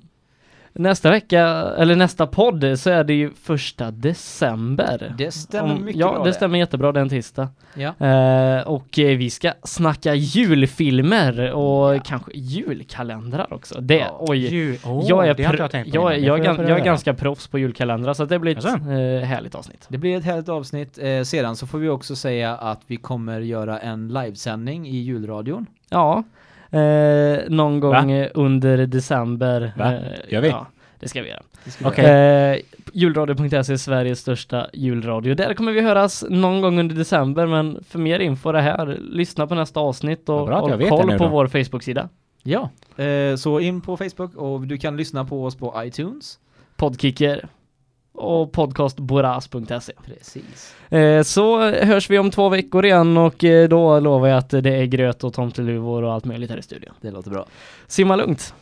Nästa 0.75 1.09
vecka, 1.09 1.41
eller 1.77 1.95
nästa 1.95 2.27
podd, 2.27 2.79
så 2.79 2.89
är 2.89 3.03
det 3.03 3.13
ju 3.13 3.31
första 3.43 3.91
december. 3.91 5.15
Det 5.17 5.31
stämmer 5.31 5.73
Om- 5.75 5.85
mycket 5.85 5.99
ja, 6.01 6.13
bra 6.13 6.23
det 6.23 6.33
stämmer 6.33 6.59
jättebra, 6.59 6.91
det 6.91 6.99
är 6.99 7.01
en 7.01 7.09
tisdag. 7.09 7.47
Ja. 7.73 8.07
Eh, 8.07 8.67
och 8.67 8.99
eh, 8.99 9.17
vi 9.17 9.29
ska 9.29 9.51
snacka 9.63 10.13
julfilmer 10.15 11.51
och 11.53 11.95
Ja. 11.95 11.99
kanske 12.05 12.31
julkalendrar 12.35 13.53
också. 13.53 13.81
Det, 13.81 13.95
Ja. 13.97 14.17
oj. 14.19 14.37
Ju, 14.55 14.77
åh, 14.85 15.03
jag 15.07 15.23
är, 15.23 15.27
jag 15.27 15.37
jag, 15.37 16.39
jag, 16.45 16.55
pröva 16.55 16.69
jag 16.69 16.79
är 16.79 16.85
ganska 16.85 17.13
proffs 17.13 17.47
på 17.47 17.59
julkalendrar 17.59 18.13
så 18.13 18.25
det 18.25 18.39
blir 18.39 18.57
ett 18.57 18.65
eh, 18.65 19.27
härligt 19.27 19.55
avsnitt. 19.55 19.85
Det 19.87 19.97
blir 19.97 20.17
ett 20.17 20.23
härligt 20.25 20.49
avsnitt. 20.49 20.99
Eh, 21.01 21.21
sedan 21.23 21.55
så 21.55 21.67
får 21.67 21.77
vi 21.77 21.89
också 21.89 22.15
säga 22.15 22.57
att 22.57 22.81
vi 22.87 22.95
kommer 22.97 23.41
göra 23.41 23.79
en 23.79 24.07
livesändning 24.07 24.87
i 24.87 24.95
julradion. 24.97 25.65
Ja, 25.89 26.23
eh, 26.79 27.49
någon 27.49 27.79
gång 27.79 27.91
Va? 27.91 28.13
eh, 28.13 28.29
under 28.33 28.77
december. 28.77 29.73
Va? 29.77 29.93
eh, 29.93 29.99
Gör 30.29 30.41
vi? 30.41 30.47
Ja, 30.49 30.67
det 30.99 31.07
ska 31.07 31.21
vi 31.21 31.29
göra. 31.29 31.41
Göra. 31.97 32.53
Eh, 32.53 32.59
julradio.se 32.93 33.73
är 33.73 33.77
Sveriges 33.77 34.19
största 34.19 34.67
julradio. 34.73 35.35
Där 35.35 35.53
kommer 35.53 35.71
vi 35.71 35.81
höras 35.81 36.25
någon 36.29 36.61
gång 36.61 36.79
under 36.79 36.95
december, 36.95 37.47
men 37.47 37.83
för 37.89 37.99
mer 37.99 38.19
info 38.19 38.51
det 38.51 38.61
här, 38.61 38.97
lyssna 39.01 39.47
på 39.47 39.55
nästa 39.55 39.79
avsnitt 39.79 40.29
och 40.29 40.35
jag 40.35 40.59
håll 40.61 40.89
koll 40.89 41.17
på 41.17 41.27
vår 41.27 41.47
Facebook-sida. 41.47 42.09
Ja, 42.43 42.69
eh, 43.03 43.35
så 43.35 43.59
in 43.59 43.81
på 43.81 43.97
Facebook 43.97 44.35
och 44.35 44.61
du 44.61 44.77
kan 44.77 44.97
lyssna 44.97 45.25
på 45.25 45.45
oss 45.45 45.55
på 45.55 45.73
iTunes. 45.77 46.39
Podkicker 46.75 47.45
och 48.13 48.51
podcastboras.se. 48.51 49.93
Precis. 50.05 50.75
Eh, 50.89 51.23
så 51.23 51.69
hörs 51.69 52.09
vi 52.09 52.19
om 52.19 52.31
två 52.31 52.49
veckor 52.49 52.85
igen 52.85 53.17
och 53.17 53.43
eh, 53.43 53.69
då 53.69 53.99
lovar 53.99 54.27
jag 54.27 54.37
att 54.37 54.49
det 54.49 54.75
är 54.75 54.85
gröt 54.85 55.23
och 55.23 55.33
tomteluvor 55.33 56.03
och 56.03 56.13
allt 56.13 56.25
möjligt 56.25 56.49
här 56.49 56.57
i 56.57 56.61
studion. 56.61 56.93
Det 57.01 57.11
låter 57.11 57.29
bra. 57.29 57.45
Simma 57.87 58.15
lugnt! 58.15 58.53